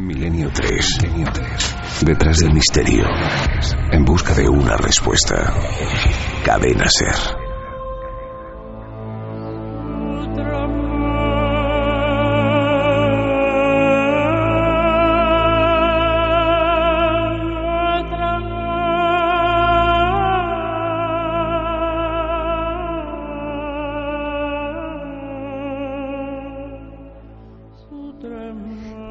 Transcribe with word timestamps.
Milenio 0.00 0.50
3. 0.52 0.98
Detrás 2.02 2.38
del 2.38 2.52
misterio. 2.52 3.04
En 3.92 4.04
busca 4.04 4.34
de 4.34 4.48
una 4.48 4.76
respuesta. 4.76 5.54
Cadena 6.44 6.86
Ser. 6.88 7.39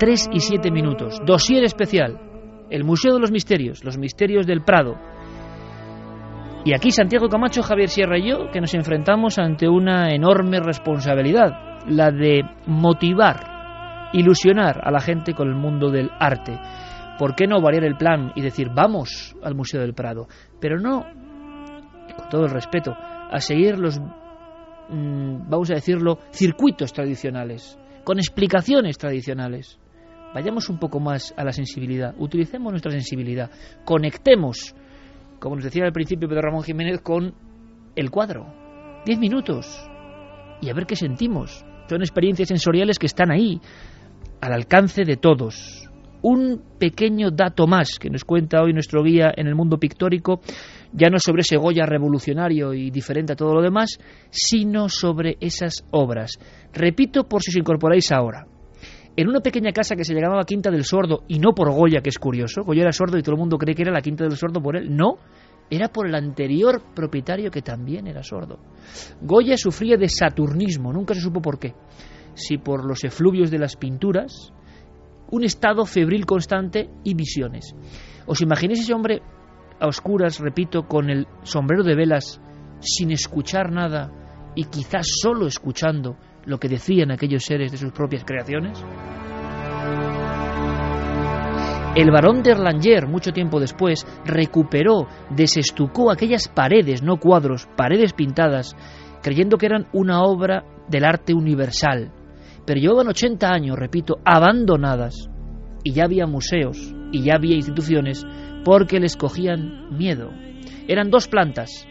Tres 0.10 0.28
y 0.34 0.39
siete 0.39 0.71
minutos. 0.71 1.21
Dosier 1.23 1.64
especial. 1.64 2.20
El 2.71 2.84
Museo 2.84 3.14
de 3.14 3.20
los 3.20 3.32
Misterios, 3.32 3.84
los 3.84 4.00
Misterios 4.00 4.47
del 4.47 4.64
Prado. 4.64 4.96
Y 6.65 6.74
aquí 6.74 6.89
Santiago 6.89 7.29
Camacho, 7.29 7.61
Javier 7.61 7.89
Sierra 7.89 8.18
y 8.18 8.28
yo, 8.28 8.50
que 8.51 8.60
nos 8.60 8.74
enfrentamos 8.74 9.37
ante 9.37 9.70
una 9.70 10.10
enorme 10.10 10.61
responsabilidad, 10.61 11.86
la 11.86 12.10
de 12.10 12.42
motivar, 12.65 14.10
ilusionar 14.14 14.82
a 14.84 14.89
la 14.89 15.00
gente 15.00 15.36
con 15.36 15.48
el 15.48 15.54
mundo 15.54 15.92
del 15.92 16.10
arte. 16.20 16.60
¿Por 17.20 17.36
qué 17.36 17.46
no 17.46 17.62
variar 17.62 17.84
el 17.84 17.96
plan 17.96 18.32
y 18.36 18.42
decir, 18.42 18.70
vamos 18.73 19.36
al 19.43 19.54
Museo 19.54 19.79
del 19.79 19.93
Prado? 19.93 20.28
Pero 20.60 20.79
no, 20.79 21.06
con 22.18 22.29
todo 22.32 22.46
el 22.46 22.51
respeto, 22.51 22.96
a 22.98 23.39
seguir 23.39 23.78
los, 23.78 24.00
mm, 24.00 25.48
vamos 25.48 25.70
a 25.70 25.76
decirlo, 25.76 26.18
circuitos 26.32 26.93
tradicionales, 26.93 27.78
con 28.04 28.18
explicaciones 28.18 28.98
tradicionales. 28.98 29.79
Vayamos 30.33 30.69
un 30.69 30.78
poco 30.78 31.00
más 31.00 31.33
a 31.38 31.43
la 31.43 31.51
sensibilidad, 31.51 32.14
utilicemos 32.17 32.72
nuestra 32.72 32.92
sensibilidad, 32.92 33.50
conectemos, 33.83 34.76
como 35.40 35.56
nos 35.56 35.66
decía 35.66 35.86
al 35.86 35.92
principio 35.92 36.30
Pedro 36.30 36.44
Ramón 36.44 36.64
Jiménez, 36.64 37.02
con 37.02 37.34
el 37.95 38.12
cuadro. 38.12 38.45
Diez 39.06 39.17
minutos 39.17 39.89
y 40.62 40.70
a 40.70 40.73
ver 40.73 40.86
qué 40.86 40.95
sentimos. 40.95 41.66
Son 41.89 42.02
experiencias 42.02 42.50
sensoriales 42.50 43.00
que 43.00 43.08
están 43.08 43.31
ahí, 43.31 43.59
al 44.42 44.54
alcance 44.54 45.04
de 45.04 45.17
todos. 45.17 45.89
Un 46.22 46.61
pequeño 46.78 47.32
dato 47.32 47.66
más 47.66 47.98
que 47.98 48.09
nos 48.09 48.23
cuenta 48.23 48.61
hoy 48.61 48.73
nuestro 48.73 49.02
guía 49.02 49.32
en 49.36 49.48
el 49.48 49.56
mundo 49.56 49.80
pictórico, 49.80 50.42
ya 50.92 51.09
no 51.09 51.17
sobre 51.17 51.42
ese 51.42 51.58
Goya 51.58 51.86
revolucionario 51.86 52.73
y 52.73 52.92
diferente 52.92 53.34
a 53.34 53.36
todo 53.36 53.56
lo 53.56 53.61
demás, 53.61 53.98
sino 54.30 54.89
sobre 54.89 55.38
esas 55.39 55.86
obras. 55.92 56.38
Repito 56.73 57.23
por 57.23 57.42
si 57.42 57.52
os 57.52 57.58
incorporáis 57.58 58.11
ahora 58.11 58.45
en 59.22 59.28
una 59.28 59.42
pequeña 59.42 59.73
casa 59.73 59.98
que 59.98 60.06
se 60.06 60.14
llamaba 60.14 60.45
Quinta 60.45 60.72
del 60.72 60.86
Sordo, 60.86 61.23
y 61.28 61.39
no 61.39 61.53
por 61.53 61.70
Goya, 61.73 62.00
que 62.02 62.08
es 62.08 62.17
curioso, 62.17 62.64
Goya 62.64 62.84
era 62.84 62.94
sordo 62.94 63.17
y 63.17 63.22
todo 63.22 63.34
el 63.34 63.39
mundo 63.39 63.58
cree 63.58 63.76
que 63.76 63.81
era 63.81 63.92
la 63.92 64.02
Quinta 64.02 64.23
del 64.23 64.38
Sordo 64.38 64.61
por 64.61 64.78
él, 64.78 64.95
no, 64.95 65.17
era 65.70 65.89
por 65.89 66.08
el 66.08 66.16
anterior 66.16 66.81
propietario 66.95 67.52
que 67.52 67.61
también 67.61 68.08
era 68.08 68.23
sordo. 68.23 68.59
Goya 69.22 69.58
sufría 69.58 69.98
de 69.98 70.08
saturnismo, 70.08 70.94
nunca 70.94 71.14
se 71.14 71.20
supo 71.20 71.42
por 71.42 71.59
qué, 71.59 71.76
si 72.34 72.59
por 72.59 72.86
los 72.86 73.03
efluvios 73.03 73.52
de 73.52 73.59
las 73.59 73.76
pinturas, 73.76 74.53
un 75.31 75.44
estado 75.44 75.86
febril 75.86 76.26
constante 76.26 76.89
y 77.04 77.14
visiones. 77.14 77.76
¿Os 78.26 78.39
imagináis 78.42 78.80
ese 78.80 78.94
hombre 78.94 79.22
a 79.81 79.88
oscuras, 79.88 80.39
repito, 80.39 80.88
con 80.88 81.09
el 81.09 81.28
sombrero 81.44 81.83
de 81.83 81.95
velas, 81.95 82.39
sin 82.80 83.11
escuchar 83.11 83.70
nada 83.70 84.54
y 84.56 84.64
quizás 84.64 85.08
solo 85.22 85.45
escuchando 85.45 86.16
lo 86.50 86.59
que 86.59 86.67
decían 86.67 87.11
aquellos 87.11 87.44
seres 87.44 87.72
de 87.72 87.78
sus 87.78 87.92
propias 87.92 88.25
creaciones? 88.25 88.83
El 91.95 92.11
barón 92.11 92.44
de 92.44 92.52
Erlanger, 92.52 93.08
mucho 93.08 93.31
tiempo 93.31 93.59
después, 93.59 94.05
recuperó, 94.25 95.08
desestucó 95.30 96.11
aquellas 96.11 96.47
paredes, 96.47 97.02
no 97.03 97.17
cuadros, 97.17 97.67
paredes 97.75 98.14
pintadas, 98.14 98.76
creyendo 99.21 99.58
que 99.58 99.65
eran 99.65 99.88
una 99.92 100.21
obra 100.23 100.64
del 100.88 101.04
arte 101.04 101.33
universal. 101.33 102.11
Pero 102.65 102.80
llevaban 102.80 103.08
80 103.08 103.48
años, 103.48 103.77
repito, 103.77 104.20
abandonadas, 104.23 105.30
y 105.83 105.93
ya 105.93 106.05
había 106.05 106.27
museos, 106.27 106.77
y 107.11 107.23
ya 107.23 107.36
había 107.36 107.55
instituciones, 107.55 108.26
porque 108.64 108.99
les 108.99 109.17
cogían 109.17 109.95
miedo. 109.98 110.30
Eran 110.88 111.09
dos 111.09 111.27
plantas, 111.27 111.88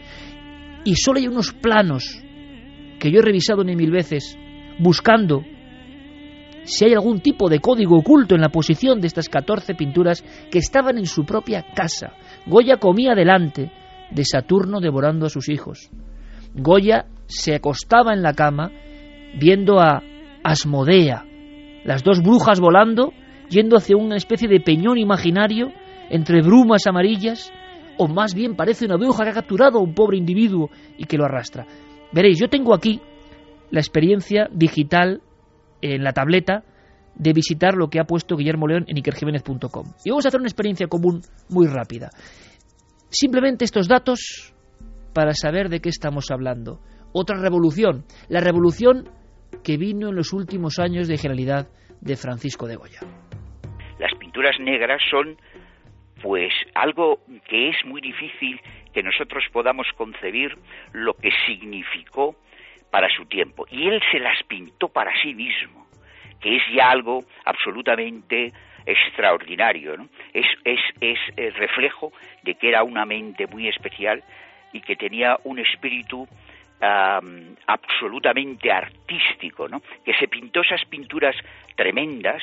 y 0.85 0.95
solo 0.95 1.19
hay 1.19 1.27
unos 1.27 1.53
planos 1.53 2.23
que 2.99 3.11
yo 3.11 3.19
he 3.19 3.23
revisado 3.23 3.65
ni 3.65 3.77
mil 3.77 3.91
veces, 3.91 4.39
buscando 4.79 5.43
si 6.69 6.85
hay 6.85 6.93
algún 6.93 7.21
tipo 7.21 7.49
de 7.49 7.61
código 7.61 7.97
oculto 7.97 8.35
en 8.35 8.43
la 8.43 8.51
posición 8.51 9.01
de 9.01 9.07
estas 9.07 9.29
14 9.29 9.75
pinturas 9.75 10.23
que 10.51 10.59
estaban 10.59 10.99
en 10.99 11.07
su 11.07 11.25
propia 11.25 11.65
casa. 11.75 12.13
Goya 12.47 12.77
comía 12.77 13.15
delante 13.15 13.73
de 14.11 14.25
Saturno 14.25 14.81
devorando 14.81 15.27
a 15.27 15.31
sus 15.31 15.49
hijos. 15.49 15.91
Goya 16.55 17.07
se 17.27 17.55
acostaba 17.55 18.13
en 18.13 18.23
la 18.23 18.35
cama 18.35 18.71
viendo 19.39 19.81
a 19.81 20.03
Asmodea, 20.45 21.25
las 21.85 22.03
dos 22.03 22.23
brujas 22.23 22.61
volando, 22.61 23.13
yendo 23.49 23.77
hacia 23.77 23.97
una 23.97 24.17
especie 24.17 24.49
de 24.49 24.61
peñón 24.61 24.99
imaginario 24.99 25.73
entre 26.11 26.43
brumas 26.43 26.87
amarillas, 26.87 27.53
o 27.99 28.09
más 28.09 28.35
bien 28.35 28.57
parece 28.57 28.85
una 28.85 28.97
bruja 28.97 29.25
que 29.25 29.31
ha 29.31 29.35
capturado 29.35 29.79
a 29.79 29.83
un 29.83 29.95
pobre 29.95 30.17
individuo 30.17 30.71
y 30.97 31.05
que 31.05 31.17
lo 31.17 31.25
arrastra. 31.25 31.67
Veréis, 32.13 32.39
yo 32.39 32.49
tengo 32.49 32.75
aquí 32.75 33.01
la 33.71 33.81
experiencia 33.81 34.49
digital 34.51 35.21
en 35.81 36.03
la 36.03 36.13
tableta 36.13 36.65
de 37.15 37.33
visitar 37.33 37.75
lo 37.75 37.89
que 37.89 38.01
ha 38.01 38.05
puesto 38.05 38.37
Guillermo 38.37 38.67
León 38.67 38.85
en 38.87 38.97
ikerjiménez.com. 38.97 39.87
Y 40.05 40.11
vamos 40.11 40.25
a 40.25 40.29
hacer 40.29 40.41
una 40.41 40.49
experiencia 40.49 40.87
común 40.87 41.21
muy 41.51 41.67
rápida. 41.67 42.11
Simplemente 43.11 43.65
estos 43.65 43.89
datos 43.89 44.55
para 45.15 45.33
saber 45.33 45.69
de 45.69 45.81
qué 45.81 45.89
estamos 45.89 46.31
hablando. 46.31 46.81
Otra 47.13 47.41
revolución, 47.41 48.05
la 48.29 48.41
revolución 48.41 49.09
que 49.65 49.77
vino 49.77 50.11
en 50.11 50.15
los 50.15 50.33
últimos 50.33 50.79
años 50.79 51.09
de 51.09 51.17
generalidad 51.17 51.69
de 52.01 52.17
Francisco 52.17 52.67
de 52.67 52.77
Goya. 52.77 53.01
Las 53.99 54.15
pinturas 54.19 54.57
negras 54.61 55.01
son 55.11 55.37
pues 56.23 56.53
algo 56.75 57.21
que 57.49 57.71
es 57.71 57.77
muy 57.85 58.01
difícil 58.01 58.61
que 58.93 59.03
nosotros 59.03 59.45
podamos 59.53 59.87
concebir 59.97 60.51
lo 60.93 61.15
que 61.15 61.31
significó 61.47 62.37
para 62.91 63.09
su 63.09 63.27
tiempo. 63.27 63.67
Y 63.71 63.89
él 63.89 64.03
se 64.11 64.19
las 64.19 64.43
pintó 64.45 64.89
para 64.89 65.13
sí 65.21 65.35
mismo, 65.35 65.87
que 66.41 66.57
es 66.57 66.63
ya 66.75 66.91
algo 66.91 67.25
absolutamente 67.45 68.53
extraordinario. 68.87 69.97
¿no? 69.97 70.09
Es, 70.33 70.47
es, 70.65 70.81
es 71.01 71.19
el 71.37 71.55
reflejo 71.55 72.13
de 72.43 72.55
que 72.55 72.69
era 72.69 72.83
una 72.83 73.05
mente 73.05 73.47
muy 73.47 73.69
especial 73.69 74.23
y 74.73 74.81
que 74.81 74.97
tenía 74.97 75.39
un 75.45 75.59
espíritu 75.59 76.27
absolutamente 77.67 78.71
artístico, 78.71 79.69
¿no? 79.69 79.83
que 80.05 80.15
se 80.15 80.29
pintó 80.29 80.61
esas 80.61 80.85
pinturas 80.85 81.35
tremendas 81.75 82.41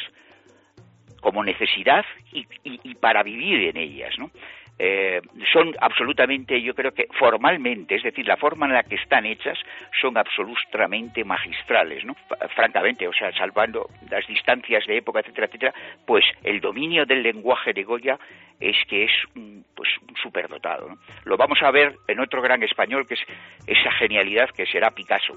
como 1.21 1.41
necesidad 1.41 2.05
y, 2.33 2.45
y 2.63 2.95
para 2.95 3.23
vivir 3.23 3.69
en 3.69 3.77
ellas. 3.77 4.13
¿no? 4.19 4.29
Eh, 4.77 5.21
son 5.53 5.73
absolutamente, 5.79 6.61
yo 6.61 6.73
creo 6.75 6.91
que 6.91 7.07
formalmente, 7.17 7.95
es 7.95 8.03
decir, 8.03 8.27
la 8.27 8.35
forma 8.35 8.65
en 8.65 8.73
la 8.73 8.83
que 8.83 8.95
están 8.95 9.25
hechas, 9.25 9.57
son 10.01 10.17
absolutamente 10.17 11.23
magistrales, 11.23 12.03
¿no? 12.03 12.15
Francamente, 12.55 13.07
o 13.07 13.13
sea, 13.13 13.31
salvando 13.31 13.89
las 14.09 14.27
distancias 14.27 14.85
de 14.85 14.97
época, 14.97 15.21
etcétera, 15.21 15.47
etcétera, 15.47 15.73
pues 16.05 16.25
el 16.43 16.59
dominio 16.59 17.05
del 17.05 17.23
lenguaje 17.23 17.73
de 17.73 17.83
Goya 17.83 18.19
es 18.59 18.75
que 18.87 19.05
es 19.05 19.11
un, 19.35 19.65
pues 19.75 19.89
un 20.01 20.15
superdotado. 20.17 20.89
Lo 21.23 21.37
vamos 21.37 21.59
a 21.61 21.71
ver 21.71 21.95
en 22.07 22.19
otro 22.19 22.41
gran 22.41 22.61
español 22.63 23.07
que 23.07 23.15
es 23.15 23.21
esa 23.67 23.91
genialidad 23.91 24.49
que 24.49 24.65
será 24.65 24.91
Picasso. 24.91 25.33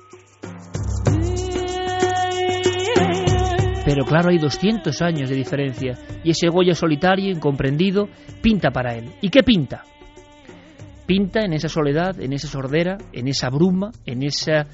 Pero 3.88 4.04
claro, 4.04 4.28
hay 4.28 4.37
200 4.37 5.00
años 5.00 5.31
de 5.31 5.34
diferencia 5.34 5.94
y 6.22 6.32
ese 6.32 6.49
Goya 6.49 6.75
solitario, 6.75 7.31
incomprendido, 7.31 8.06
pinta 8.43 8.70
para 8.70 8.94
él. 8.94 9.14
¿Y 9.23 9.31
qué 9.31 9.43
pinta? 9.43 9.82
Pinta 11.06 11.40
en 11.40 11.55
esa 11.55 11.70
soledad, 11.70 12.20
en 12.20 12.35
esa 12.35 12.49
sordera, 12.49 12.99
en 13.14 13.29
esa 13.29 13.49
bruma, 13.49 13.90
en 14.05 14.25
esa 14.25 14.67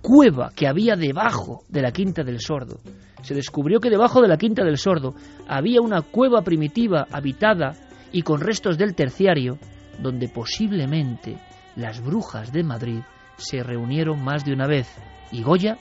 cueva 0.00 0.50
que 0.56 0.66
había 0.66 0.96
debajo 0.96 1.62
de 1.68 1.82
la 1.82 1.92
Quinta 1.92 2.24
del 2.24 2.40
Sordo. 2.40 2.80
Se 3.22 3.32
descubrió 3.32 3.78
que 3.78 3.90
debajo 3.90 4.20
de 4.20 4.26
la 4.26 4.38
Quinta 4.38 4.64
del 4.64 4.76
Sordo 4.76 5.14
había 5.46 5.80
una 5.80 6.02
cueva 6.02 6.42
primitiva 6.42 7.06
habitada 7.12 7.74
y 8.10 8.22
con 8.22 8.40
restos 8.40 8.76
del 8.76 8.96
terciario, 8.96 9.56
donde 10.00 10.28
posiblemente 10.28 11.36
las 11.76 12.02
brujas 12.04 12.52
de 12.52 12.64
Madrid 12.64 13.02
se 13.36 13.62
reunieron 13.62 14.20
más 14.20 14.44
de 14.44 14.52
una 14.52 14.66
vez 14.66 14.92
y 15.30 15.44
Goya 15.44 15.78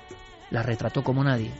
la 0.52 0.62
retrató 0.62 1.02
como 1.04 1.24
nadie. 1.24 1.52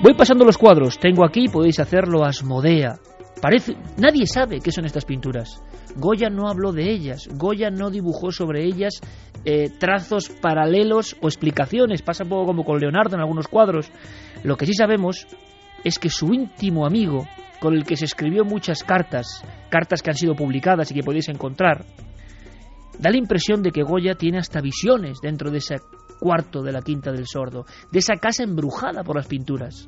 Voy 0.00 0.14
pasando 0.14 0.44
los 0.44 0.56
cuadros. 0.56 0.98
Tengo 0.98 1.24
aquí, 1.24 1.48
podéis 1.48 1.80
hacerlo, 1.80 2.24
Asmodea. 2.24 2.94
Parece, 3.42 3.76
nadie 3.96 4.26
sabe 4.26 4.60
qué 4.60 4.72
son 4.72 4.84
estas 4.84 5.04
pinturas. 5.04 5.60
Goya 5.96 6.28
no 6.28 6.48
habló 6.48 6.72
de 6.72 6.90
ellas, 6.90 7.28
Goya 7.34 7.70
no 7.70 7.90
dibujó 7.90 8.30
sobre 8.30 8.64
ellas 8.64 9.00
eh, 9.44 9.70
trazos 9.78 10.28
paralelos 10.28 11.16
o 11.20 11.26
explicaciones. 11.26 12.02
Pasa 12.02 12.24
un 12.24 12.30
poco 12.30 12.46
como 12.46 12.64
con 12.64 12.78
Leonardo 12.78 13.16
en 13.16 13.20
algunos 13.20 13.48
cuadros. 13.48 13.90
Lo 14.44 14.56
que 14.56 14.66
sí 14.66 14.74
sabemos 14.74 15.26
es 15.84 15.98
que 15.98 16.10
su 16.10 16.32
íntimo 16.32 16.86
amigo, 16.86 17.26
con 17.60 17.74
el 17.74 17.84
que 17.84 17.96
se 17.96 18.04
escribió 18.04 18.44
muchas 18.44 18.82
cartas, 18.82 19.44
cartas 19.68 20.02
que 20.02 20.10
han 20.10 20.16
sido 20.16 20.34
publicadas 20.34 20.90
y 20.90 20.94
que 20.94 21.02
podéis 21.02 21.28
encontrar, 21.28 21.84
da 22.98 23.10
la 23.10 23.16
impresión 23.16 23.62
de 23.62 23.70
que 23.70 23.82
Goya 23.82 24.14
tiene 24.14 24.38
hasta 24.38 24.60
visiones 24.60 25.18
dentro 25.20 25.50
de 25.50 25.58
ese 25.58 25.76
cuarto 26.18 26.62
de 26.62 26.72
la 26.72 26.82
Quinta 26.82 27.12
del 27.12 27.26
Sordo, 27.26 27.64
de 27.90 27.98
esa 27.98 28.14
casa 28.16 28.42
embrujada 28.42 29.02
por 29.04 29.16
las 29.16 29.26
pinturas. 29.26 29.86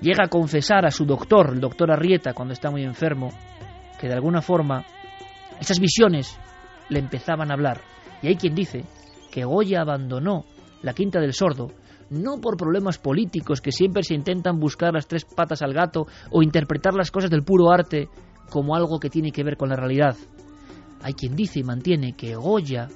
Llega 0.00 0.24
a 0.24 0.28
confesar 0.28 0.84
a 0.84 0.90
su 0.90 1.04
doctor, 1.04 1.50
el 1.52 1.60
doctor 1.60 1.90
Arrieta, 1.90 2.34
cuando 2.34 2.52
está 2.52 2.70
muy 2.70 2.82
enfermo, 2.82 3.30
que 4.00 4.08
de 4.08 4.14
alguna 4.14 4.42
forma 4.42 4.84
esas 5.60 5.78
visiones 5.78 6.38
le 6.88 6.98
empezaban 6.98 7.50
a 7.50 7.54
hablar. 7.54 7.80
Y 8.22 8.28
hay 8.28 8.36
quien 8.36 8.54
dice 8.54 8.84
que 9.30 9.44
Goya 9.44 9.80
abandonó 9.80 10.44
la 10.82 10.92
Quinta 10.92 11.20
del 11.20 11.32
Sordo 11.32 11.68
no 12.10 12.40
por 12.40 12.56
problemas 12.56 12.98
políticos 12.98 13.60
que 13.60 13.72
siempre 13.72 14.02
se 14.02 14.14
intentan 14.14 14.58
buscar 14.58 14.92
las 14.92 15.06
tres 15.06 15.24
patas 15.24 15.62
al 15.62 15.72
gato 15.72 16.06
o 16.30 16.42
interpretar 16.42 16.94
las 16.94 17.10
cosas 17.10 17.30
del 17.30 17.44
puro 17.44 17.70
arte 17.70 18.08
como 18.50 18.76
algo 18.76 19.00
que 19.00 19.10
tiene 19.10 19.32
que 19.32 19.44
ver 19.44 19.56
con 19.56 19.68
la 19.68 19.76
realidad. 19.76 20.16
Hay 21.04 21.12
quien 21.12 21.36
dice 21.36 21.60
y 21.60 21.62
mantiene 21.62 22.14
que 22.14 22.34
Goya 22.34 22.88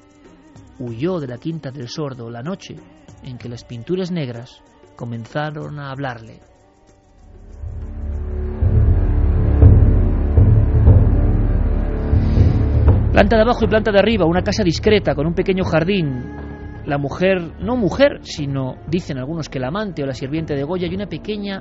huyó 0.78 1.20
de 1.20 1.26
la 1.26 1.36
Quinta 1.36 1.70
del 1.70 1.90
Sordo 1.90 2.30
la 2.30 2.42
noche 2.42 2.74
en 3.22 3.36
que 3.36 3.50
las 3.50 3.64
pinturas 3.64 4.10
negras 4.10 4.62
comenzaron 4.96 5.78
a 5.78 5.90
hablarle. 5.90 6.40
Planta 13.12 13.36
de 13.36 13.42
abajo 13.42 13.66
y 13.66 13.68
planta 13.68 13.92
de 13.92 13.98
arriba, 13.98 14.24
una 14.24 14.42
casa 14.42 14.62
discreta 14.62 15.14
con 15.14 15.26
un 15.26 15.34
pequeño 15.34 15.64
jardín. 15.64 16.34
La 16.86 16.96
mujer, 16.96 17.60
no 17.60 17.76
mujer, 17.76 18.20
sino 18.22 18.76
dicen 18.86 19.18
algunos 19.18 19.50
que 19.50 19.58
la 19.58 19.68
amante 19.68 20.02
o 20.02 20.06
la 20.06 20.14
sirviente 20.14 20.54
de 20.54 20.64
Goya 20.64 20.88
y 20.90 20.94
una 20.94 21.08
pequeña 21.08 21.60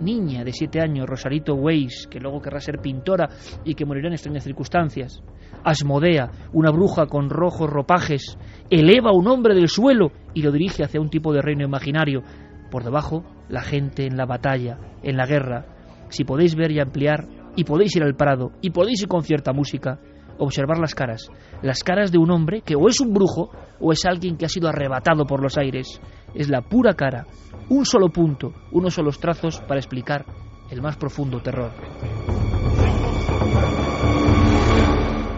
niña 0.00 0.44
de 0.44 0.52
siete 0.52 0.80
años, 0.80 1.06
Rosarito 1.06 1.54
Weiss, 1.54 2.06
que 2.10 2.20
luego 2.20 2.40
querrá 2.40 2.60
ser 2.60 2.78
pintora 2.78 3.28
y 3.64 3.74
que 3.74 3.84
morirá 3.84 4.08
en 4.08 4.14
extrañas 4.14 4.44
circunstancias. 4.44 5.22
Asmodea, 5.64 6.30
una 6.52 6.70
bruja 6.70 7.06
con 7.06 7.30
rojos 7.30 7.68
ropajes, 7.68 8.38
eleva 8.70 9.10
a 9.10 9.14
un 9.14 9.28
hombre 9.28 9.54
del 9.54 9.68
suelo 9.68 10.12
y 10.34 10.42
lo 10.42 10.52
dirige 10.52 10.84
hacia 10.84 11.00
un 11.00 11.10
tipo 11.10 11.32
de 11.32 11.42
reino 11.42 11.64
imaginario. 11.64 12.22
Por 12.70 12.84
debajo, 12.84 13.24
la 13.48 13.62
gente 13.62 14.06
en 14.06 14.16
la 14.16 14.26
batalla, 14.26 14.78
en 15.02 15.16
la 15.16 15.26
guerra. 15.26 15.66
Si 16.10 16.24
podéis 16.24 16.54
ver 16.54 16.70
y 16.70 16.80
ampliar, 16.80 17.26
y 17.56 17.64
podéis 17.64 17.96
ir 17.96 18.02
al 18.02 18.14
prado, 18.14 18.52
y 18.60 18.70
podéis 18.70 19.02
ir 19.02 19.08
con 19.08 19.22
cierta 19.22 19.52
música, 19.52 19.98
observar 20.38 20.78
las 20.78 20.94
caras, 20.94 21.28
las 21.62 21.82
caras 21.82 22.12
de 22.12 22.18
un 22.18 22.30
hombre 22.30 22.62
que 22.62 22.76
o 22.76 22.88
es 22.88 23.00
un 23.00 23.12
brujo 23.12 23.50
o 23.80 23.92
es 23.92 24.04
alguien 24.06 24.36
que 24.36 24.46
ha 24.46 24.48
sido 24.48 24.68
arrebatado 24.68 25.24
por 25.24 25.42
los 25.42 25.58
aires. 25.58 26.00
Es 26.34 26.48
la 26.48 26.62
pura 26.62 26.94
cara, 26.94 27.26
un 27.70 27.84
solo 27.84 28.08
punto, 28.08 28.52
unos 28.72 28.94
solos 28.94 29.20
trazos 29.20 29.60
para 29.60 29.80
explicar 29.80 30.24
el 30.70 30.80
más 30.80 30.96
profundo 30.96 31.40
terror. 31.40 31.70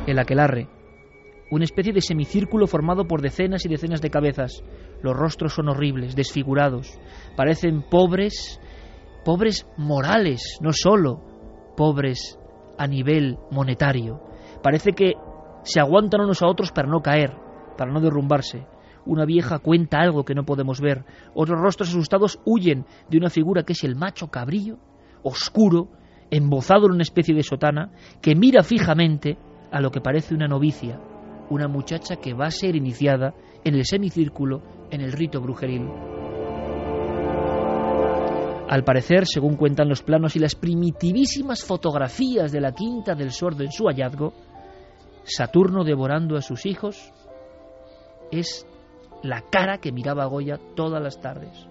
El 0.06 0.18
aquelarre, 0.18 0.68
una 1.50 1.64
especie 1.64 1.92
de 1.92 2.00
semicírculo 2.00 2.66
formado 2.66 3.06
por 3.06 3.20
decenas 3.20 3.64
y 3.64 3.68
decenas 3.68 4.00
de 4.00 4.10
cabezas. 4.10 4.62
Los 5.02 5.16
rostros 5.16 5.54
son 5.54 5.68
horribles, 5.68 6.14
desfigurados, 6.14 6.98
parecen 7.36 7.82
pobres, 7.82 8.60
pobres 9.24 9.66
morales, 9.76 10.58
no 10.60 10.70
solo 10.72 11.20
pobres 11.76 12.38
a 12.78 12.86
nivel 12.86 13.38
monetario. 13.50 14.20
Parece 14.62 14.92
que 14.92 15.14
se 15.62 15.80
aguantan 15.80 16.22
unos 16.22 16.42
a 16.42 16.46
otros 16.46 16.70
para 16.70 16.88
no 16.88 17.00
caer, 17.00 17.36
para 17.76 17.92
no 17.92 18.00
derrumbarse. 18.00 18.66
Una 19.06 19.24
vieja 19.24 19.58
cuenta 19.58 20.00
algo 20.00 20.24
que 20.24 20.34
no 20.34 20.44
podemos 20.44 20.80
ver. 20.80 21.04
Otros 21.34 21.60
rostros 21.60 21.90
asustados 21.90 22.38
huyen 22.44 22.84
de 23.08 23.18
una 23.18 23.30
figura 23.30 23.62
que 23.62 23.72
es 23.72 23.84
el 23.84 23.96
macho 23.96 24.28
cabrillo, 24.28 24.78
oscuro, 25.22 25.88
embozado 26.30 26.86
en 26.86 26.92
una 26.92 27.02
especie 27.02 27.34
de 27.34 27.42
sotana, 27.42 27.90
que 28.20 28.34
mira 28.34 28.62
fijamente 28.62 29.36
a 29.72 29.80
lo 29.80 29.90
que 29.90 30.00
parece 30.00 30.34
una 30.34 30.48
novicia, 30.48 31.00
una 31.48 31.68
muchacha 31.68 32.16
que 32.16 32.34
va 32.34 32.46
a 32.46 32.50
ser 32.50 32.76
iniciada 32.76 33.34
en 33.64 33.74
el 33.74 33.84
semicírculo 33.84 34.62
en 34.90 35.00
el 35.00 35.12
rito 35.12 35.40
brujeril. 35.40 35.88
Al 38.68 38.84
parecer, 38.84 39.26
según 39.26 39.56
cuentan 39.56 39.88
los 39.88 40.02
planos 40.02 40.36
y 40.36 40.38
las 40.38 40.54
primitivísimas 40.54 41.64
fotografías 41.64 42.52
de 42.52 42.60
la 42.60 42.72
quinta 42.72 43.16
del 43.16 43.32
sordo 43.32 43.64
en 43.64 43.72
su 43.72 43.86
hallazgo, 43.86 44.32
Saturno 45.24 45.84
devorando 45.84 46.36
a 46.36 46.42
sus 46.42 46.66
hijos 46.66 47.12
es 48.30 48.66
la 49.22 49.42
cara 49.42 49.78
que 49.78 49.92
miraba 49.92 50.26
Goya 50.26 50.58
todas 50.74 51.02
las 51.02 51.20
tardes. 51.20 51.66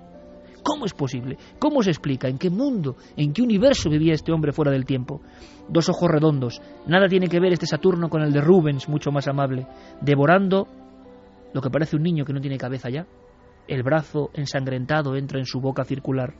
¿Cómo 0.63 0.85
es 0.85 0.93
posible? 0.93 1.37
¿Cómo 1.57 1.81
se 1.81 1.91
explica? 1.91 2.27
¿En 2.27 2.37
qué 2.37 2.49
mundo? 2.49 2.95
¿En 3.15 3.33
qué 3.33 3.41
universo 3.41 3.89
vivía 3.89 4.13
este 4.13 4.31
hombre 4.31 4.51
fuera 4.51 4.71
del 4.71 4.85
tiempo? 4.85 5.21
Dos 5.67 5.89
ojos 5.89 6.09
redondos. 6.09 6.61
Nada 6.85 7.07
tiene 7.07 7.27
que 7.27 7.39
ver 7.39 7.53
este 7.53 7.65
Saturno 7.65 8.09
con 8.09 8.21
el 8.21 8.31
de 8.31 8.41
Rubens, 8.41 8.89
mucho 8.89 9.11
más 9.11 9.27
amable. 9.27 9.67
Devorando 10.01 10.67
lo 11.53 11.61
que 11.61 11.69
parece 11.69 11.95
un 11.95 12.03
niño 12.03 12.25
que 12.25 12.33
no 12.33 12.41
tiene 12.41 12.57
cabeza 12.57 12.89
ya. 12.89 13.07
El 13.67 13.83
brazo 13.83 14.31
ensangrentado 14.33 15.15
entra 15.15 15.39
en 15.39 15.45
su 15.45 15.59
boca 15.59 15.85
circular 15.85 16.33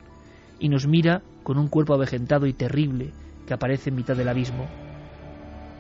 y 0.60 0.70
nos 0.70 0.88
mira 0.88 1.22
con 1.44 1.58
un 1.58 1.68
cuerpo 1.68 1.94
avejentado 1.94 2.46
y 2.46 2.54
terrible 2.54 3.14
que 3.48 3.54
aparece 3.54 3.90
en 3.90 3.96
mitad 3.96 4.16
del 4.16 4.30
abismo. 4.30 4.66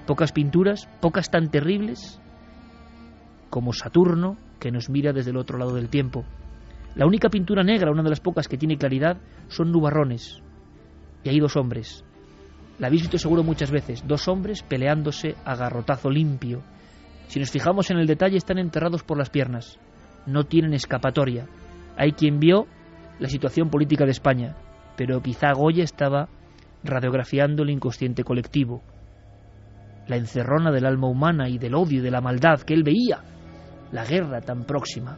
Pocas 0.08 0.32
pinturas, 0.32 0.88
pocas 1.02 1.30
tan 1.30 1.52
terribles 1.52 2.20
como 3.50 3.74
Saturno, 3.74 4.38
que 4.60 4.72
nos 4.72 4.90
mira 4.90 5.14
desde 5.14 5.32
el 5.32 5.38
otro 5.38 5.58
lado 5.58 5.76
del 5.76 5.90
tiempo. 5.90 6.26
La 6.96 7.06
única 7.06 7.30
pintura 7.30 7.64
negra, 7.64 7.92
una 7.92 8.04
de 8.04 8.10
las 8.10 8.20
pocas 8.20 8.48
que 8.48 8.58
tiene 8.58 8.78
claridad, 8.78 9.18
son 9.48 9.72
nubarrones. 9.72 10.42
Y 11.24 11.30
hay 11.30 11.40
dos 11.40 11.56
hombres. 11.56 12.04
La 12.78 12.88
habéis 12.88 13.04
visto 13.04 13.18
seguro 13.18 13.44
muchas 13.44 13.72
veces, 13.72 14.04
dos 14.08 14.28
hombres 14.28 14.64
peleándose 14.64 15.36
a 15.46 15.56
garrotazo 15.56 16.10
limpio. 16.10 16.62
Si 17.28 17.40
nos 17.40 17.52
fijamos 17.52 17.92
en 17.92 17.98
el 17.98 18.08
detalle, 18.08 18.38
están 18.38 18.58
enterrados 18.58 19.04
por 19.04 19.18
las 19.18 19.30
piernas. 19.30 19.78
No 20.26 20.46
tienen 20.46 20.74
escapatoria. 20.74 21.48
Hay 21.98 22.14
quien 22.14 22.40
vio 22.40 22.68
la 23.20 23.28
situación 23.28 23.70
política 23.70 24.06
de 24.06 24.12
España, 24.12 24.56
pero 24.96 25.22
quizá 25.22 25.52
Goya 25.54 25.84
estaba 25.84 26.30
radiografiando 26.84 27.64
el 27.64 27.70
inconsciente 27.70 28.24
colectivo, 28.24 28.82
la 30.08 30.16
encerrona 30.16 30.72
del 30.72 30.86
alma 30.86 31.08
humana 31.08 31.50
y 31.50 31.58
del 31.58 31.76
odio 31.76 32.00
y 32.00 32.02
de 32.02 32.12
la 32.12 32.22
maldad 32.22 32.62
que 32.62 32.74
él 32.74 32.84
veía, 32.84 33.22
la 33.92 34.06
guerra 34.06 34.42
tan 34.42 34.64
próxima, 34.64 35.18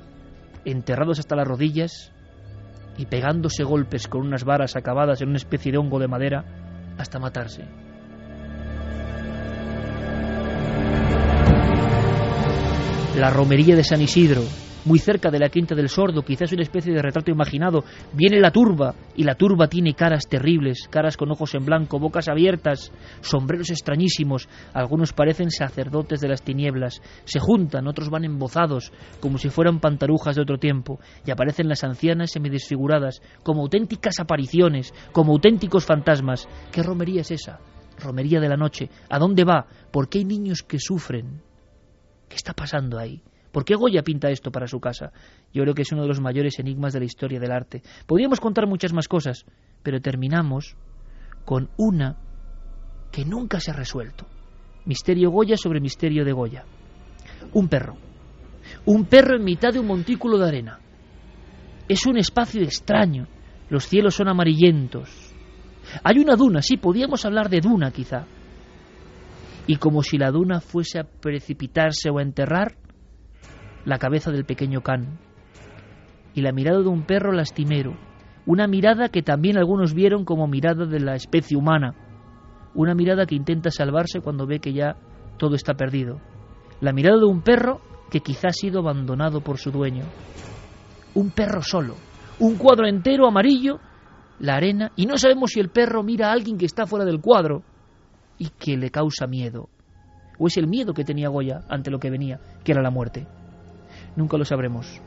enterrados 0.65 1.19
hasta 1.19 1.35
las 1.35 1.47
rodillas 1.47 2.11
y 2.97 3.05
pegándose 3.05 3.63
golpes 3.63 4.07
con 4.07 4.21
unas 4.21 4.43
varas 4.43 4.75
acabadas 4.75 5.21
en 5.21 5.29
una 5.29 5.37
especie 5.37 5.71
de 5.71 5.77
hongo 5.77 5.99
de 5.99 6.07
madera 6.07 6.45
hasta 6.97 7.19
matarse. 7.19 7.63
La 13.15 13.29
romería 13.29 13.75
de 13.75 13.83
San 13.83 14.01
Isidro, 14.01 14.43
muy 14.85 14.99
cerca 14.99 15.29
de 15.29 15.39
la 15.39 15.49
Quinta 15.49 15.75
del 15.75 15.89
Sordo, 15.89 16.23
quizás 16.23 16.51
una 16.51 16.63
especie 16.63 16.93
de 16.93 17.01
retrato 17.01 17.31
imaginado, 17.31 17.83
viene 18.13 18.39
la 18.39 18.51
turba, 18.51 18.95
y 19.15 19.23
la 19.23 19.35
turba 19.35 19.67
tiene 19.67 19.93
caras 19.93 20.27
terribles, 20.27 20.87
caras 20.89 21.17
con 21.17 21.31
ojos 21.31 21.53
en 21.55 21.65
blanco, 21.65 21.99
bocas 21.99 22.27
abiertas, 22.27 22.91
sombreros 23.21 23.69
extrañísimos, 23.69 24.49
algunos 24.73 25.13
parecen 25.13 25.51
sacerdotes 25.51 26.21
de 26.21 26.29
las 26.29 26.41
tinieblas, 26.41 27.01
se 27.25 27.39
juntan, 27.39 27.87
otros 27.87 28.09
van 28.09 28.25
embozados, 28.25 28.91
como 29.19 29.37
si 29.37 29.49
fueran 29.49 29.79
pantarujas 29.79 30.35
de 30.35 30.41
otro 30.41 30.57
tiempo, 30.57 30.99
y 31.25 31.31
aparecen 31.31 31.69
las 31.69 31.83
ancianas 31.83 32.31
semidesfiguradas, 32.31 33.21
como 33.43 33.61
auténticas 33.61 34.19
apariciones, 34.19 34.93
como 35.11 35.33
auténticos 35.33 35.85
fantasmas. 35.85 36.47
¿Qué 36.71 36.83
romería 36.83 37.21
es 37.21 37.31
esa? 37.31 37.59
Romería 37.99 38.39
de 38.39 38.49
la 38.49 38.57
noche. 38.57 38.89
¿A 39.09 39.19
dónde 39.19 39.43
va? 39.43 39.67
¿Por 39.91 40.09
qué 40.09 40.19
hay 40.19 40.25
niños 40.25 40.63
que 40.63 40.79
sufren? 40.79 41.41
¿Qué 42.27 42.35
está 42.35 42.53
pasando 42.53 42.97
ahí? 42.97 43.21
¿Por 43.51 43.65
qué 43.65 43.75
Goya 43.75 44.01
pinta 44.03 44.29
esto 44.29 44.51
para 44.51 44.67
su 44.67 44.79
casa? 44.79 45.11
Yo 45.53 45.63
creo 45.63 45.73
que 45.73 45.81
es 45.81 45.91
uno 45.91 46.03
de 46.03 46.07
los 46.07 46.21
mayores 46.21 46.57
enigmas 46.59 46.93
de 46.93 46.99
la 46.99 47.05
historia 47.05 47.39
del 47.39 47.51
arte. 47.51 47.81
Podríamos 48.05 48.39
contar 48.39 48.67
muchas 48.67 48.93
más 48.93 49.07
cosas, 49.07 49.45
pero 49.83 49.99
terminamos 49.99 50.75
con 51.43 51.69
una 51.77 52.17
que 53.11 53.25
nunca 53.25 53.59
se 53.59 53.71
ha 53.71 53.73
resuelto. 53.73 54.25
Misterio 54.85 55.29
Goya 55.31 55.57
sobre 55.57 55.81
misterio 55.81 56.23
de 56.23 56.31
Goya. 56.31 56.63
Un 57.53 57.67
perro. 57.67 57.97
Un 58.85 59.05
perro 59.05 59.35
en 59.35 59.43
mitad 59.43 59.73
de 59.73 59.79
un 59.79 59.87
montículo 59.87 60.37
de 60.37 60.47
arena. 60.47 60.79
Es 61.87 62.05
un 62.05 62.17
espacio 62.17 62.61
extraño. 62.61 63.27
Los 63.69 63.85
cielos 63.85 64.15
son 64.15 64.29
amarillentos. 64.29 65.33
Hay 66.03 66.19
una 66.19 66.35
duna, 66.35 66.61
sí, 66.61 66.77
podríamos 66.77 67.25
hablar 67.25 67.49
de 67.49 67.59
duna 67.59 67.91
quizá. 67.91 68.25
Y 69.67 69.75
como 69.75 70.01
si 70.03 70.17
la 70.17 70.31
duna 70.31 70.59
fuese 70.59 70.99
a 70.99 71.03
precipitarse 71.03 72.09
o 72.09 72.17
a 72.17 72.23
enterrar, 72.23 72.75
la 73.85 73.97
cabeza 73.97 74.31
del 74.31 74.45
pequeño 74.45 74.81
can 74.81 75.19
y 76.33 76.41
la 76.41 76.51
mirada 76.51 76.79
de 76.79 76.87
un 76.87 77.03
perro 77.03 77.31
lastimero, 77.31 77.97
una 78.45 78.67
mirada 78.67 79.09
que 79.09 79.21
también 79.21 79.57
algunos 79.57 79.93
vieron 79.93 80.25
como 80.25 80.47
mirada 80.47 80.85
de 80.85 80.99
la 80.99 81.15
especie 81.15 81.57
humana, 81.57 81.93
una 82.73 82.95
mirada 82.95 83.25
que 83.25 83.35
intenta 83.35 83.69
salvarse 83.69 84.21
cuando 84.21 84.47
ve 84.47 84.59
que 84.59 84.73
ya 84.73 84.95
todo 85.37 85.55
está 85.55 85.73
perdido, 85.73 86.19
la 86.79 86.93
mirada 86.93 87.17
de 87.17 87.25
un 87.25 87.41
perro 87.41 87.81
que 88.09 88.21
quizá 88.21 88.49
ha 88.49 88.53
sido 88.53 88.79
abandonado 88.79 89.41
por 89.41 89.57
su 89.57 89.71
dueño. 89.71 90.03
Un 91.13 91.31
perro 91.31 91.61
solo, 91.61 91.95
un 92.39 92.55
cuadro 92.55 92.87
entero 92.87 93.27
amarillo, 93.27 93.79
la 94.39 94.55
arena, 94.55 94.91
y 94.95 95.05
no 95.05 95.17
sabemos 95.17 95.51
si 95.51 95.59
el 95.59 95.69
perro 95.69 96.03
mira 96.03 96.29
a 96.29 96.33
alguien 96.33 96.57
que 96.57 96.65
está 96.65 96.85
fuera 96.85 97.05
del 97.05 97.21
cuadro 97.21 97.63
y 98.37 98.49
que 98.49 98.77
le 98.77 98.89
causa 98.89 99.27
miedo. 99.27 99.69
O 100.39 100.47
es 100.47 100.57
el 100.57 100.67
miedo 100.67 100.93
que 100.93 101.03
tenía 101.03 101.29
Goya 101.29 101.61
ante 101.69 101.91
lo 101.91 101.99
que 101.99 102.09
venía, 102.09 102.39
que 102.63 102.71
era 102.71 102.81
la 102.81 102.89
muerte. 102.89 103.27
Nunca 104.15 104.37
lo 104.37 104.45
sabremos. 104.45 105.01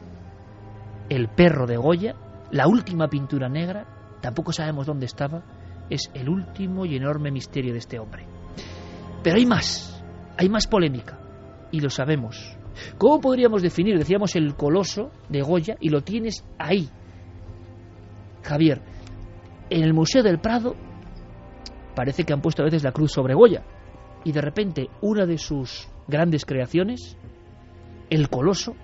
El 1.08 1.28
perro 1.28 1.66
de 1.66 1.76
Goya, 1.76 2.14
la 2.50 2.66
última 2.66 3.08
pintura 3.08 3.48
negra, 3.48 3.86
tampoco 4.20 4.52
sabemos 4.52 4.86
dónde 4.86 5.06
estaba, 5.06 5.42
es 5.90 6.10
el 6.14 6.28
último 6.28 6.86
y 6.86 6.96
enorme 6.96 7.30
misterio 7.30 7.72
de 7.72 7.78
este 7.78 7.98
hombre. 7.98 8.26
Pero 9.22 9.36
hay 9.36 9.46
más, 9.46 10.02
hay 10.38 10.48
más 10.48 10.66
polémica, 10.66 11.18
y 11.70 11.80
lo 11.80 11.90
sabemos. 11.90 12.56
¿Cómo 12.98 13.20
podríamos 13.20 13.62
definir, 13.62 13.98
decíamos, 13.98 14.34
el 14.36 14.54
coloso 14.54 15.10
de 15.28 15.42
Goya, 15.42 15.76
y 15.80 15.90
lo 15.90 16.02
tienes 16.02 16.44
ahí, 16.58 16.88
Javier? 18.42 18.82
En 19.70 19.82
el 19.82 19.94
Museo 19.94 20.22
del 20.22 20.40
Prado 20.40 20.74
parece 21.94 22.24
que 22.24 22.32
han 22.32 22.40
puesto 22.40 22.62
a 22.62 22.66
veces 22.66 22.82
la 22.82 22.92
cruz 22.92 23.12
sobre 23.12 23.34
Goya, 23.34 23.62
y 24.24 24.32
de 24.32 24.40
repente 24.40 24.88
una 25.02 25.26
de 25.26 25.38
sus 25.38 25.88
grandes 26.08 26.44
creaciones, 26.44 27.16
el 28.10 28.28
coloso, 28.28 28.74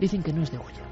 dicen 0.00 0.22
que 0.22 0.32
no 0.32 0.42
es 0.42 0.50
de 0.50 0.58
Goya. 0.58 0.84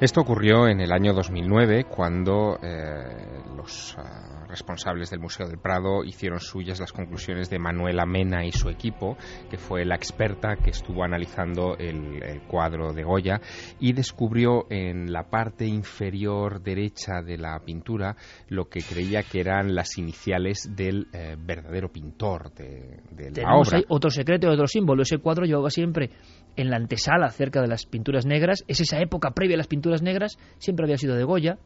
Esto 0.00 0.20
ocurrió 0.20 0.66
en 0.66 0.80
el 0.80 0.92
año 0.92 1.14
2009 1.14 1.84
cuando 1.84 2.58
eh, 2.60 3.42
los 3.56 3.96
uh, 3.96 4.44
responsables 4.48 5.08
del 5.08 5.20
Museo 5.20 5.46
del 5.46 5.58
Prado 5.58 6.02
hicieron 6.02 6.40
suyas 6.40 6.80
las 6.80 6.92
conclusiones 6.92 7.48
de 7.48 7.60
Manuela 7.60 8.04
Mena 8.04 8.44
y 8.44 8.50
su 8.50 8.70
equipo, 8.70 9.16
que 9.48 9.56
fue 9.56 9.84
la 9.84 9.94
experta 9.94 10.56
que 10.56 10.70
estuvo 10.70 11.04
analizando 11.04 11.76
el, 11.78 12.42
cuadro 12.48 12.92
de 12.92 13.04
Goya 13.04 13.40
y 13.78 13.92
descubrió 13.92 14.66
en 14.68 15.12
la 15.12 15.30
parte 15.30 15.64
inferior 15.64 16.60
derecha 16.60 17.22
de 17.24 17.38
la 17.38 17.58
pintura 17.60 18.16
lo 18.48 18.68
que 18.68 18.80
creía 18.80 19.22
que 19.22 19.40
eran 19.40 19.76
las 19.76 19.96
iniciales 19.96 20.70
del 20.74 21.06
eh, 21.12 21.36
verdadero 21.38 21.88
pintor 21.90 22.52
de, 22.52 23.00
la 23.36 23.56
obra. 23.56 23.80
otro 23.88 24.10
secreto, 24.10 24.50
otro 24.50 24.66
símbolo. 24.66 25.02
Ese 25.02 25.18
cuadro 25.18 25.46
llevaba 25.46 25.70
siempre 25.70 26.10
en 26.56 26.70
la 26.70 26.76
antesala 26.76 27.30
cerca 27.30 27.60
de 27.60 27.68
las 27.68 27.86
pinturas 27.86 28.26
negras. 28.26 28.64
Es 28.68 28.80
esa 28.80 28.98
época 29.00 29.32
previa 29.32 29.54
a 29.54 29.58
las 29.58 29.66
pinturas 29.66 30.02
negras, 30.02 30.38
siempre 30.58 30.84
había 30.84 30.98
sido 30.98 31.16
de 31.16 31.24
Goya 31.24 31.58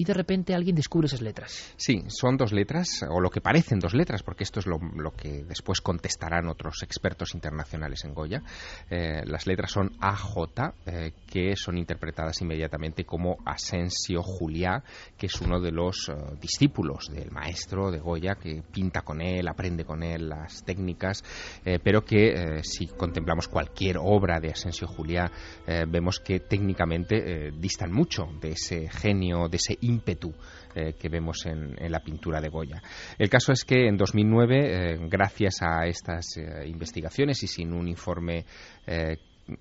y 0.00 0.04
de 0.04 0.14
repente 0.14 0.54
alguien 0.54 0.74
descubre 0.74 1.04
esas 1.04 1.20
letras. 1.20 1.74
Sí, 1.76 2.04
son 2.08 2.38
dos 2.38 2.54
letras, 2.54 3.04
o 3.06 3.20
lo 3.20 3.28
que 3.28 3.42
parecen 3.42 3.78
dos 3.78 3.92
letras, 3.92 4.22
porque 4.22 4.44
esto 4.44 4.60
es 4.60 4.66
lo, 4.66 4.80
que 5.14 5.44
después 5.44 5.82
contestarán 5.82 6.48
otros 6.48 6.82
expertos 6.82 7.34
internacionales 7.34 8.02
en 8.06 8.14
Goya. 8.14 8.42
Eh, 8.88 9.20
las 9.26 9.46
letras 9.46 9.72
son 9.72 9.92
AJ, 10.00 10.36
eh, 10.86 11.12
que 11.26 11.54
son 11.54 11.76
interpretadas 11.76 12.40
inmediatamente 12.40 13.04
como 13.04 13.36
Asensio 13.44 14.22
Juliá, 14.22 14.82
que 15.18 15.26
es 15.26 15.38
uno 15.42 15.60
de 15.60 15.70
los 15.70 16.08
eh, 16.08 16.14
discípulos 16.40 17.10
del 17.12 17.30
maestro 17.30 17.90
de 17.90 17.98
Goya, 17.98 18.36
que 18.36 18.62
pinta 18.72 19.02
con 19.02 19.20
él, 19.20 19.46
aprende 19.48 19.84
con 19.84 20.02
él 20.02 20.30
las 20.30 20.64
técnicas, 20.64 21.22
pero 21.84 22.02
que 22.06 22.60
si 22.62 22.86
contemplamos 22.86 23.48
cualquier 23.48 23.98
obra 23.98 24.40
de 24.40 24.50
Asensio 24.50 24.86
Juliá, 24.86 25.30
vemos 25.88 26.20
que 26.20 26.40
técnicamente 26.40 27.50
distan 27.52 27.92
mucho 27.92 28.28
de 28.40 28.52
ese 28.52 28.88
genio, 28.88 29.48
de 29.48 29.56
ese 29.56 29.76
ímpetu 29.90 30.32
eh, 30.74 30.94
que 30.98 31.08
vemos 31.08 31.44
en, 31.46 31.74
la 31.90 32.00
pintura 32.00 32.40
de 32.40 32.48
Goya. 32.48 32.80
El 33.18 33.28
caso 33.28 33.52
es 33.52 33.64
que 33.64 33.88
en 33.88 33.96
2009, 33.96 34.94
eh, 34.94 34.98
gracias 35.08 35.62
a 35.62 35.86
estas 35.86 36.36
eh, 36.36 36.66
investigaciones 36.66 37.42
y 37.42 37.48
sin 37.48 37.72
un 37.72 37.88
informe 37.88 38.44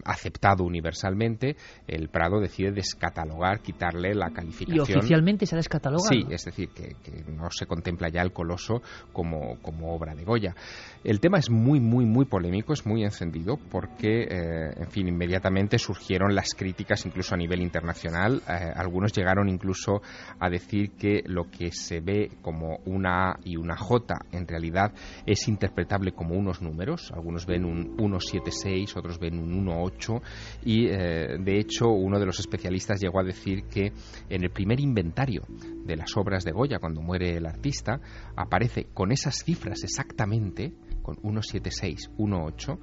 aceptado 0.04 0.64
universalmente, 0.64 1.56
el 1.88 2.10
Prado 2.10 2.40
decide 2.40 2.72
descatalogar, 2.72 3.62
quitarle 3.62 4.14
la 4.14 4.32
calificación. 4.32 4.78
¿Y 4.78 4.80
oficialmente 4.80 5.46
se 5.46 5.56
ha 5.56 5.58
descatalogado? 5.58 6.10
Sí, 6.10 6.26
es 6.30 6.46
decir, 6.46 6.70
que, 6.70 6.96
no 7.28 7.50
se 7.52 7.66
contempla 7.66 8.10
ya 8.10 8.22
el 8.22 8.32
coloso 8.32 8.82
como, 9.14 9.60
como, 9.62 9.94
obra 9.94 10.16
de 10.16 10.24
Goya. 10.24 10.56
El 11.04 11.20
tema 11.20 11.38
es 11.40 11.50
muy, 11.50 11.80
muy, 11.80 12.06
muy 12.06 12.26
polémico, 12.26 12.74
es 12.74 12.86
muy 12.86 13.04
encendido, 13.04 13.58
porque, 13.72 14.24
eh, 14.24 14.74
en 14.78 14.90
fin, 14.90 15.08
inmediatamente 15.08 15.78
surgieron 15.78 16.36
las 16.36 16.54
críticas, 16.54 17.06
incluso 17.06 17.36
a 17.36 17.38
nivel 17.38 17.62
internacional. 17.62 18.42
Eh, 18.48 18.72
algunos 18.76 19.14
llegaron 19.14 19.50
incluso 19.50 20.02
a 20.40 20.50
decir 20.50 20.92
que 20.92 21.24
lo 21.26 21.50
que 21.50 21.72
se 21.72 22.00
ve 22.00 22.32
como 22.42 22.80
una 22.86 23.32
A 23.32 23.40
y 23.44 23.58
una 23.58 23.76
J, 23.76 24.16
en 24.32 24.48
realidad 24.48 24.94
es 25.26 25.48
interpretable 25.48 26.12
como 26.12 26.36
unos 26.36 26.62
números. 26.62 27.12
Algunos 27.14 27.46
ven 27.46 27.66
un 27.66 27.96
176, 27.98 28.96
otros 28.98 29.20
ven 29.20 29.40
un 29.40 29.52
1 29.84 30.22
y 30.66 30.88
eh, 30.88 31.38
de 31.40 31.60
hecho 31.60 31.90
uno 31.90 32.20
de 32.20 32.26
los 32.26 32.40
especialistas 32.40 33.00
llegó 33.00 33.20
a 33.20 33.24
decir 33.24 33.64
que 33.64 33.92
en 34.30 34.44
el 34.44 34.52
primer 34.52 34.80
inventario 34.80 35.44
de 35.86 35.96
las 35.96 36.16
obras 36.18 36.44
de 36.44 36.52
Goya 36.52 36.80
cuando 36.80 37.02
muere 37.02 37.38
el 37.38 37.46
artista 37.46 38.00
aparece 38.36 38.88
con 38.94 39.12
esas 39.12 39.44
cifras 39.44 39.84
exactamente 39.84 40.74
con 41.02 41.16
176, 41.16 42.12
18 42.18 42.80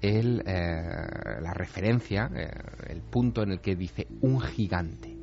el, 0.00 0.42
eh, 0.46 1.40
la 1.42 1.52
referencia, 1.52 2.30
eh, 2.34 2.48
el 2.88 3.02
punto 3.02 3.42
en 3.42 3.52
el 3.52 3.60
que 3.60 3.76
dice 3.76 4.06
un 4.22 4.40
gigante. 4.40 5.19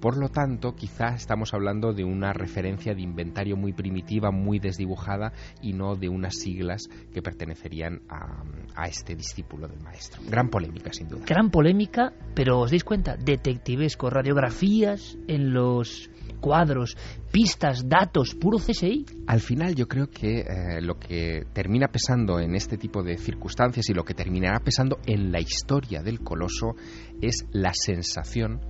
Por 0.00 0.16
lo 0.16 0.30
tanto, 0.30 0.74
quizás 0.74 1.16
estamos 1.16 1.52
hablando 1.52 1.92
de 1.92 2.04
una 2.04 2.32
referencia 2.32 2.94
de 2.94 3.02
inventario 3.02 3.56
muy 3.56 3.74
primitiva, 3.74 4.30
muy 4.30 4.58
desdibujada 4.58 5.32
y 5.60 5.74
no 5.74 5.94
de 5.94 6.08
unas 6.08 6.36
siglas 6.36 6.88
que 7.12 7.20
pertenecerían 7.20 8.00
a, 8.08 8.88
este 8.88 9.14
discípulo 9.14 9.68
del 9.68 9.80
maestro. 9.80 10.22
Gran 10.26 10.48
polémica, 10.48 10.90
sin 10.92 11.08
duda. 11.08 11.24
Gran 11.26 11.50
polémica, 11.50 12.12
pero 12.34 12.60
os 12.60 12.70
dais 12.70 12.82
cuenta, 12.82 13.16
detectivesco, 13.16 14.08
radiografías 14.08 15.18
en 15.28 15.52
los 15.52 16.10
cuadros, 16.40 16.96
pistas, 17.30 17.86
datos, 17.86 18.34
puro 18.34 18.58
CSI. 18.58 19.04
Al 19.26 19.40
final 19.40 19.74
yo 19.74 19.86
creo 19.86 20.08
que 20.08 20.40
eh, 20.40 20.80
lo 20.80 20.98
que 20.98 21.44
termina 21.52 21.88
pesando 21.88 22.40
en 22.40 22.54
este 22.54 22.78
tipo 22.78 23.02
de 23.02 23.18
circunstancias 23.18 23.88
y 23.90 23.94
lo 23.94 24.04
que 24.04 24.14
terminará 24.14 24.60
pesando 24.60 24.98
en 25.04 25.30
la 25.30 25.40
historia 25.40 26.02
del 26.02 26.20
coloso 26.20 26.74
es 27.20 27.44
la 27.52 27.72
sensación 27.74 28.60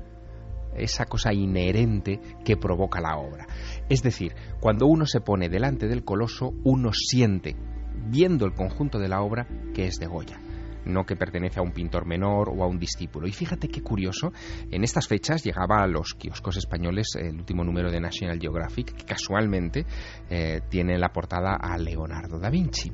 esa 0.76 1.06
cosa 1.06 1.32
inherente 1.32 2.20
que 2.44 2.56
provoca 2.56 3.00
la 3.00 3.16
obra. 3.16 3.46
Es 3.88 4.02
decir, 4.02 4.34
cuando 4.60 4.86
uno 4.86 5.06
se 5.06 5.20
pone 5.20 5.48
delante 5.48 5.88
del 5.88 6.04
coloso, 6.04 6.52
uno 6.64 6.92
siente, 6.92 7.56
viendo 8.08 8.46
el 8.46 8.54
conjunto 8.54 8.98
de 8.98 9.08
la 9.08 9.22
obra, 9.22 9.46
que 9.74 9.86
es 9.86 9.96
de 9.96 10.06
Goya 10.06 10.40
no 10.84 11.04
que 11.04 11.16
pertenece 11.16 11.60
a 11.60 11.62
un 11.62 11.72
pintor 11.72 12.06
menor 12.06 12.48
o 12.48 12.62
a 12.62 12.66
un 12.66 12.78
discípulo. 12.78 13.26
Y 13.26 13.32
fíjate 13.32 13.68
qué 13.68 13.82
curioso, 13.82 14.32
en 14.70 14.84
estas 14.84 15.06
fechas 15.08 15.44
llegaba 15.44 15.82
a 15.82 15.86
los 15.86 16.14
kioscos 16.14 16.56
españoles 16.56 17.08
el 17.16 17.36
último 17.36 17.64
número 17.64 17.90
de 17.90 18.00
National 18.00 18.38
Geographic, 18.40 18.92
que 18.92 19.04
casualmente 19.04 19.86
eh, 20.28 20.60
tiene 20.68 20.94
en 20.94 21.00
la 21.00 21.10
portada 21.10 21.56
a 21.60 21.76
Leonardo 21.78 22.38
da 22.38 22.50
Vinci. 22.50 22.90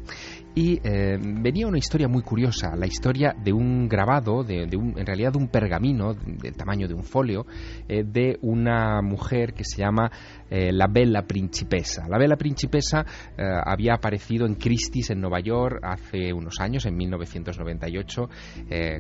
Y 0.55 0.81
eh, 0.83 1.19
venía 1.21 1.67
una 1.67 1.77
historia 1.77 2.09
muy 2.09 2.23
curiosa, 2.23 2.75
la 2.77 2.87
historia 2.87 3.35
de 3.37 3.53
un 3.53 3.89
grabado, 3.89 4.43
de, 4.43 4.65
un, 4.75 4.99
en 4.99 5.05
realidad 5.05 5.33
de 5.33 5.39
un 5.39 5.49
pergamino 5.49 6.15
del 6.15 6.57
tamaño 6.57 6.89
de 6.89 6.95
un 6.95 7.05
folio, 7.05 7.47
eh, 7.89 8.05
de 8.05 8.39
una 8.41 9.03
mujer 9.03 9.53
que 9.53 9.65
se 9.65 9.83
llama 9.83 10.11
eh, 10.51 10.73
La 10.73 10.87
Bella 10.87 11.23
Principessa. 11.23 12.07
La 12.09 12.19
Bella 12.19 12.37
Principessa 12.37 13.05
había 13.37 13.95
aparecido 13.95 14.47
en 14.47 14.55
Christie's 14.55 15.11
en 15.11 15.21
Nueva 15.21 15.41
York 15.41 15.81
hace 15.83 16.33
unos 16.33 16.61
años, 16.61 16.87
en 16.87 16.97
1998, 16.97 18.29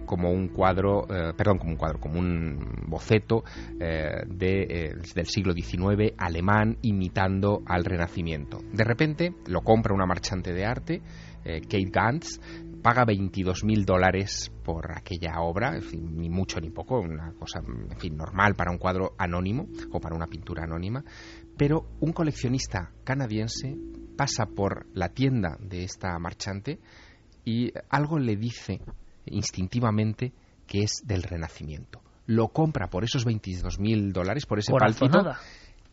como 0.04 0.30
un 0.30 0.48
cuadro, 0.48 1.06
perdón, 1.36 1.58
como 1.58 1.72
un 1.72 1.76
cuadro, 1.76 1.98
como 1.98 2.18
un 2.18 2.58
boceto 2.86 3.44
de, 3.78 4.94
del 5.14 5.26
siglo 5.26 5.52
XIX 5.52 6.12
alemán 6.18 6.78
imitando 6.82 7.62
al 7.66 7.84
Renacimiento. 7.84 8.58
De 8.72 8.84
repente 8.84 9.34
lo 9.46 9.62
compra 9.62 9.94
una 9.94 10.06
marchante 10.06 10.52
de 10.52 10.64
arte, 10.64 11.02
eh, 11.44 11.60
Kate 11.60 11.90
Gantz, 11.90 12.40
paga 12.82 13.04
22 13.04 13.64
mil 13.64 13.84
dólares 13.84 14.52
por 14.64 14.96
aquella 14.96 15.40
obra, 15.40 15.78
ni 15.92 16.28
mucho 16.28 16.60
ni 16.60 16.70
poco, 16.70 17.00
una 17.00 17.32
cosa 17.32 17.60
en 17.60 17.98
fin, 17.98 18.16
normal 18.16 18.54
para 18.54 18.70
un 18.70 18.78
cuadro 18.78 19.14
anónimo 19.18 19.68
o 19.90 20.00
para 20.00 20.14
una 20.14 20.26
pintura 20.26 20.64
anónima, 20.64 21.04
pero 21.56 21.86
un 22.00 22.12
coleccionista 22.12 22.92
canadiense 23.04 23.76
pasa 24.16 24.46
por 24.46 24.86
la 24.94 25.10
tienda 25.10 25.56
de 25.60 25.84
esta 25.84 26.18
marchante 26.18 26.78
y 27.44 27.72
algo 27.90 28.18
le 28.18 28.36
dice 28.36 28.80
instintivamente 29.26 30.32
que 30.66 30.82
es 30.82 31.02
del 31.04 31.22
Renacimiento. 31.22 32.02
Lo 32.26 32.48
compra 32.48 32.88
por 32.88 33.04
esos 33.04 33.24
22 33.24 33.78
mil 33.78 34.12
dólares, 34.12 34.46
por 34.46 34.58
ese 34.58 34.72
pálpito 34.72 35.22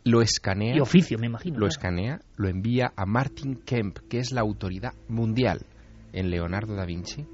lo 0.06 0.22
escanea. 0.22 0.76
Y 0.76 0.80
oficio, 0.80 1.18
me 1.18 1.28
imagino. 1.28 1.60
Lo 1.60 1.68
escanea, 1.68 2.20
lo 2.36 2.50
envía 2.50 2.92
a 2.96 3.06
Martin 3.06 3.56
Kemp, 3.56 4.00
que 4.10 4.18
es 4.18 4.32
la 4.32 4.42
autoridad 4.42 4.94
mundial 5.08 5.66
en 6.14 6.30
Leonardo 6.30 6.76
da 6.76 6.86
Vinci. 6.86 7.26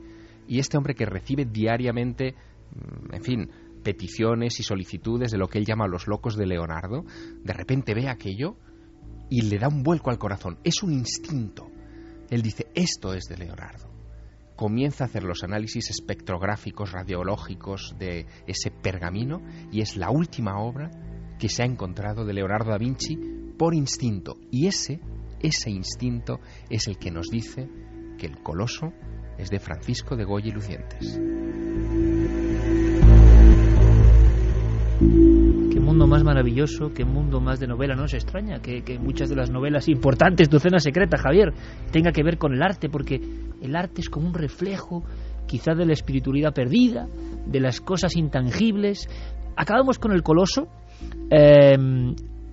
Y 0.47 0.59
este 0.59 0.77
hombre 0.77 0.95
que 0.95 1.05
recibe 1.05 1.45
diariamente, 1.45 2.33
mm, 2.33 3.13
en 3.13 3.23
fin, 3.23 3.51
peticiones 3.83 4.59
y 4.59 4.63
solicitudes 4.63 5.31
de 5.31 5.37
lo 5.37 5.47
que 5.47 5.59
él 5.59 5.65
llama 5.65 5.87
los 5.87 6.07
locos 6.07 6.35
de 6.35 6.47
Leonardo, 6.47 7.05
de 7.43 7.53
repente 7.53 7.93
ve 7.93 8.09
aquello 8.09 8.57
y 9.29 9.43
le 9.43 9.59
da 9.59 9.67
un 9.67 9.83
vuelco 9.83 10.09
al 10.09 10.17
corazón. 10.17 10.57
Es 10.63 10.81
un 10.81 10.91
instinto. 10.91 11.69
Él 12.29 12.41
dice, 12.41 12.67
esto 12.73 13.13
es 13.13 13.25
de 13.25 13.37
Leonardo 13.37 13.89
comienza 14.59 15.05
a 15.05 15.07
hacer 15.07 15.23
los 15.23 15.41
análisis 15.45 15.89
espectrográficos, 15.89 16.91
radiológicos 16.91 17.95
de 17.97 18.25
ese 18.45 18.71
pergamino 18.71 19.41
y 19.71 19.79
es 19.79 19.95
la 19.95 20.09
última 20.09 20.59
obra 20.59 20.91
que 21.39 21.47
se 21.47 21.63
ha 21.63 21.65
encontrado 21.65 22.25
de 22.25 22.33
Leonardo 22.33 22.71
da 22.71 22.77
Vinci 22.77 23.17
por 23.57 23.73
instinto. 23.73 24.35
Y 24.51 24.67
ese, 24.67 24.99
ese 25.39 25.69
instinto 25.69 26.41
es 26.69 26.89
el 26.89 26.97
que 26.97 27.09
nos 27.09 27.29
dice 27.29 27.69
que 28.19 28.27
el 28.27 28.37
coloso 28.43 28.93
es 29.37 29.49
de 29.49 29.59
Francisco 29.59 30.15
de 30.15 30.25
Goya 30.25 30.49
y 30.49 30.51
Lucientes. 30.51 31.19
Qué 34.99 35.79
mundo 35.79 36.05
más 36.07 36.23
maravilloso, 36.23 36.93
qué 36.93 37.05
mundo 37.05 37.39
más 37.39 37.59
de 37.59 37.67
novela. 37.67 37.95
No 37.95 38.07
se 38.07 38.17
extraña 38.17 38.59
que, 38.59 38.83
que 38.83 38.99
muchas 38.99 39.29
de 39.29 39.35
las 39.35 39.49
novelas 39.49 39.87
importantes, 39.87 40.49
Docena 40.49 40.79
Secreta, 40.79 41.17
Javier, 41.17 41.53
tenga 41.91 42.11
que 42.11 42.21
ver 42.21 42.37
con 42.37 42.53
el 42.53 42.61
arte, 42.61 42.89
porque 42.89 43.21
el 43.61 43.75
arte 43.75 44.01
es 44.01 44.09
como 44.09 44.27
un 44.27 44.33
reflejo 44.33 45.03
quizá 45.47 45.73
de 45.73 45.85
la 45.85 45.93
espiritualidad 45.93 46.53
perdida, 46.53 47.07
de 47.45 47.59
las 47.61 47.79
cosas 47.79 48.17
intangibles. 48.17 49.07
Acabamos 49.55 49.97
con 49.99 50.11
el 50.11 50.21
coloso. 50.21 50.67
Eh, 51.31 51.77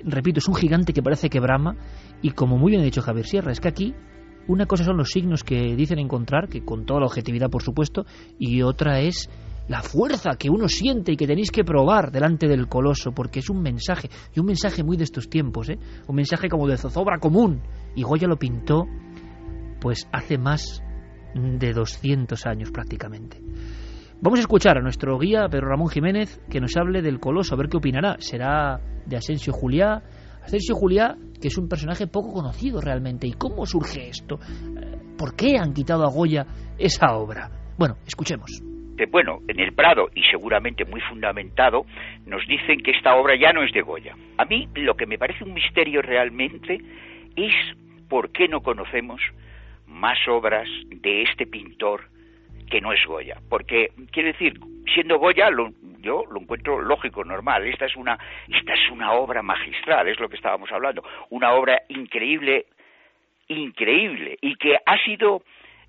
repito, 0.04 0.38
es 0.38 0.48
un 0.48 0.54
gigante 0.54 0.92
que 0.92 1.02
parece 1.02 1.28
que 1.28 1.40
brama 1.40 1.76
y 2.22 2.30
como 2.30 2.56
muy 2.56 2.70
bien 2.70 2.82
ha 2.82 2.84
dicho 2.84 3.02
Javier 3.02 3.26
Sierra, 3.26 3.52
es 3.52 3.60
que 3.60 3.68
aquí 3.68 3.94
una 4.48 4.66
cosa 4.66 4.84
son 4.84 4.96
los 4.96 5.10
signos 5.10 5.44
que 5.44 5.74
dicen 5.76 5.98
encontrar, 5.98 6.48
que 6.48 6.64
con 6.64 6.86
toda 6.86 7.00
la 7.00 7.06
objetividad 7.06 7.50
por 7.50 7.62
supuesto, 7.62 8.04
y 8.38 8.62
otra 8.62 9.00
es 9.00 9.28
la 9.68 9.82
fuerza 9.82 10.36
que 10.38 10.48
uno 10.48 10.68
siente 10.68 11.12
y 11.12 11.16
que 11.16 11.26
tenéis 11.26 11.50
que 11.50 11.64
probar 11.64 12.12
delante 12.12 12.46
del 12.46 12.68
coloso, 12.68 13.12
porque 13.12 13.40
es 13.40 13.50
un 13.50 13.60
mensaje, 13.60 14.08
y 14.34 14.40
un 14.40 14.46
mensaje 14.46 14.84
muy 14.84 14.96
de 14.96 15.04
estos 15.04 15.28
tiempos, 15.28 15.68
¿eh? 15.68 15.78
un 16.06 16.14
mensaje 16.14 16.48
como 16.48 16.68
de 16.68 16.76
zozobra 16.76 17.18
común. 17.18 17.62
Y 17.94 18.02
Goya 18.02 18.28
lo 18.28 18.36
pintó 18.36 18.86
pues 19.80 20.08
hace 20.12 20.38
más 20.38 20.82
de 21.34 21.72
200 21.72 22.46
años 22.46 22.70
prácticamente. 22.70 23.40
Vamos 24.20 24.38
a 24.38 24.42
escuchar 24.42 24.78
a 24.78 24.80
nuestro 24.80 25.18
guía 25.18 25.46
Pedro 25.50 25.68
Ramón 25.68 25.88
Jiménez 25.88 26.40
que 26.48 26.60
nos 26.60 26.76
hable 26.76 27.02
del 27.02 27.20
coloso, 27.20 27.54
a 27.54 27.58
ver 27.58 27.68
qué 27.68 27.76
opinará. 27.76 28.16
Será 28.18 28.80
de 29.04 29.16
Asensio 29.16 29.52
Juliá. 29.52 30.02
Asensio 30.46 30.74
Juliá, 30.74 31.16
que 31.40 31.48
es 31.48 31.58
un 31.58 31.68
personaje 31.68 32.06
poco 32.06 32.32
conocido 32.32 32.80
realmente. 32.80 33.26
¿Y 33.26 33.32
cómo 33.32 33.66
surge 33.66 34.08
esto? 34.08 34.38
¿Por 35.18 35.34
qué 35.36 35.58
han 35.58 35.74
quitado 35.74 36.04
a 36.04 36.10
Goya 36.10 36.46
esa 36.78 37.16
obra? 37.16 37.50
Bueno, 37.76 37.96
escuchemos 38.06 38.62
bueno, 39.10 39.40
en 39.46 39.60
el 39.60 39.74
Prado, 39.74 40.08
y 40.14 40.22
seguramente 40.30 40.86
muy 40.86 41.00
fundamentado, 41.02 41.84
nos 42.24 42.46
dicen 42.46 42.80
que 42.80 42.92
esta 42.92 43.14
obra 43.16 43.34
ya 43.38 43.52
no 43.52 43.62
es 43.62 43.70
de 43.72 43.82
Goya. 43.82 44.14
A 44.38 44.46
mí 44.46 44.68
lo 44.74 44.94
que 44.94 45.06
me 45.06 45.18
parece 45.18 45.44
un 45.44 45.52
misterio 45.52 46.00
realmente 46.00 46.78
es 47.36 47.52
por 48.08 48.32
qué 48.32 48.48
no 48.48 48.62
conocemos 48.62 49.20
más 49.86 50.16
obras 50.28 50.66
de 50.88 51.22
este 51.22 51.46
pintor 51.46 52.08
que 52.70 52.80
no 52.80 52.92
es 52.92 53.04
Goya. 53.06 53.36
Porque, 53.48 53.90
quiero 54.10 54.28
decir, 54.28 54.58
siendo 54.92 55.18
Goya, 55.18 55.50
yo 56.00 56.24
lo 56.30 56.40
encuentro 56.40 56.80
lógico, 56.80 57.24
normal. 57.24 57.66
Esta 57.66 57.86
es, 57.86 57.96
una, 57.96 58.18
esta 58.48 58.74
es 58.74 58.90
una 58.90 59.12
obra 59.12 59.42
magistral, 59.42 60.08
es 60.08 60.20
lo 60.20 60.28
que 60.28 60.36
estábamos 60.36 60.70
hablando. 60.72 61.02
Una 61.30 61.52
obra 61.52 61.82
increíble, 61.88 62.66
increíble, 63.48 64.38
y 64.40 64.56
que 64.56 64.76
ha 64.84 64.98
sido 65.04 65.42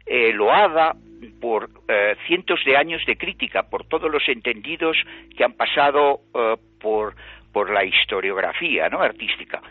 eh, 0.05 0.31
loada 0.33 0.95
por 1.41 1.69
eh, 1.87 2.15
cientos 2.27 2.63
de 2.65 2.77
años 2.77 3.05
de 3.05 3.17
crítica, 3.17 3.63
por 3.63 3.85
todos 3.85 4.11
los 4.11 4.27
entendidos 4.29 4.97
que 5.35 5.43
han 5.43 5.53
pasado 5.53 6.21
eh, 6.33 6.55
por, 6.79 7.15
por 7.51 7.69
la 7.69 7.83
historiografía 7.83 8.89
¿no? 8.89 9.01
artística 9.01 9.61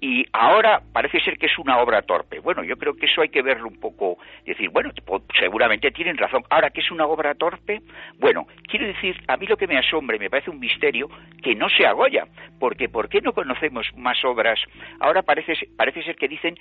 y 0.00 0.24
ahora 0.32 0.80
parece 0.92 1.20
ser 1.20 1.36
que 1.36 1.46
es 1.46 1.58
una 1.58 1.78
obra 1.78 2.00
torpe. 2.02 2.40
Bueno, 2.40 2.64
yo 2.64 2.76
creo 2.76 2.94
que 2.94 3.04
eso 3.04 3.20
hay 3.20 3.28
que 3.28 3.42
verlo 3.42 3.68
un 3.68 3.78
poco, 3.78 4.16
decir, 4.46 4.70
bueno, 4.70 4.90
seguramente 5.38 5.90
tienen 5.90 6.16
razón. 6.16 6.42
Ahora, 6.48 6.70
que 6.70 6.80
es 6.80 6.90
una 6.90 7.06
obra 7.06 7.34
torpe? 7.34 7.82
Bueno, 8.18 8.46
quiero 8.66 8.86
decir, 8.86 9.16
a 9.28 9.36
mí 9.36 9.46
lo 9.46 9.58
que 9.58 9.66
me 9.66 9.76
asombra 9.76 10.16
y 10.16 10.18
me 10.18 10.30
parece 10.30 10.50
un 10.50 10.58
misterio 10.58 11.08
que 11.42 11.54
no 11.54 11.68
se 11.68 11.90
Goya, 11.90 12.24
porque 12.58 12.88
¿por 12.88 13.08
qué 13.08 13.20
no 13.20 13.32
conocemos 13.32 13.86
más 13.96 14.24
obras? 14.24 14.58
Ahora 15.00 15.22
parece, 15.22 15.54
parece 15.76 16.02
ser 16.02 16.16
que 16.16 16.28
dicen 16.28 16.54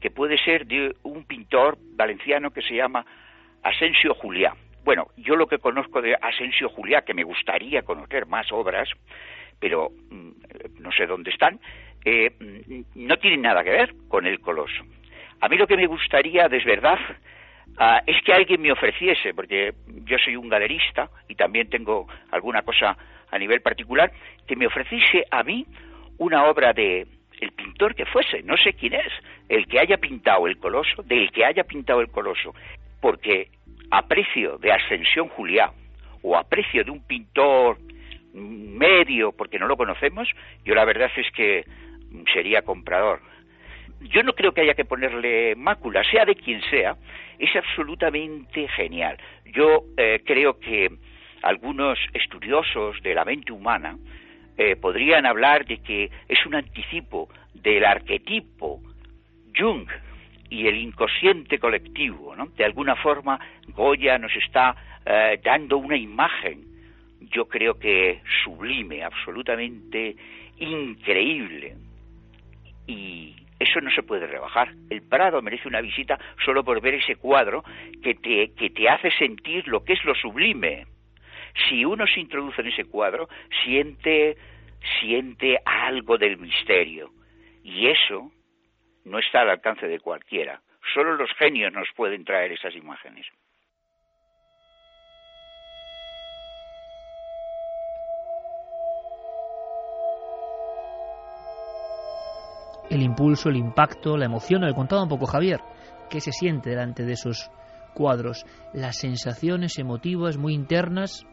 que 0.00 0.10
puede 0.10 0.36
ser 0.36 0.66
de 0.66 0.94
un 1.04 1.24
pintor 1.24 1.78
valenciano 1.96 2.50
que 2.50 2.62
se 2.62 2.74
llama 2.74 3.06
Asensio 3.62 4.14
Juliá. 4.14 4.54
Bueno, 4.84 5.06
yo 5.16 5.36
lo 5.36 5.46
que 5.46 5.58
conozco 5.58 6.02
de 6.02 6.14
Asensio 6.20 6.68
Juliá, 6.68 7.02
que 7.02 7.14
me 7.14 7.22
gustaría 7.22 7.82
conocer 7.82 8.26
más 8.26 8.50
obras, 8.50 8.88
pero 9.60 9.90
mm, 10.10 10.80
no 10.80 10.90
sé 10.90 11.06
dónde 11.06 11.30
están, 11.30 11.60
eh, 12.04 12.84
no 12.94 13.16
tienen 13.18 13.42
nada 13.42 13.62
que 13.62 13.70
ver 13.70 13.94
con 14.08 14.26
el 14.26 14.40
coloso. 14.40 14.84
A 15.40 15.48
mí 15.48 15.56
lo 15.56 15.66
que 15.66 15.76
me 15.76 15.86
gustaría, 15.86 16.48
de 16.48 16.58
verdad, 16.64 16.98
ah, 17.78 18.02
es 18.06 18.22
que 18.22 18.32
alguien 18.32 18.60
me 18.60 18.72
ofreciese, 18.72 19.34
porque 19.34 19.72
yo 20.04 20.16
soy 20.18 20.36
un 20.36 20.48
galerista 20.48 21.10
y 21.28 21.34
también 21.34 21.68
tengo 21.68 22.06
alguna 22.30 22.62
cosa 22.62 22.96
a 23.30 23.38
nivel 23.38 23.60
particular, 23.60 24.12
que 24.46 24.56
me 24.56 24.66
ofreciese 24.66 25.24
a 25.30 25.42
mí 25.42 25.66
una 26.18 26.44
obra 26.44 26.72
de 26.72 27.06
el 27.40 27.50
pintor 27.52 27.94
que 27.96 28.06
fuese, 28.06 28.42
no 28.44 28.56
sé 28.56 28.74
quién 28.74 28.94
es, 28.94 29.12
el 29.48 29.66
que 29.66 29.80
haya 29.80 29.96
pintado 29.96 30.46
el 30.46 30.58
coloso, 30.58 31.02
del 31.02 31.32
que 31.32 31.44
haya 31.44 31.64
pintado 31.64 32.00
el 32.00 32.08
coloso, 32.08 32.54
porque 33.00 33.48
a 33.90 34.06
precio 34.06 34.58
de 34.58 34.70
Ascensión 34.70 35.28
Juliá 35.28 35.72
o 36.22 36.36
a 36.36 36.44
precio 36.44 36.84
de 36.84 36.90
un 36.92 37.04
pintor 37.04 37.78
medio, 38.32 39.32
porque 39.32 39.58
no 39.58 39.66
lo 39.66 39.76
conocemos, 39.76 40.28
yo 40.64 40.74
la 40.74 40.84
verdad 40.84 41.10
es 41.16 41.30
que 41.32 41.64
sería 42.32 42.62
comprador. 42.62 43.20
Yo 44.00 44.22
no 44.22 44.32
creo 44.32 44.52
que 44.52 44.62
haya 44.62 44.74
que 44.74 44.84
ponerle 44.84 45.54
mácula, 45.54 46.02
sea 46.04 46.24
de 46.24 46.34
quien 46.34 46.60
sea, 46.70 46.96
es 47.38 47.54
absolutamente 47.54 48.66
genial. 48.68 49.16
Yo 49.46 49.84
eh, 49.96 50.22
creo 50.24 50.58
que 50.58 50.90
algunos 51.42 51.98
estudiosos 52.12 53.00
de 53.02 53.14
la 53.14 53.24
mente 53.24 53.52
humana 53.52 53.96
eh, 54.56 54.76
podrían 54.76 55.26
hablar 55.26 55.64
de 55.66 55.78
que 55.78 56.10
es 56.28 56.46
un 56.46 56.54
anticipo 56.54 57.28
del 57.54 57.84
arquetipo 57.84 58.80
Jung 59.56 59.88
y 60.50 60.66
el 60.66 60.76
inconsciente 60.76 61.58
colectivo. 61.58 62.36
¿no? 62.36 62.46
De 62.56 62.64
alguna 62.64 62.96
forma, 62.96 63.38
Goya 63.68 64.18
nos 64.18 64.34
está 64.36 64.76
eh, 65.06 65.40
dando 65.42 65.78
una 65.78 65.96
imagen, 65.96 66.64
yo 67.20 67.48
creo 67.48 67.78
que 67.78 68.20
sublime, 68.44 69.02
absolutamente 69.02 70.16
increíble, 70.58 71.76
y 72.86 73.36
eso 73.58 73.80
no 73.80 73.90
se 73.90 74.02
puede 74.02 74.26
rebajar. 74.26 74.72
El 74.90 75.02
Prado 75.02 75.40
merece 75.40 75.68
una 75.68 75.80
visita 75.80 76.18
solo 76.44 76.64
por 76.64 76.80
ver 76.80 76.94
ese 76.94 77.16
cuadro 77.16 77.62
que 78.02 78.14
te, 78.14 78.52
que 78.54 78.70
te 78.70 78.88
hace 78.88 79.10
sentir 79.12 79.68
lo 79.68 79.84
que 79.84 79.92
es 79.92 80.04
lo 80.04 80.14
sublime. 80.14 80.86
Si 81.68 81.84
uno 81.84 82.06
se 82.06 82.20
introduce 82.20 82.60
en 82.60 82.68
ese 82.68 82.84
cuadro, 82.84 83.28
siente, 83.64 84.36
siente 85.00 85.58
algo 85.64 86.18
del 86.18 86.38
misterio. 86.38 87.10
Y 87.62 87.86
eso 87.86 88.32
no 89.04 89.18
está 89.18 89.42
al 89.42 89.50
alcance 89.50 89.86
de 89.86 90.00
cualquiera. 90.00 90.60
Solo 90.94 91.14
los 91.16 91.30
genios 91.34 91.72
nos 91.72 91.88
pueden 91.94 92.24
traer 92.24 92.52
esas 92.52 92.74
imágenes. 92.74 93.26
El 102.92 103.02
impulso, 103.02 103.48
el 103.48 103.56
impacto, 103.56 104.18
la 104.18 104.26
emoción. 104.26 104.62
Le 104.62 104.74
contaba 104.74 105.02
un 105.02 105.08
poco 105.08 105.26
Javier 105.26 105.60
qué 106.10 106.20
se 106.20 106.30
siente 106.30 106.70
delante 106.70 107.04
de 107.04 107.14
esos 107.14 107.50
cuadros, 107.94 108.44
las 108.74 108.98
sensaciones 108.98 109.78
emotivas 109.78 110.36
muy 110.36 110.54
internas 110.54 111.26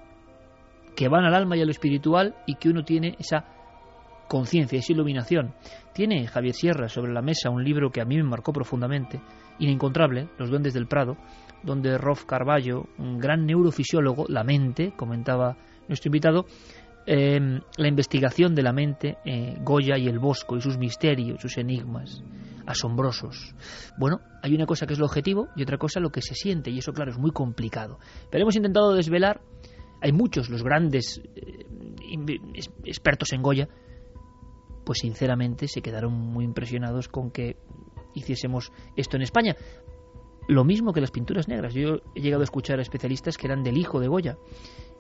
que 0.96 1.10
van 1.10 1.26
al 1.26 1.36
alma 1.36 1.58
y 1.58 1.62
a 1.62 1.66
lo 1.66 1.72
espiritual 1.72 2.36
y 2.46 2.56
que 2.56 2.70
uno 2.70 2.84
tiene 2.84 3.16
esa 3.20 3.46
conciencia, 4.30 4.80
esa 4.80 4.94
iluminación. 4.94 5.54
Tiene 5.94 6.28
Javier 6.28 6.54
Sierra 6.54 6.88
sobre 6.88 7.12
la 7.12 7.22
mesa 7.22 7.50
un 7.50 7.64
libro 7.64 7.92
que 7.92 8.02
a 8.02 8.06
mí 8.06 8.16
me 8.16 8.24
marcó 8.24 8.54
profundamente, 8.54 9.20
inencontrable, 9.60 10.30
Los 10.38 10.50
duendes 10.50 10.74
del 10.74 10.88
Prado, 10.88 11.18
donde 11.64 11.98
Rolf 11.98 12.24
Carballo, 12.24 12.86
un 12.98 13.18
gran 13.18 13.46
neurofisiólogo, 13.46 14.26
la 14.30 14.46
mente, 14.46 14.94
comentaba 14.96 15.58
nuestro 15.90 16.08
invitado, 16.08 16.46
Em, 17.12 17.60
la 17.78 17.88
investigación 17.88 18.54
de 18.54 18.62
la 18.62 18.72
mente, 18.72 19.18
eh, 19.26 19.56
Goya 19.64 19.98
y 19.98 20.08
el 20.08 20.20
Bosco 20.20 20.56
y 20.58 20.62
sus 20.62 20.78
misterios, 20.78 21.42
sus 21.42 21.58
enigmas 21.58 22.22
asombrosos. 22.68 23.56
Bueno, 23.98 24.20
hay 24.44 24.54
una 24.54 24.68
cosa 24.68 24.86
que 24.86 24.94
es 24.94 25.00
lo 25.00 25.08
objetivo 25.08 25.48
y 25.56 25.64
otra 25.64 25.80
cosa 25.80 26.00
lo 26.00 26.12
que 26.12 26.22
se 26.22 26.36
siente 26.36 26.70
y 26.70 26.78
eso 26.78 26.94
claro 26.94 27.10
es 27.10 27.18
muy 27.18 27.32
complicado. 27.32 27.98
Pero 28.30 28.44
hemos 28.44 28.56
intentado 28.56 28.94
desvelar, 28.94 29.42
hay 30.02 30.12
muchos, 30.12 30.52
los 30.52 30.62
grandes 30.62 31.20
eh, 31.36 31.66
expertos 32.84 33.34
en 33.34 33.42
Goya, 33.42 33.68
pues 34.86 35.00
sinceramente 35.00 35.68
se 35.68 35.82
quedaron 35.82 36.14
muy 36.14 36.46
impresionados 36.46 37.08
con 37.08 37.32
que 37.32 37.58
hiciésemos 38.14 38.72
esto 38.96 39.18
en 39.18 39.24
España. 39.24 39.56
Lo 40.48 40.64
mismo 40.64 40.94
que 40.94 41.02
las 41.02 41.10
pinturas 41.10 41.48
negras. 41.48 41.74
Yo 41.74 42.02
he 42.14 42.22
llegado 42.22 42.42
a 42.42 42.44
escuchar 42.44 42.78
a 42.78 42.84
especialistas 42.84 43.36
que 43.36 43.48
eran 43.48 43.64
del 43.64 43.80
hijo 43.80 44.00
de 44.00 44.08
Goya 44.08 44.38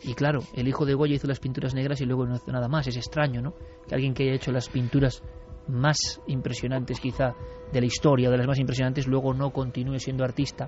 y 0.04 0.14
claro, 0.14 0.44
el 0.54 0.68
hijo 0.68 0.86
de 0.86 0.94
Goya 0.94 1.16
hizo 1.16 1.28
las 1.28 1.40
pinturas 1.40 1.74
negras 1.74 2.02
y 2.02 2.06
luego 2.06 2.26
no 2.26 2.36
hizo 2.36 2.52
nada 2.52 2.68
más. 2.68 2.88
Es 2.88 2.96
extraño, 2.96 3.42
¿no? 3.42 3.54
Que 3.88 3.96
alguien 3.96 4.14
que 4.14 4.24
haya 4.24 4.34
hecho 4.34 4.52
las 4.52 4.70
pinturas 4.70 5.24
más 5.70 6.22
impresionantes 6.28 7.00
quizá 7.00 7.36
de 7.72 7.80
la 7.80 7.86
historia, 7.86 8.30
de 8.30 8.38
las 8.38 8.48
más 8.48 8.60
impresionantes, 8.60 9.08
luego 9.08 9.34
no 9.34 9.52
continúe 9.52 10.00
siendo 10.00 10.24
artista. 10.24 10.68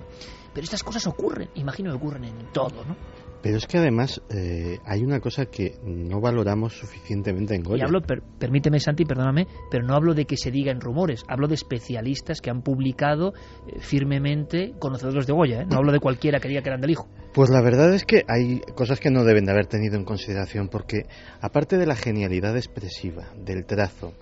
Pero 0.52 0.64
estas 0.64 0.82
cosas 0.82 1.06
ocurren, 1.06 1.48
imagino 1.54 1.90
que 1.90 1.96
ocurren 1.96 2.24
en 2.24 2.52
todo, 2.52 2.84
¿no? 2.84 2.96
Pero 3.42 3.56
es 3.56 3.66
que 3.66 3.78
además 3.78 4.22
eh, 4.30 4.78
hay 4.84 5.02
una 5.02 5.18
cosa 5.18 5.46
que 5.46 5.74
no 5.84 6.20
valoramos 6.20 6.74
suficientemente 6.74 7.56
en 7.56 7.64
Goya. 7.64 7.82
Y 7.82 7.84
hablo, 7.84 8.00
permíteme 8.38 8.78
Santi, 8.78 9.04
perdóname, 9.04 9.48
pero 9.68 9.84
no 9.84 9.94
hablo 9.94 10.14
de 10.14 10.26
que 10.26 10.36
se 10.36 10.52
diga 10.52 10.70
en 10.70 10.80
rumores, 10.80 11.24
hablo 11.28 11.48
de 11.48 11.54
especialistas 11.54 12.40
que 12.40 12.50
han 12.50 12.62
publicado 12.62 13.32
eh, 13.66 13.80
firmemente 13.80 14.74
conocedores 14.78 15.26
de 15.26 15.32
Goya, 15.32 15.62
¿eh? 15.62 15.66
no 15.68 15.76
hablo 15.78 15.90
de 15.90 15.98
cualquiera 15.98 16.38
que 16.38 16.48
diga 16.48 16.62
que 16.62 16.68
eran 16.68 16.80
del 16.80 16.90
hijo. 16.90 17.08
Pues 17.34 17.50
la 17.50 17.60
verdad 17.62 17.92
es 17.92 18.04
que 18.04 18.22
hay 18.28 18.60
cosas 18.76 19.00
que 19.00 19.10
no 19.10 19.24
deben 19.24 19.44
de 19.44 19.52
haber 19.52 19.66
tenido 19.66 19.96
en 19.96 20.04
consideración, 20.04 20.68
porque 20.68 21.06
aparte 21.40 21.78
de 21.78 21.86
la 21.86 21.96
genialidad 21.96 22.56
expresiva, 22.56 23.32
del 23.36 23.66
trazo, 23.66 24.12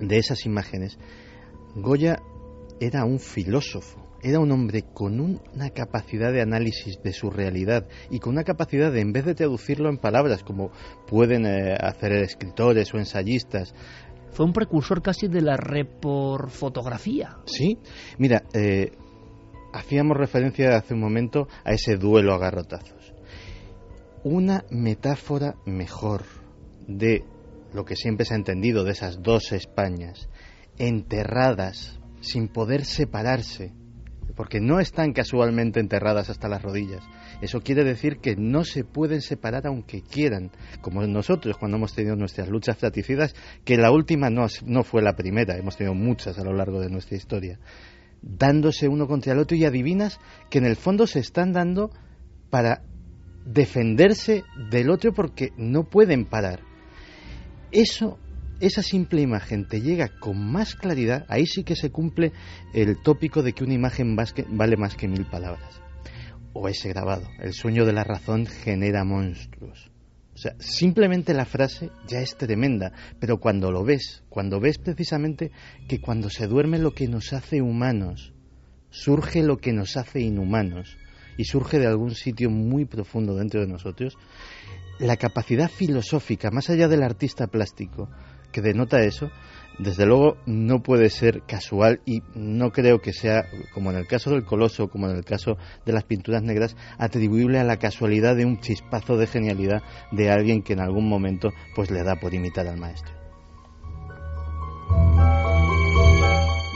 de 0.00 0.18
esas 0.18 0.46
imágenes, 0.46 0.98
Goya 1.76 2.22
era 2.80 3.04
un 3.04 3.20
filósofo 3.20 4.10
era 4.22 4.38
un 4.38 4.52
hombre 4.52 4.84
con 4.92 5.20
una 5.20 5.70
capacidad 5.70 6.32
de 6.32 6.42
análisis 6.42 7.02
de 7.02 7.12
su 7.12 7.30
realidad 7.30 7.86
y 8.10 8.18
con 8.18 8.34
una 8.34 8.44
capacidad 8.44 8.92
de, 8.92 9.00
en 9.00 9.12
vez 9.12 9.24
de 9.24 9.34
traducirlo 9.34 9.88
en 9.88 9.98
palabras, 9.98 10.42
como 10.42 10.70
pueden 11.06 11.46
eh, 11.46 11.74
hacer 11.78 12.12
escritores 12.12 12.92
o 12.92 12.98
ensayistas, 12.98 13.74
fue 14.32 14.46
un 14.46 14.52
precursor 14.52 15.02
casi 15.02 15.26
de 15.26 15.40
la 15.40 15.56
reporfotografía. 15.56 17.38
Sí, 17.46 17.78
mira, 18.18 18.44
eh, 18.52 18.92
hacíamos 19.72 20.16
referencia 20.16 20.76
hace 20.76 20.94
un 20.94 21.00
momento 21.00 21.48
a 21.64 21.72
ese 21.72 21.96
duelo 21.96 22.34
a 22.34 22.38
garrotazos. 22.38 23.14
Una 24.22 24.64
metáfora 24.70 25.56
mejor 25.64 26.24
de 26.86 27.24
lo 27.72 27.84
que 27.84 27.96
siempre 27.96 28.26
se 28.26 28.34
ha 28.34 28.36
entendido 28.36 28.84
de 28.84 28.92
esas 28.92 29.22
dos 29.22 29.52
Españas, 29.52 30.28
enterradas, 30.78 32.00
sin 32.20 32.48
poder 32.48 32.84
separarse, 32.84 33.72
porque 34.36 34.60
no 34.60 34.80
están 34.80 35.12
casualmente 35.12 35.80
enterradas 35.80 36.30
hasta 36.30 36.48
las 36.48 36.62
rodillas. 36.62 37.02
Eso 37.42 37.60
quiere 37.60 37.84
decir 37.84 38.18
que 38.18 38.36
no 38.36 38.64
se 38.64 38.84
pueden 38.84 39.20
separar 39.20 39.66
aunque 39.66 40.02
quieran, 40.02 40.50
como 40.80 41.06
nosotros 41.06 41.56
cuando 41.58 41.76
hemos 41.76 41.94
tenido 41.94 42.16
nuestras 42.16 42.48
luchas 42.48 42.76
fratricidas, 42.76 43.34
que 43.64 43.76
la 43.76 43.90
última 43.90 44.30
no, 44.30 44.46
no 44.64 44.82
fue 44.82 45.02
la 45.02 45.16
primera, 45.16 45.56
hemos 45.56 45.76
tenido 45.76 45.94
muchas 45.94 46.38
a 46.38 46.44
lo 46.44 46.52
largo 46.52 46.80
de 46.80 46.90
nuestra 46.90 47.16
historia, 47.16 47.58
dándose 48.22 48.88
uno 48.88 49.06
contra 49.06 49.32
el 49.32 49.38
otro 49.38 49.56
y 49.56 49.64
adivinas 49.64 50.18
que 50.48 50.58
en 50.58 50.66
el 50.66 50.76
fondo 50.76 51.06
se 51.06 51.20
están 51.20 51.52
dando 51.52 51.90
para 52.50 52.82
defenderse 53.44 54.44
del 54.70 54.90
otro 54.90 55.12
porque 55.12 55.50
no 55.56 55.84
pueden 55.84 56.24
parar. 56.24 56.69
Eso 57.72 58.18
esa 58.60 58.82
simple 58.82 59.22
imagen 59.22 59.66
te 59.66 59.80
llega 59.80 60.08
con 60.08 60.38
más 60.38 60.74
claridad, 60.74 61.24
ahí 61.28 61.46
sí 61.46 61.64
que 61.64 61.76
se 61.76 61.90
cumple 61.90 62.32
el 62.74 63.00
tópico 63.02 63.42
de 63.42 63.54
que 63.54 63.64
una 63.64 63.74
imagen 63.74 64.16
vale 64.16 64.76
más 64.76 64.96
que 64.96 65.08
mil 65.08 65.24
palabras. 65.24 65.80
O 66.52 66.68
ese 66.68 66.90
grabado, 66.90 67.26
el 67.38 67.54
sueño 67.54 67.86
de 67.86 67.92
la 67.92 68.04
razón 68.04 68.46
genera 68.46 69.04
monstruos. 69.04 69.90
O 70.34 70.36
sea, 70.36 70.54
simplemente 70.58 71.32
la 71.32 71.44
frase 71.44 71.90
ya 72.06 72.20
es 72.20 72.36
tremenda, 72.36 72.92
pero 73.18 73.38
cuando 73.38 73.70
lo 73.70 73.84
ves, 73.84 74.24
cuando 74.28 74.60
ves 74.60 74.78
precisamente 74.78 75.50
que 75.88 76.00
cuando 76.00 76.28
se 76.28 76.46
duerme 76.46 76.78
lo 76.78 76.92
que 76.92 77.08
nos 77.08 77.32
hace 77.32 77.62
humanos, 77.62 78.32
surge 78.90 79.42
lo 79.42 79.58
que 79.58 79.72
nos 79.72 79.96
hace 79.96 80.20
inhumanos, 80.20 80.96
y 81.36 81.44
surge 81.44 81.78
de 81.78 81.86
algún 81.86 82.14
sitio 82.14 82.50
muy 82.50 82.84
profundo 82.84 83.34
dentro 83.34 83.60
de 83.60 83.66
nosotros, 83.66 84.18
la 85.00 85.16
capacidad 85.16 85.68
filosófica, 85.68 86.50
más 86.50 86.70
allá 86.70 86.86
del 86.86 87.02
artista 87.02 87.46
plástico, 87.46 88.08
que 88.52 88.60
denota 88.60 89.02
eso, 89.02 89.30
desde 89.78 90.04
luego 90.04 90.36
no 90.44 90.82
puede 90.82 91.08
ser 91.08 91.42
casual 91.46 92.00
y 92.04 92.22
no 92.34 92.70
creo 92.70 93.00
que 93.00 93.12
sea, 93.12 93.44
como 93.72 93.90
en 93.90 93.96
el 93.96 94.06
caso 94.06 94.30
del 94.30 94.44
Coloso, 94.44 94.88
como 94.88 95.08
en 95.08 95.16
el 95.16 95.24
caso 95.24 95.56
de 95.86 95.92
las 95.92 96.04
pinturas 96.04 96.42
negras, 96.42 96.76
atribuible 96.98 97.58
a 97.58 97.64
la 97.64 97.78
casualidad 97.78 98.36
de 98.36 98.44
un 98.44 98.60
chispazo 98.60 99.16
de 99.16 99.26
genialidad 99.26 99.82
de 100.12 100.30
alguien 100.30 100.62
que 100.62 100.74
en 100.74 100.80
algún 100.80 101.08
momento 101.08 101.50
pues 101.74 101.90
le 101.90 102.02
da 102.02 102.16
por 102.16 102.34
imitar 102.34 102.66
al 102.66 102.78
maestro. 102.78 103.14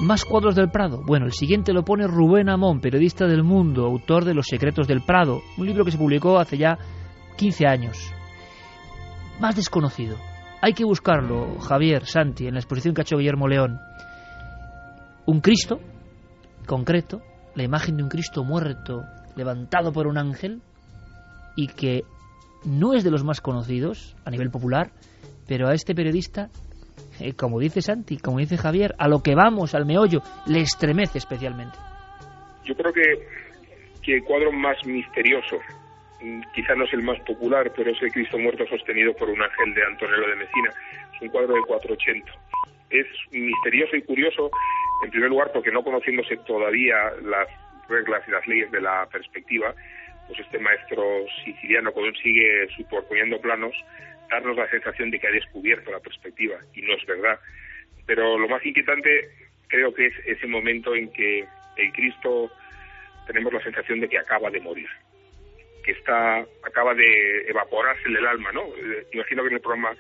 Más 0.01 0.25
cuadros 0.25 0.55
del 0.55 0.71
Prado. 0.71 1.03
Bueno, 1.07 1.27
el 1.27 1.33
siguiente 1.33 1.73
lo 1.73 1.85
pone 1.85 2.07
Rubén 2.07 2.49
Amón, 2.49 2.81
periodista 2.81 3.27
del 3.27 3.43
Mundo, 3.43 3.87
autor 3.87 4.25
de 4.25 4.35
Los 4.35 4.47
secretos 4.47 4.87
del 4.87 5.03
Prado, 5.03 5.41
un 5.57 5.67
libro 5.67 5.85
que 5.85 5.93
se 5.93 5.99
publicó 5.99 6.39
hace 6.39 6.59
ya 6.59 6.79
15 7.37 7.67
años. 7.67 8.13
Más 9.41 9.57
desconocido, 9.57 10.17
hay 10.61 10.73
que 10.73 10.85
buscarlo, 10.85 11.59
Javier, 11.59 12.07
Santi, 12.07 12.47
en 12.47 12.55
la 12.55 12.61
exposición 12.61 12.95
que 12.95 13.01
ha 13.01 13.05
hecho 13.05 13.19
Guillermo 13.19 13.49
León. 13.49 13.79
Un 15.27 15.41
Cristo, 15.41 15.79
concreto, 16.67 17.21
la 17.55 17.65
imagen 17.65 17.97
de 17.97 18.03
un 18.03 18.09
Cristo 18.09 18.45
muerto, 18.45 19.03
levantado 19.37 19.93
por 19.93 20.07
un 20.07 20.17
ángel, 20.17 20.63
y 21.57 21.67
que 21.69 22.05
no 22.65 22.95
es 22.95 23.05
de 23.05 23.11
los 23.11 23.25
más 23.25 23.41
conocidos 23.41 24.17
a 24.25 24.31
nivel 24.31 24.51
popular, 24.51 24.91
pero 25.47 25.69
a 25.69 25.75
este 25.75 25.95
periodista, 25.95 26.49
eh, 27.21 27.35
como 27.35 27.61
dice 27.61 27.83
Santi, 27.83 28.17
como 28.17 28.39
dice 28.39 28.57
Javier, 28.57 28.95
a 28.99 29.09
lo 29.09 29.23
que 29.23 29.35
vamos, 29.35 29.75
al 29.75 29.85
meollo, 29.85 30.21
le 30.47 30.61
estremece 30.61 31.19
especialmente. 31.19 31.77
Yo 32.65 32.75
creo 32.75 32.93
que, 32.93 33.03
que 34.03 34.15
el 34.15 34.25
cuadro 34.25 34.51
más 34.51 34.79
misterioso 34.87 35.59
quizá 36.55 36.75
no 36.75 36.85
es 36.85 36.93
el 36.93 37.03
más 37.03 37.19
popular, 37.21 37.73
pero 37.75 37.91
es 37.91 38.03
el 38.03 38.13
Cristo 38.13 38.39
muerto 38.39 38.67
sostenido 38.67 39.15
por 39.15 39.29
un 39.29 39.43
ángel 39.43 39.75
de 39.75 39.85
Antonello 39.85 40.29
de 40.29 40.37
Mecina. 40.37 40.71
Es 41.15 41.23
un 41.23 41.29
cuadro 41.29 41.55
de 41.55 41.63
480. 41.63 42.33
Es 42.91 43.07
misterioso 43.33 43.97
y 43.97 44.03
curioso, 44.03 44.51
en 45.05 45.11
primer 45.11 45.31
lugar, 45.31 45.51
porque 45.53 45.73
no 45.73 45.83
conociéndose 45.83 46.37
todavía 46.39 46.97
las 47.23 47.49
reglas 47.89 48.23
y 48.27 48.31
las 48.31 48.47
leyes 48.47 48.71
de 48.71 48.81
la 48.81 49.07
perspectiva, 49.11 49.75
pues 50.27 50.41
este 50.41 50.59
maestro 50.59 51.05
siciliano 51.45 51.93
consigue, 51.93 52.69
superponiendo 52.77 53.41
planos, 53.41 53.75
darnos 54.31 54.57
la 54.57 54.69
sensación 54.71 55.11
de 55.11 55.19
que 55.19 55.29
ha 55.29 55.33
descubierto 55.33 55.91
la 55.91 56.01
perspectiva, 56.01 56.57
y 56.75 56.83
no 56.83 56.95
es 56.95 57.05
verdad. 57.07 57.39
Pero 58.07 58.39
lo 58.39 58.49
más 58.49 58.65
inquietante 58.65 59.29
creo 59.69 59.93
que 59.93 60.07
es 60.07 60.15
ese 60.27 60.47
momento 60.47 60.95
en 60.95 61.11
que 61.13 61.45
el 61.77 61.93
Cristo 61.93 62.51
tenemos 63.27 63.53
la 63.53 63.63
sensación 63.63 64.01
de 64.01 64.09
que 64.09 64.19
acaba 64.19 64.51
de 64.51 64.61
morir 64.61 64.89
que 65.85 65.93
está 65.93 66.45
acaba 66.63 66.95
de 66.95 67.49
evaporarse 67.49 68.09
el 68.09 68.27
alma, 68.27 68.51
¿no? 68.53 68.65
Eh, 68.77 69.07
imagino 69.13 69.43
que 69.43 69.49
en 69.49 69.55
el 69.55 69.61
programa 69.61 69.95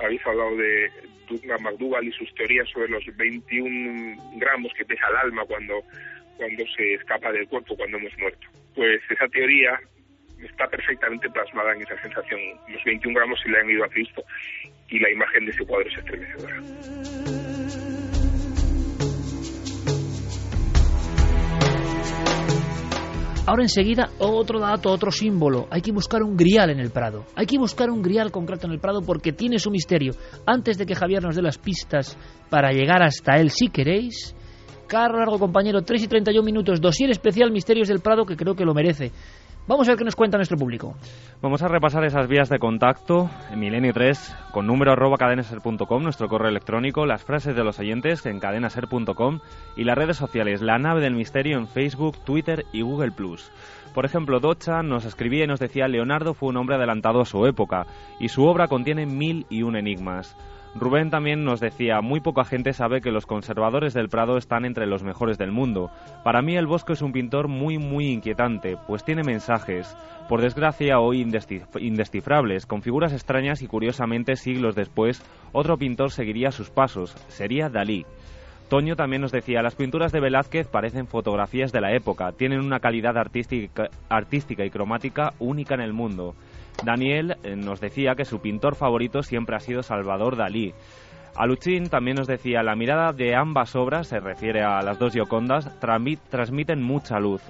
habéis 0.00 0.24
hablado 0.26 0.56
de 0.56 0.90
Duncan 1.28 1.62
McDougall 1.62 2.08
y 2.08 2.12
sus 2.12 2.34
teorías 2.34 2.68
sobre 2.68 2.88
los 2.88 3.04
21 3.16 4.16
gramos 4.36 4.72
que 4.76 4.84
pesa 4.84 5.08
el 5.10 5.16
alma 5.16 5.44
cuando, 5.44 5.82
cuando 6.36 6.64
se 6.76 6.94
escapa 6.94 7.32
del 7.32 7.46
cuerpo, 7.48 7.76
cuando 7.76 7.98
hemos 7.98 8.16
muerto. 8.18 8.46
Pues 8.74 9.00
esa 9.10 9.28
teoría 9.28 9.78
está 10.42 10.66
perfectamente 10.68 11.30
plasmada 11.30 11.72
en 11.74 11.82
esa 11.82 12.00
sensación. 12.02 12.40
Los 12.68 12.82
21 12.84 13.16
gramos 13.16 13.40
se 13.40 13.50
le 13.50 13.60
han 13.60 13.70
ido 13.70 13.84
a 13.84 13.88
Cristo 13.88 14.24
y 14.88 14.98
la 14.98 15.10
imagen 15.10 15.46
de 15.46 15.52
ese 15.52 15.64
cuadro 15.64 15.88
es 15.88 15.98
estremecedora. 15.98 17.41
Ahora 23.44 23.64
enseguida 23.64 24.08
otro 24.20 24.60
dato, 24.60 24.88
otro 24.90 25.10
símbolo. 25.10 25.66
Hay 25.68 25.82
que 25.82 25.90
buscar 25.90 26.22
un 26.22 26.36
grial 26.36 26.70
en 26.70 26.78
el 26.78 26.90
Prado. 26.90 27.24
Hay 27.34 27.44
que 27.44 27.58
buscar 27.58 27.90
un 27.90 28.00
grial 28.00 28.30
concreto 28.30 28.68
en 28.68 28.72
el 28.72 28.78
Prado 28.78 29.02
porque 29.02 29.32
tiene 29.32 29.58
su 29.58 29.68
misterio. 29.68 30.12
Antes 30.46 30.78
de 30.78 30.86
que 30.86 30.94
Javier 30.94 31.24
nos 31.24 31.34
dé 31.34 31.42
las 31.42 31.58
pistas 31.58 32.16
para 32.48 32.70
llegar 32.70 33.02
hasta 33.02 33.34
él, 33.40 33.50
si 33.50 33.68
queréis, 33.68 34.36
Carlos 34.86 35.18
Largo, 35.18 35.40
compañero, 35.40 35.82
3 35.82 36.04
y 36.04 36.06
31 36.06 36.44
minutos, 36.44 36.80
dosier 36.80 37.10
especial 37.10 37.50
Misterios 37.50 37.88
del 37.88 37.98
Prado 37.98 38.24
que 38.24 38.36
creo 38.36 38.54
que 38.54 38.64
lo 38.64 38.74
merece. 38.74 39.10
Vamos 39.68 39.86
a 39.86 39.92
ver 39.92 39.98
qué 39.98 40.04
nos 40.04 40.16
cuenta 40.16 40.38
nuestro 40.38 40.58
público. 40.58 40.96
Vamos 41.40 41.62
a 41.62 41.68
repasar 41.68 42.04
esas 42.04 42.26
vías 42.26 42.48
de 42.48 42.58
contacto 42.58 43.30
en 43.52 43.60
Milenio 43.60 43.92
3 43.92 44.36
con 44.50 44.66
número 44.66 44.90
arroba 44.90 45.16
cadenaser.com, 45.16 46.02
nuestro 46.02 46.26
correo 46.28 46.50
electrónico, 46.50 47.06
las 47.06 47.22
frases 47.22 47.54
de 47.54 47.62
los 47.62 47.78
oyentes 47.78 48.26
en 48.26 48.40
cadenaser.com 48.40 49.38
y 49.76 49.84
las 49.84 49.96
redes 49.96 50.16
sociales, 50.16 50.62
la 50.62 50.78
nave 50.78 51.00
del 51.00 51.14
misterio 51.14 51.58
en 51.58 51.68
Facebook, 51.68 52.18
Twitter 52.24 52.66
y 52.72 52.82
Google+. 52.82 53.12
Por 53.94 54.04
ejemplo, 54.04 54.40
Docha 54.40 54.82
nos 54.82 55.04
escribía 55.04 55.44
y 55.44 55.48
nos 55.48 55.60
decía 55.60 55.86
Leonardo 55.86 56.34
fue 56.34 56.48
un 56.48 56.56
hombre 56.56 56.74
adelantado 56.74 57.20
a 57.20 57.26
su 57.26 57.46
época 57.46 57.86
y 58.18 58.30
su 58.30 58.44
obra 58.44 58.66
contiene 58.66 59.06
mil 59.06 59.46
y 59.48 59.62
un 59.62 59.76
enigmas. 59.76 60.36
Rubén 60.74 61.10
también 61.10 61.44
nos 61.44 61.60
decía, 61.60 62.00
muy 62.00 62.20
poca 62.20 62.44
gente 62.44 62.72
sabe 62.72 63.02
que 63.02 63.10
los 63.10 63.26
conservadores 63.26 63.92
del 63.92 64.08
Prado 64.08 64.38
están 64.38 64.64
entre 64.64 64.86
los 64.86 65.02
mejores 65.02 65.36
del 65.36 65.52
mundo. 65.52 65.90
Para 66.24 66.40
mí 66.40 66.56
el 66.56 66.66
Bosco 66.66 66.94
es 66.94 67.02
un 67.02 67.12
pintor 67.12 67.46
muy 67.48 67.76
muy 67.76 68.06
inquietante, 68.06 68.78
pues 68.86 69.04
tiene 69.04 69.22
mensajes, 69.22 69.94
por 70.30 70.40
desgracia 70.40 70.98
hoy 70.98 71.26
indescifrables, 71.78 72.64
con 72.64 72.80
figuras 72.80 73.12
extrañas 73.12 73.60
y 73.60 73.66
curiosamente 73.66 74.36
siglos 74.36 74.74
después 74.74 75.22
otro 75.52 75.76
pintor 75.76 76.10
seguiría 76.10 76.52
sus 76.52 76.70
pasos, 76.70 77.14
sería 77.28 77.68
Dalí. 77.68 78.06
Toño 78.70 78.96
también 78.96 79.20
nos 79.20 79.32
decía, 79.32 79.60
las 79.60 79.74
pinturas 79.74 80.12
de 80.12 80.20
Velázquez 80.20 80.66
parecen 80.66 81.06
fotografías 81.06 81.72
de 81.72 81.82
la 81.82 81.92
época, 81.92 82.32
tienen 82.32 82.60
una 82.60 82.80
calidad 82.80 83.18
artística, 83.18 83.90
artística 84.08 84.64
y 84.64 84.70
cromática 84.70 85.34
única 85.38 85.74
en 85.74 85.82
el 85.82 85.92
mundo. 85.92 86.34
Daniel 86.84 87.36
eh, 87.42 87.56
nos 87.56 87.80
decía 87.80 88.14
que 88.14 88.24
su 88.24 88.40
pintor 88.40 88.74
favorito 88.74 89.22
siempre 89.22 89.56
ha 89.56 89.60
sido 89.60 89.82
Salvador 89.82 90.36
Dalí. 90.36 90.74
Aluchín 91.34 91.88
también 91.88 92.16
nos 92.16 92.26
decía, 92.26 92.62
la 92.62 92.76
mirada 92.76 93.12
de 93.12 93.34
ambas 93.34 93.74
obras, 93.74 94.08
se 94.08 94.20
refiere 94.20 94.62
a 94.62 94.82
las 94.82 94.98
dos 94.98 95.14
Yocondas, 95.14 95.70
transmiten 95.80 96.82
mucha 96.82 97.18
luz. 97.18 97.42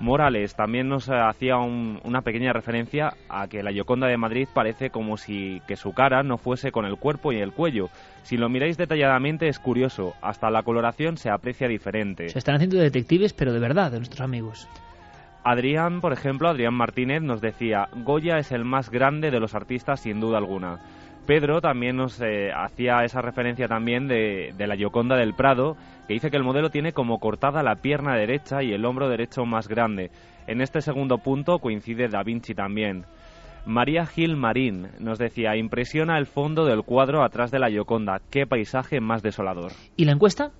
Morales 0.00 0.54
también 0.54 0.88
nos 0.88 1.08
hacía 1.08 1.56
una 1.56 2.22
pequeña 2.22 2.52
referencia 2.52 3.14
a 3.28 3.48
que 3.48 3.62
la 3.62 3.70
Yoconda 3.70 4.06
de 4.06 4.16
Madrid 4.16 4.48
parece 4.52 4.90
como 4.90 5.16
si 5.16 5.62
que 5.66 5.76
su 5.76 5.92
cara 5.92 6.22
no 6.22 6.36
fuese 6.36 6.72
con 6.72 6.84
el 6.84 6.96
cuerpo 6.96 7.32
y 7.32 7.38
el 7.38 7.52
cuello. 7.52 7.90
Si 8.22 8.36
lo 8.36 8.48
miráis 8.48 8.76
detalladamente 8.76 9.48
es 9.48 9.58
curioso, 9.58 10.14
hasta 10.20 10.50
la 10.50 10.62
coloración 10.62 11.16
se 11.16 11.30
aprecia 11.30 11.68
diferente. 11.68 12.28
Se 12.28 12.38
están 12.38 12.56
haciendo 12.56 12.78
detectives, 12.78 13.32
pero 13.32 13.52
de 13.52 13.60
verdad, 13.60 13.92
de 13.92 13.98
nuestros 13.98 14.20
amigos. 14.20 14.68
Adrián, 15.44 16.00
por 16.00 16.14
ejemplo, 16.14 16.48
Adrián 16.48 16.72
Martínez 16.72 17.20
nos 17.20 17.42
decía, 17.42 17.88
Goya 17.94 18.38
es 18.38 18.50
el 18.50 18.64
más 18.64 18.90
grande 18.90 19.30
de 19.30 19.40
los 19.40 19.54
artistas 19.54 20.00
sin 20.00 20.18
duda 20.18 20.38
alguna. 20.38 20.78
Pedro 21.26 21.60
también 21.60 21.96
nos 21.96 22.20
eh, 22.20 22.50
hacía 22.50 23.04
esa 23.04 23.20
referencia 23.20 23.68
también 23.68 24.08
de, 24.08 24.54
de, 24.56 24.66
la 24.66 24.74
Yoconda 24.74 25.16
del 25.16 25.34
Prado, 25.34 25.76
que 26.06 26.14
dice 26.14 26.30
que 26.30 26.38
el 26.38 26.44
modelo 26.44 26.70
tiene 26.70 26.92
como 26.92 27.18
cortada 27.18 27.62
la 27.62 27.76
pierna 27.76 28.16
derecha 28.16 28.62
y 28.62 28.72
el 28.72 28.84
hombro 28.86 29.08
derecho 29.08 29.44
más 29.44 29.68
grande. 29.68 30.10
En 30.46 30.62
este 30.62 30.80
segundo 30.80 31.18
punto 31.18 31.58
coincide 31.58 32.08
Da 32.08 32.22
Vinci 32.22 32.54
también. 32.54 33.04
María 33.66 34.04
Gil 34.04 34.36
Marín 34.36 34.88
nos 34.98 35.18
decía, 35.18 35.56
impresiona 35.56 36.18
el 36.18 36.26
fondo 36.26 36.66
del 36.66 36.82
cuadro 36.82 37.22
atrás 37.22 37.50
de 37.50 37.58
la 37.58 37.70
Yoconda. 37.70 38.20
Qué 38.30 38.46
paisaje 38.46 39.00
más 39.00 39.22
desolador. 39.22 39.72
¿Y 39.96 40.04
la 40.04 40.12
encuesta? 40.12 40.50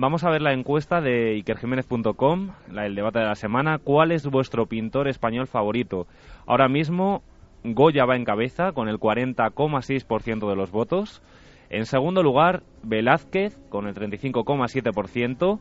Vamos 0.00 0.22
a 0.22 0.30
ver 0.30 0.42
la 0.42 0.52
encuesta 0.52 1.00
de 1.00 1.34
ikerjiménez.com, 1.38 2.50
el 2.72 2.94
debate 2.94 3.18
de 3.18 3.24
la 3.24 3.34
semana. 3.34 3.78
¿Cuál 3.78 4.12
es 4.12 4.24
vuestro 4.28 4.66
pintor 4.66 5.08
español 5.08 5.48
favorito? 5.48 6.06
Ahora 6.46 6.68
mismo 6.68 7.24
Goya 7.64 8.04
va 8.04 8.14
en 8.14 8.24
cabeza 8.24 8.70
con 8.70 8.88
el 8.88 9.00
40,6% 9.00 10.48
de 10.48 10.54
los 10.54 10.70
votos. 10.70 11.20
En 11.68 11.84
segundo 11.84 12.22
lugar, 12.22 12.62
Velázquez 12.84 13.58
con 13.70 13.88
el 13.88 13.96
35,7%. 13.96 15.58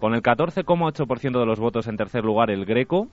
Con 0.00 0.14
el 0.14 0.22
14,8% 0.22 1.38
de 1.38 1.46
los 1.46 1.60
votos 1.60 1.86
en 1.86 1.96
tercer 1.96 2.24
lugar 2.24 2.50
el 2.50 2.64
Greco 2.64 3.08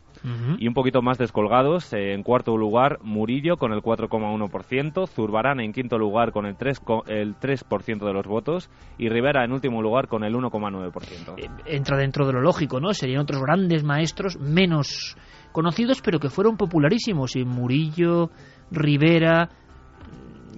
y 0.58 0.68
un 0.68 0.74
poquito 0.74 1.02
más 1.02 1.18
descolgados. 1.18 1.94
Eh, 1.94 2.14
en 2.14 2.24
cuarto 2.24 2.58
lugar 2.58 3.00
Murillo 3.02 3.58
con 3.58 3.74
el 3.74 3.82
4,1%, 3.82 5.08
Zurbarán 5.08 5.60
en 5.60 5.74
quinto 5.74 5.98
lugar 5.98 6.32
con 6.32 6.46
el 6.46 6.56
3%, 6.58 7.04
el 7.08 7.36
3 7.36 7.66
de 8.00 8.14
los 8.14 8.26
votos 8.26 8.70
y 8.98 9.10
Rivera 9.10 9.44
en 9.44 9.52
último 9.52 9.82
lugar 9.82 10.08
con 10.08 10.24
el 10.24 10.34
1,9%. 10.34 11.38
Eh, 11.38 11.50
entra 11.66 11.98
dentro 11.98 12.26
de 12.26 12.34
lo 12.34 12.42
lógico, 12.42 12.80
¿no? 12.80 12.94
Serían 12.94 13.22
otros 13.22 13.42
grandes 13.42 13.84
maestros 13.84 14.40
menos 14.40 15.18
conocidos 15.52 16.02
pero 16.02 16.20
que 16.20 16.30
fueron 16.30 16.56
popularísimos. 16.56 17.36
Y 17.36 17.44
Murillo, 17.44 18.30
Rivera, 18.72 19.50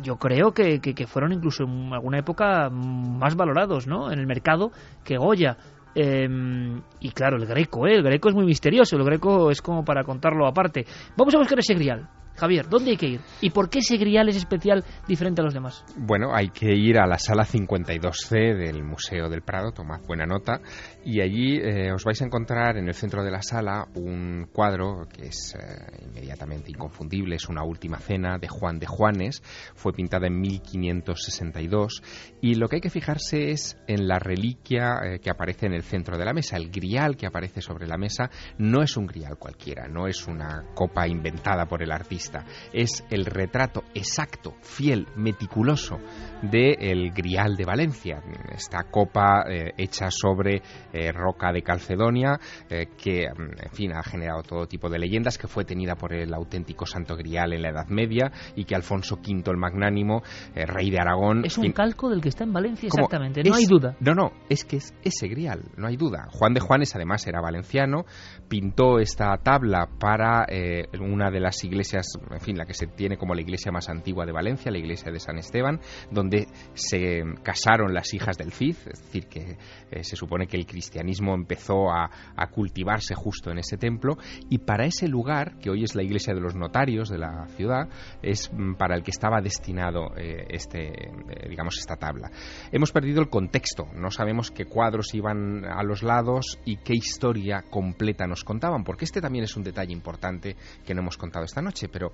yo 0.01 0.17
creo 0.17 0.53
que, 0.53 0.79
que, 0.79 1.07
fueron 1.07 1.33
incluso 1.33 1.63
en 1.63 1.93
alguna 1.93 2.19
época 2.19 2.69
más 2.69 3.35
valorados 3.35 3.87
¿no? 3.87 4.11
en 4.11 4.19
el 4.19 4.27
mercado 4.27 4.71
que 5.03 5.17
Goya. 5.17 5.57
Em, 5.95 6.81
y 6.99 7.09
claro, 7.11 7.37
el 7.37 7.45
greco, 7.45 7.87
¿eh? 7.87 7.95
el 7.95 8.03
greco 8.03 8.29
es 8.29 8.35
muy 8.35 8.45
misterioso, 8.45 8.95
el 8.95 9.03
greco 9.03 9.49
es 9.51 9.61
como 9.61 9.83
para 9.83 10.03
contarlo 10.03 10.47
aparte. 10.47 10.85
Vamos 11.17 11.33
a 11.33 11.39
buscar 11.39 11.59
ese 11.59 11.73
grial. 11.73 12.07
Javier, 12.39 12.67
¿dónde 12.69 12.91
hay 12.91 12.97
que 12.97 13.07
ir? 13.07 13.21
¿Y 13.41 13.51
por 13.51 13.69
qué 13.69 13.79
ese 13.79 13.97
grial 13.97 14.29
es 14.29 14.37
especial 14.37 14.83
diferente 15.07 15.41
a 15.41 15.43
los 15.43 15.53
demás? 15.53 15.83
Bueno, 15.97 16.33
hay 16.33 16.49
que 16.49 16.73
ir 16.73 16.97
a 16.97 17.05
la 17.05 17.19
sala 17.19 17.45
52C 17.45 18.57
del 18.57 18.83
Museo 18.83 19.29
del 19.29 19.41
Prado, 19.41 19.71
tomad 19.71 20.01
buena 20.07 20.25
nota, 20.25 20.61
y 21.03 21.21
allí 21.21 21.57
eh, 21.57 21.91
os 21.91 22.03
vais 22.03 22.21
a 22.21 22.25
encontrar 22.25 22.77
en 22.77 22.87
el 22.87 22.93
centro 22.93 23.23
de 23.23 23.31
la 23.31 23.41
sala 23.41 23.87
un 23.95 24.47
cuadro 24.51 25.07
que 25.11 25.27
es 25.27 25.55
eh, 25.55 26.05
inmediatamente 26.05 26.71
inconfundible, 26.71 27.35
es 27.35 27.49
una 27.49 27.63
última 27.63 27.97
cena 27.97 28.37
de 28.37 28.47
Juan 28.47 28.79
de 28.79 28.87
Juanes, 28.87 29.41
fue 29.75 29.93
pintada 29.93 30.27
en 30.27 30.39
1562, 30.39 32.03
y 32.41 32.55
lo 32.55 32.67
que 32.67 32.77
hay 32.77 32.81
que 32.81 32.89
fijarse 32.89 33.51
es 33.51 33.77
en 33.87 34.07
la 34.07 34.19
reliquia 34.19 34.99
eh, 35.03 35.19
que 35.19 35.29
aparece 35.29 35.65
en 35.65 35.73
el 35.73 35.83
centro 35.83 36.17
de 36.17 36.25
la 36.25 36.33
mesa, 36.33 36.57
el 36.57 36.69
grial 36.69 37.17
que 37.17 37.27
aparece 37.27 37.61
sobre 37.61 37.87
la 37.87 37.97
mesa 37.97 38.29
no 38.57 38.81
es 38.81 38.95
un 38.97 39.07
grial 39.07 39.37
cualquiera, 39.37 39.87
no 39.87 40.07
es 40.07 40.27
una 40.27 40.65
copa 40.75 41.07
inventada 41.07 41.65
por 41.65 41.81
el 41.81 41.91
artista, 41.91 42.28
es 42.73 43.03
el 43.09 43.25
retrato 43.25 43.83
exacto, 43.93 44.55
fiel, 44.61 45.07
meticuloso 45.15 45.99
de 46.41 46.71
el 46.79 47.11
Grial 47.11 47.55
de 47.55 47.65
Valencia, 47.65 48.21
esta 48.51 48.83
copa 48.83 49.43
eh, 49.49 49.73
hecha 49.77 50.09
sobre 50.09 50.61
eh, 50.93 51.11
roca 51.11 51.51
de 51.51 51.61
Calcedonia 51.61 52.39
eh, 52.69 52.87
que, 52.97 53.27
mm, 53.27 53.65
en 53.65 53.71
fin, 53.71 53.91
ha 53.93 54.03
generado 54.03 54.43
todo 54.43 54.67
tipo 54.67 54.89
de 54.89 54.99
leyendas, 54.99 55.37
que 55.37 55.47
fue 55.47 55.65
tenida 55.65 55.95
por 55.95 56.13
el 56.13 56.33
auténtico 56.33 56.85
Santo 56.85 57.15
Grial 57.15 57.53
en 57.53 57.61
la 57.61 57.69
Edad 57.69 57.87
Media 57.87 58.31
y 58.55 58.65
que 58.65 58.75
Alfonso 58.75 59.15
V 59.15 59.43
el 59.49 59.57
Magnánimo, 59.57 60.21
rey 60.55 60.89
de 60.89 60.99
Aragón... 60.99 61.45
Es 61.45 61.57
un 61.57 61.71
calco 61.71 62.09
del 62.09 62.21
que 62.21 62.29
está 62.29 62.43
en 62.43 62.53
Valencia 62.53 62.87
exactamente, 62.87 63.43
no 63.43 63.55
hay 63.55 63.65
duda. 63.65 63.95
No, 63.99 64.13
no, 64.13 64.31
es 64.49 64.63
que 64.63 64.77
es 64.77 64.93
ese 65.03 65.27
Grial, 65.27 65.63
no 65.77 65.87
hay 65.87 65.97
duda. 65.97 66.27
Juan 66.31 66.53
de 66.53 66.59
Juanes 66.59 66.95
además 66.95 67.25
era 67.27 67.41
valenciano, 67.41 68.05
pintó 68.47 68.99
esta 68.99 69.35
tabla 69.37 69.89
para 69.99 70.45
una 70.99 71.31
de 71.31 71.39
las 71.39 71.63
iglesias 71.63 72.07
en 72.31 72.39
fin, 72.39 72.57
la 72.57 72.65
que 72.65 72.73
se 72.73 72.87
tiene 72.87 73.17
como 73.17 73.35
la 73.35 73.41
iglesia 73.41 73.71
más 73.71 73.89
antigua 73.89 74.25
de 74.25 74.31
Valencia, 74.31 74.71
la 74.71 74.77
iglesia 74.77 75.11
de 75.11 75.19
San 75.19 75.37
Esteban, 75.37 75.79
donde 76.11 76.47
se 76.73 77.23
casaron 77.43 77.93
las 77.93 78.13
hijas 78.13 78.37
del 78.37 78.51
Cid, 78.51 78.75
es 78.85 79.01
decir, 79.03 79.27
que 79.27 79.57
eh, 79.91 80.03
se 80.03 80.15
supone 80.15 80.47
que 80.47 80.57
el 80.57 80.65
cristianismo 80.65 81.33
empezó 81.33 81.91
a, 81.91 82.09
cultivarse 82.51 83.13
justo 83.15 83.51
en 83.51 83.59
ese 83.59 83.77
templo, 83.77 84.17
y 84.49 84.59
para 84.59 84.85
ese 84.85 85.07
lugar, 85.07 85.59
que 85.59 85.69
hoy 85.69 85.83
es 85.83 85.95
la 85.95 86.03
iglesia 86.03 86.33
de 86.33 86.41
los 86.41 86.55
notarios 86.55 87.09
de 87.09 87.17
la 87.17 87.47
ciudad, 87.49 87.87
es 88.21 88.51
mm, 88.51 88.73
para 88.73 88.95
el 88.95 89.03
que 89.03 89.11
estaba 89.11 89.39
destinado 89.41 90.15
eh, 90.17 90.47
este, 90.49 90.87
eh, 90.87 91.49
digamos, 91.49 91.77
esta 91.77 91.95
tabla. 91.95 92.31
Hemos 92.71 92.91
perdido 92.91 93.21
el 93.21 93.29
contexto, 93.29 93.87
no 93.93 94.09
sabemos 94.09 94.51
qué 94.51 94.65
cuadros 94.65 95.13
iban 95.13 95.63
a 95.65 95.83
los 95.83 96.01
lados 96.01 96.59
y 96.65 96.77
qué 96.77 96.93
historia 96.93 97.63
completa 97.69 98.25
nos 98.25 98.43
contaban, 98.43 98.83
porque 98.83 99.05
este 99.05 99.21
también 99.21 99.43
es 99.43 99.55
un 99.55 99.63
detalle 99.63 99.93
importante 99.93 100.55
que 100.85 100.93
no 100.93 101.01
hemos 101.01 101.17
contado 101.17 101.45
esta 101.45 101.61
noche, 101.61 101.87
pero 101.89 102.08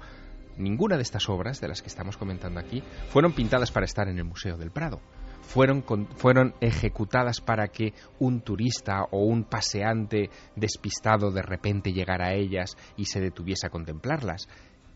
ninguna 0.57 0.95
de 0.95 1.03
estas 1.03 1.29
obras 1.29 1.59
de 1.61 1.67
las 1.67 1.81
que 1.81 1.87
estamos 1.87 2.17
comentando 2.17 2.59
aquí 2.59 2.83
fueron 3.09 3.33
pintadas 3.33 3.71
para 3.71 3.85
estar 3.85 4.07
en 4.07 4.17
el 4.17 4.23
Museo 4.23 4.57
del 4.57 4.71
Prado. 4.71 4.99
Fueron, 5.41 5.83
fueron 6.15 6.55
ejecutadas 6.59 7.39
para 7.39 7.67
que 7.67 7.93
un 8.19 8.41
turista 8.41 9.03
o 9.11 9.25
un 9.25 9.43
paseante 9.43 10.29
despistado 10.55 11.31
de 11.31 11.43
repente 11.43 11.93
llegara 11.93 12.27
a 12.27 12.33
ellas 12.33 12.75
y 12.97 13.05
se 13.05 13.21
detuviese 13.21 13.67
a 13.67 13.69
contemplarlas. 13.69 14.47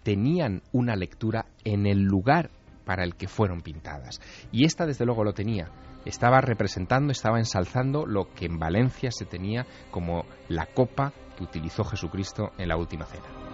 Tenían 0.04 0.64
una 0.72 0.96
lectura 0.96 1.46
en 1.64 1.86
el 1.86 2.02
lugar 2.02 2.50
para 2.84 3.04
el 3.04 3.16
que 3.16 3.28
fueron 3.28 3.62
pintadas. 3.62 4.20
Y 4.52 4.66
esta 4.66 4.88
desde 4.88 5.06
luego 5.06 5.24
lo 5.24 5.34
tenía. 5.34 5.70
Estaba 6.06 6.42
representando, 6.42 7.12
estaba 7.12 7.38
ensalzando 7.38 8.08
lo 8.08 8.34
que 8.34 8.46
en 8.46 8.58
Valencia 8.58 9.12
se 9.12 9.26
tenía 9.26 9.68
como 9.92 10.26
la 10.48 10.66
copa 10.66 11.14
que 11.38 11.44
utilizó 11.44 11.84
Jesucristo 11.84 12.52
en 12.58 12.70
la 12.70 12.78
última 12.78 13.06
cena. 13.06 13.49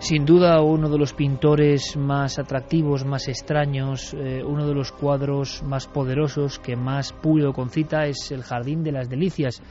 Sin 0.00 0.24
duda 0.24 0.62
uno 0.62 0.88
de 0.88 0.96
los 0.96 1.12
pintores 1.12 1.94
más 1.94 2.38
atractivos, 2.38 3.04
más 3.04 3.28
extraños, 3.28 4.14
eh, 4.14 4.42
uno 4.42 4.66
de 4.66 4.74
los 4.74 4.92
cuadros 4.92 5.62
más 5.62 5.86
poderosos 5.88 6.58
que 6.58 6.74
más 6.74 7.12
pudo 7.12 7.52
concita 7.52 8.06
es 8.06 8.32
El 8.32 8.42
Jardín 8.42 8.82
de 8.82 8.92
las 8.92 9.10
Delicias. 9.10 9.62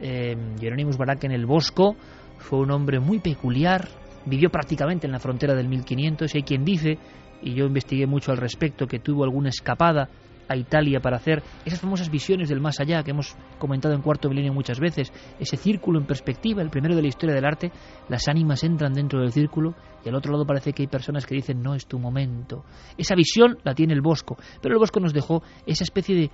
Eh, 0.00 0.36
Jerónimo 0.58 0.90
Barak 0.98 1.22
en 1.24 1.30
el 1.30 1.46
Bosco 1.46 1.94
fue 2.38 2.58
un 2.58 2.72
hombre 2.72 2.98
muy 2.98 3.20
peculiar, 3.20 3.86
vivió 4.26 4.50
prácticamente 4.50 5.06
en 5.06 5.12
la 5.12 5.20
frontera 5.20 5.54
del 5.54 5.68
1500 5.68 6.34
y 6.34 6.38
hay 6.38 6.42
quien 6.42 6.64
dice, 6.64 6.98
y 7.40 7.54
yo 7.54 7.66
investigué 7.66 8.08
mucho 8.08 8.32
al 8.32 8.38
respecto, 8.38 8.88
que 8.88 8.98
tuvo 8.98 9.22
alguna 9.22 9.50
escapada 9.50 10.08
a 10.48 10.56
Italia 10.56 11.00
para 11.00 11.16
hacer 11.16 11.42
esas 11.64 11.80
famosas 11.80 12.10
visiones 12.10 12.48
del 12.48 12.60
más 12.60 12.80
allá 12.80 13.02
que 13.02 13.10
hemos 13.10 13.36
comentado 13.58 13.94
en 13.94 14.02
Cuarto 14.02 14.28
Milenio 14.28 14.52
muchas 14.52 14.80
veces, 14.80 15.12
ese 15.38 15.56
círculo 15.56 15.98
en 16.00 16.06
perspectiva, 16.06 16.62
el 16.62 16.70
primero 16.70 16.96
de 16.96 17.02
la 17.02 17.08
historia 17.08 17.34
del 17.34 17.44
arte, 17.44 17.70
las 18.08 18.28
ánimas 18.28 18.64
entran 18.64 18.94
dentro 18.94 19.20
del 19.20 19.32
círculo 19.32 19.74
y 20.04 20.08
al 20.08 20.14
otro 20.14 20.32
lado 20.32 20.46
parece 20.46 20.72
que 20.72 20.82
hay 20.82 20.88
personas 20.88 21.26
que 21.26 21.34
dicen 21.34 21.62
no 21.62 21.74
es 21.74 21.86
tu 21.86 21.98
momento. 21.98 22.64
Esa 22.96 23.14
visión 23.14 23.58
la 23.64 23.74
tiene 23.74 23.92
el 23.94 24.00
Bosco, 24.00 24.36
pero 24.62 24.74
el 24.74 24.78
Bosco 24.78 25.00
nos 25.00 25.12
dejó 25.12 25.42
esa 25.66 25.84
especie 25.84 26.16
de, 26.16 26.30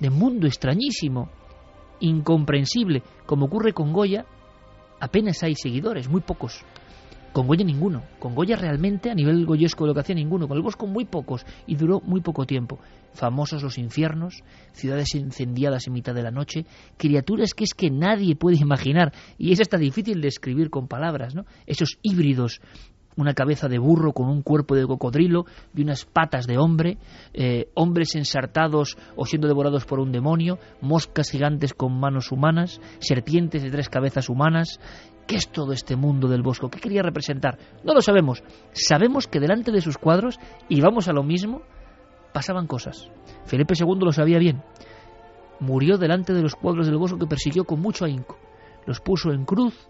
de 0.00 0.10
mundo 0.10 0.46
extrañísimo, 0.46 1.28
incomprensible, 2.00 3.02
como 3.26 3.46
ocurre 3.46 3.72
con 3.72 3.92
Goya, 3.92 4.24
apenas 5.00 5.42
hay 5.42 5.54
seguidores, 5.54 6.08
muy 6.08 6.20
pocos. 6.20 6.64
Con 7.38 7.46
Goya 7.46 7.64
ninguno. 7.64 8.02
Con 8.18 8.34
Goya 8.34 8.56
realmente 8.56 9.12
a 9.12 9.14
nivel 9.14 9.46
goyesco 9.46 9.84
de 9.84 9.88
lo 9.90 9.94
que 9.94 10.00
hacía 10.00 10.16
ninguno. 10.16 10.48
Con 10.48 10.56
el 10.56 10.62
Bosco 10.64 10.88
muy 10.88 11.04
pocos 11.04 11.46
y 11.68 11.76
duró 11.76 12.00
muy 12.00 12.20
poco 12.20 12.44
tiempo. 12.46 12.80
Famosos 13.14 13.62
los 13.62 13.78
infiernos, 13.78 14.42
ciudades 14.72 15.14
incendiadas 15.14 15.86
en 15.86 15.92
mitad 15.92 16.16
de 16.16 16.24
la 16.24 16.32
noche, 16.32 16.66
criaturas 16.96 17.54
que 17.54 17.62
es 17.62 17.74
que 17.74 17.90
nadie 17.90 18.34
puede 18.34 18.56
imaginar 18.56 19.12
y 19.38 19.52
es 19.52 19.60
hasta 19.60 19.78
difícil 19.78 20.20
de 20.20 20.26
escribir 20.26 20.68
con 20.68 20.88
palabras, 20.88 21.36
¿no? 21.36 21.44
Esos 21.64 22.00
híbridos 22.02 22.60
una 23.18 23.34
cabeza 23.34 23.68
de 23.68 23.78
burro 23.78 24.12
con 24.12 24.28
un 24.28 24.42
cuerpo 24.42 24.76
de 24.76 24.86
cocodrilo 24.86 25.44
y 25.74 25.82
unas 25.82 26.04
patas 26.04 26.46
de 26.46 26.56
hombre, 26.56 26.98
eh, 27.34 27.68
hombres 27.74 28.14
ensartados 28.14 28.96
o 29.16 29.26
siendo 29.26 29.48
devorados 29.48 29.84
por 29.84 29.98
un 29.98 30.12
demonio, 30.12 30.58
moscas 30.80 31.30
gigantes 31.30 31.74
con 31.74 31.98
manos 31.98 32.30
humanas, 32.30 32.80
serpientes 33.00 33.64
de 33.64 33.70
tres 33.70 33.88
cabezas 33.88 34.28
humanas. 34.28 34.78
¿Qué 35.26 35.34
es 35.36 35.50
todo 35.50 35.72
este 35.72 35.96
mundo 35.96 36.28
del 36.28 36.42
bosco? 36.42 36.70
¿Qué 36.70 36.78
quería 36.78 37.02
representar? 37.02 37.58
No 37.84 37.92
lo 37.92 38.00
sabemos. 38.00 38.42
Sabemos 38.72 39.26
que 39.26 39.40
delante 39.40 39.72
de 39.72 39.80
sus 39.80 39.98
cuadros, 39.98 40.38
y 40.68 40.80
vamos 40.80 41.08
a 41.08 41.12
lo 41.12 41.24
mismo, 41.24 41.62
pasaban 42.32 42.68
cosas. 42.68 43.10
Felipe 43.44 43.74
II 43.78 43.98
lo 44.00 44.12
sabía 44.12 44.38
bien. 44.38 44.62
Murió 45.58 45.98
delante 45.98 46.32
de 46.32 46.42
los 46.42 46.54
cuadros 46.54 46.86
del 46.86 46.96
bosco 46.96 47.18
que 47.18 47.26
persiguió 47.26 47.64
con 47.64 47.80
mucho 47.80 48.04
ahínco. 48.04 48.38
Los 48.86 49.00
puso 49.00 49.32
en 49.32 49.44
cruz 49.44 49.88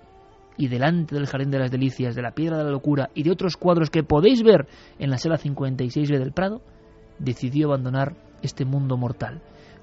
y 0.59 0.69
delante 0.69 1.15
del 1.15 1.27
Jardín 1.27 1.51
de 1.51 1.61
las 1.61 1.71
Delicias, 1.71 2.15
de 2.15 2.23
la 2.23 2.33
Piedra 2.33 2.59
de 2.59 2.65
la 2.65 2.71
Locura 2.71 3.11
y 3.15 3.23
de 3.23 3.31
otros 3.31 3.57
cuadros 3.57 3.89
que 3.89 4.03
podéis 4.03 4.43
ver 4.43 4.67
en 4.99 5.09
la 5.09 5.17
sala 5.17 5.39
56B 5.39 6.19
del 6.19 6.33
Prado, 6.33 6.61
decidió 7.19 7.69
abandonar 7.69 8.17
este 8.43 8.65
mundo 8.65 8.97
mortal, 8.97 9.41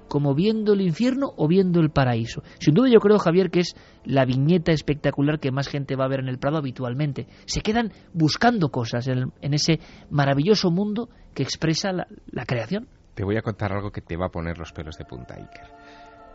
como 0.07 0.35
viendo 0.35 0.73
el 0.73 0.81
infierno 0.81 1.31
o 1.37 1.47
viendo 1.47 1.79
el 1.79 1.89
paraíso. 1.89 2.43
Sin 2.59 2.73
duda 2.73 2.89
yo 2.89 2.99
creo, 2.99 3.17
Javier, 3.17 3.49
que 3.49 3.61
es 3.61 3.75
la 4.03 4.25
viñeta 4.25 4.71
espectacular 4.71 5.39
que 5.39 5.51
más 5.51 5.67
gente 5.67 5.95
va 5.95 6.05
a 6.05 6.09
ver 6.09 6.19
en 6.19 6.27
el 6.27 6.37
Prado 6.37 6.57
habitualmente. 6.57 7.27
Se 7.45 7.61
quedan 7.61 7.91
buscando 8.13 8.69
cosas 8.69 9.07
en, 9.07 9.31
ese 9.41 9.79
maravilloso 10.09 10.71
mundo 10.71 11.09
que 11.33 11.43
expresa 11.43 11.91
la, 11.91 12.07
la 12.27 12.45
creación. 12.45 12.87
Te 13.13 13.23
voy 13.23 13.37
a 13.37 13.41
contar 13.41 13.71
algo 13.71 13.91
que 13.91 14.01
te 14.01 14.17
va 14.17 14.27
a 14.27 14.29
poner 14.29 14.57
los 14.57 14.73
pelos 14.73 14.97
de 14.97 15.05
punta, 15.05 15.35
Iker 15.35 15.84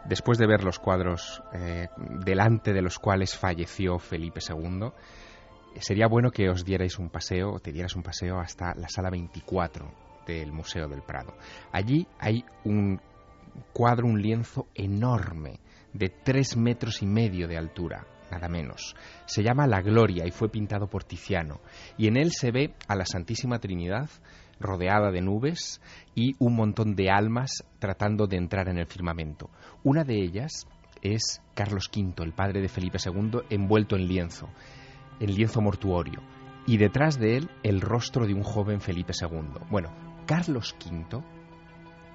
después 0.04 0.38
de 0.38 0.46
ver 0.46 0.64
los 0.64 0.78
cuadros 0.78 1.42
eh, 1.52 1.88
delante 2.24 2.72
de 2.72 2.82
los 2.82 2.98
cuales 2.98 3.36
falleció 3.36 3.98
Felipe 3.98 4.40
II, 4.46 4.90
sería 5.80 6.06
bueno 6.08 6.30
que 6.30 6.48
os 6.48 6.64
dierais 6.64 6.98
un 6.98 7.10
paseo, 7.10 7.58
te 7.60 7.72
dieras 7.72 7.94
un 7.96 8.02
paseo 8.02 8.38
hasta 8.38 8.74
la 8.74 8.88
sala 8.88 9.10
24 9.10 9.90
del 10.26 10.52
Museo 10.52 10.88
del 10.88 11.02
Prado. 11.02 11.34
Allí 11.72 12.06
hay 12.18 12.44
un 12.64 13.00
cuadro, 13.72 14.06
un 14.06 14.20
lienzo 14.20 14.68
enorme, 14.74 15.60
de 15.92 16.08
tres 16.08 16.56
metros 16.56 17.02
y 17.02 17.06
medio 17.06 17.48
de 17.48 17.56
altura, 17.56 18.06
nada 18.30 18.48
menos. 18.48 18.94
Se 19.26 19.42
llama 19.42 19.66
La 19.66 19.80
Gloria 19.80 20.26
y 20.26 20.30
fue 20.30 20.48
pintado 20.48 20.88
por 20.88 21.04
Tiziano. 21.04 21.60
Y 21.96 22.06
en 22.06 22.16
él 22.16 22.30
se 22.32 22.52
ve 22.52 22.74
a 22.86 22.94
la 22.94 23.04
Santísima 23.04 23.58
Trinidad 23.58 24.08
rodeada 24.60 25.10
de 25.10 25.22
nubes 25.22 25.80
y 26.14 26.36
un 26.38 26.54
montón 26.54 26.94
de 26.94 27.10
almas 27.10 27.64
tratando 27.78 28.26
de 28.26 28.36
entrar 28.36 28.68
en 28.68 28.78
el 28.78 28.86
firmamento. 28.86 29.50
Una 29.82 30.04
de 30.04 30.22
ellas 30.22 30.68
es 31.02 31.40
Carlos 31.54 31.90
V, 31.94 32.22
el 32.22 32.32
padre 32.32 32.60
de 32.60 32.68
Felipe 32.68 32.98
II, 33.04 33.40
envuelto 33.48 33.96
en 33.96 34.06
lienzo, 34.06 34.48
en 35.18 35.34
lienzo 35.34 35.60
mortuorio, 35.60 36.20
y 36.66 36.76
detrás 36.76 37.18
de 37.18 37.38
él 37.38 37.50
el 37.62 37.80
rostro 37.80 38.26
de 38.26 38.34
un 38.34 38.42
joven 38.42 38.80
Felipe 38.80 39.12
II. 39.18 39.64
Bueno, 39.70 39.90
Carlos 40.26 40.76
V 40.84 41.22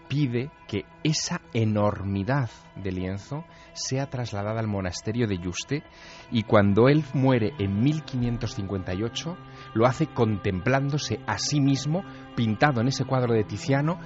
pide 0.07 0.51
que 0.67 0.85
esa 1.03 1.41
enormidad 1.53 2.49
de 2.75 2.91
lienzo 2.91 3.43
sea 3.73 4.07
trasladada 4.07 4.59
al 4.59 4.67
monasterio 4.67 5.27
de 5.27 5.37
Yuste 5.37 5.83
y 6.31 6.43
cuando 6.43 6.89
él 6.89 7.03
muere 7.13 7.53
en 7.59 7.79
1558 7.81 9.37
lo 9.73 9.85
hace 9.85 10.07
contemplándose 10.07 11.19
a 11.25 11.37
sí 11.37 11.59
mismo 11.59 12.03
pintado 12.35 12.81
en 12.81 12.87
ese 12.87 13.05
cuadro 13.05 13.33
de 13.33 13.43
Tiziano 13.43 13.99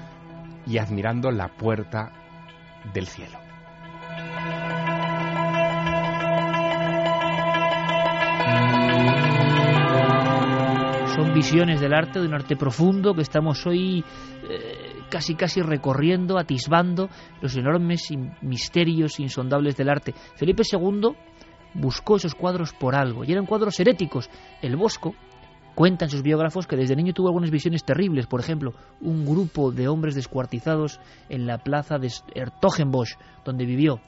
y 0.66 0.78
admirando 0.78 1.32
la 1.32 1.50
puerta 1.50 2.12
del 2.94 3.08
cielo. 3.08 3.40
Son 11.16 11.34
visiones 11.34 11.82
del 11.82 11.94
arte, 11.94 12.20
de 12.20 12.28
un 12.28 12.34
arte 12.34 12.56
profundo 12.56 13.14
que 13.14 13.22
estamos 13.22 13.66
hoy 13.66 14.04
eh, 14.50 14.90
casi 15.10 15.36
casi 15.36 15.62
recorriendo, 15.62 16.38
atisbando 16.38 17.10
los 17.42 17.56
enormes 17.58 18.08
misterios 18.42 19.20
insondables 19.20 19.76
del 19.76 19.90
arte. 19.90 20.14
Felipe 20.36 20.64
II 20.72 21.16
buscó 21.74 22.18
esos 22.18 22.36
cuadros 22.36 22.74
por 22.74 22.96
algo, 22.96 23.24
y 23.24 23.32
eran 23.32 23.46
cuadros 23.46 23.80
heréticos. 23.80 24.30
El 24.62 24.76
Bosco, 24.76 25.16
Cuentan 25.76 26.10
sus 26.10 26.24
biógrafos 26.24 26.68
que 26.68 26.76
desde 26.76 26.96
niño 26.96 27.14
tuvo 27.14 27.28
algunas 27.28 27.52
visiones 27.52 27.84
terribles, 27.84 28.28
por 28.28 28.42
ejemplo, 28.42 28.74
un 29.02 29.26
grupo 29.26 29.72
de 29.72 29.88
hombres 29.88 30.16
descuartizados 30.16 31.00
en 31.30 31.48
la 31.48 31.60
plaza 31.60 31.98
de 31.98 32.12
Ertogenbosch, 32.36 33.18
donde 33.46 33.66
vivió, 33.66 34.02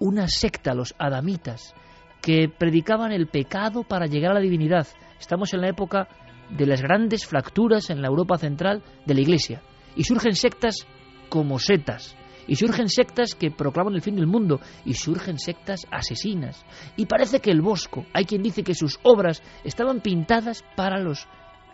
una 0.00 0.28
secta, 0.28 0.74
los 0.74 0.94
adamitas, 0.98 1.74
que 2.20 2.48
predicaban 2.48 3.12
el 3.12 3.28
pecado 3.28 3.84
para 3.84 4.06
llegar 4.06 4.32
a 4.32 4.34
la 4.34 4.40
divinidad. 4.40 4.86
Estamos 5.20 5.54
en 5.54 5.60
la 5.60 5.68
época 5.68 6.08
de 6.50 6.66
las 6.66 6.82
grandes 6.82 7.24
fracturas 7.24 7.90
en 7.90 8.02
la 8.02 8.08
Europa 8.08 8.36
central 8.36 8.82
de 9.04 9.14
la 9.14 9.20
Iglesia, 9.20 9.62
y 9.94 10.04
surgen 10.04 10.34
sectas 10.34 10.86
como 11.28 11.58
setas, 11.58 12.16
y 12.46 12.56
surgen 12.56 12.88
sectas 12.88 13.34
que 13.34 13.50
proclaman 13.50 13.94
el 13.94 14.02
fin 14.02 14.16
del 14.16 14.26
mundo, 14.26 14.60
y 14.84 14.94
surgen 14.94 15.38
sectas 15.38 15.86
asesinas. 15.90 16.64
Y 16.96 17.06
parece 17.06 17.40
que 17.40 17.50
el 17.50 17.60
Bosco, 17.60 18.06
hay 18.12 18.24
quien 18.24 18.42
dice 18.42 18.62
que 18.62 18.74
sus 18.74 18.98
obras 19.02 19.42
estaban 19.64 20.00
pintadas 20.00 20.64
para 20.76 20.98
los 20.98 21.26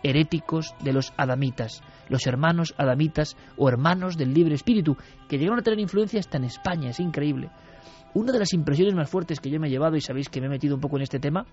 heréticos 0.03 0.75
de 0.83 0.93
los 0.93 1.13
adamitas, 1.17 1.81
los 2.09 2.27
hermanos 2.27 2.75
adamitas 2.77 3.37
o 3.57 3.69
hermanos 3.69 4.17
del 4.17 4.33
libre 4.33 4.55
espíritu, 4.55 4.97
que 5.29 5.37
llegaron 5.37 5.59
a 5.59 5.63
tener 5.63 5.79
influencia 5.79 6.19
hasta 6.19 6.37
en 6.37 6.43
España, 6.43 6.89
es 6.89 6.99
increíble. 6.99 7.49
Una 8.13 8.31
de 8.31 8.39
las 8.39 8.53
impresiones 8.53 8.93
más 8.93 9.09
fuertes 9.09 9.39
que 9.39 9.49
yo 9.49 9.59
me 9.59 9.67
he 9.67 9.71
llevado, 9.71 9.95
y 9.95 10.01
sabéis 10.01 10.29
que 10.29 10.39
me 10.39 10.47
he 10.47 10.49
metido 10.49 10.75
un 10.75 10.81
poco 10.81 10.97
en 10.97 11.03
este 11.03 11.19
tema, 11.19 11.45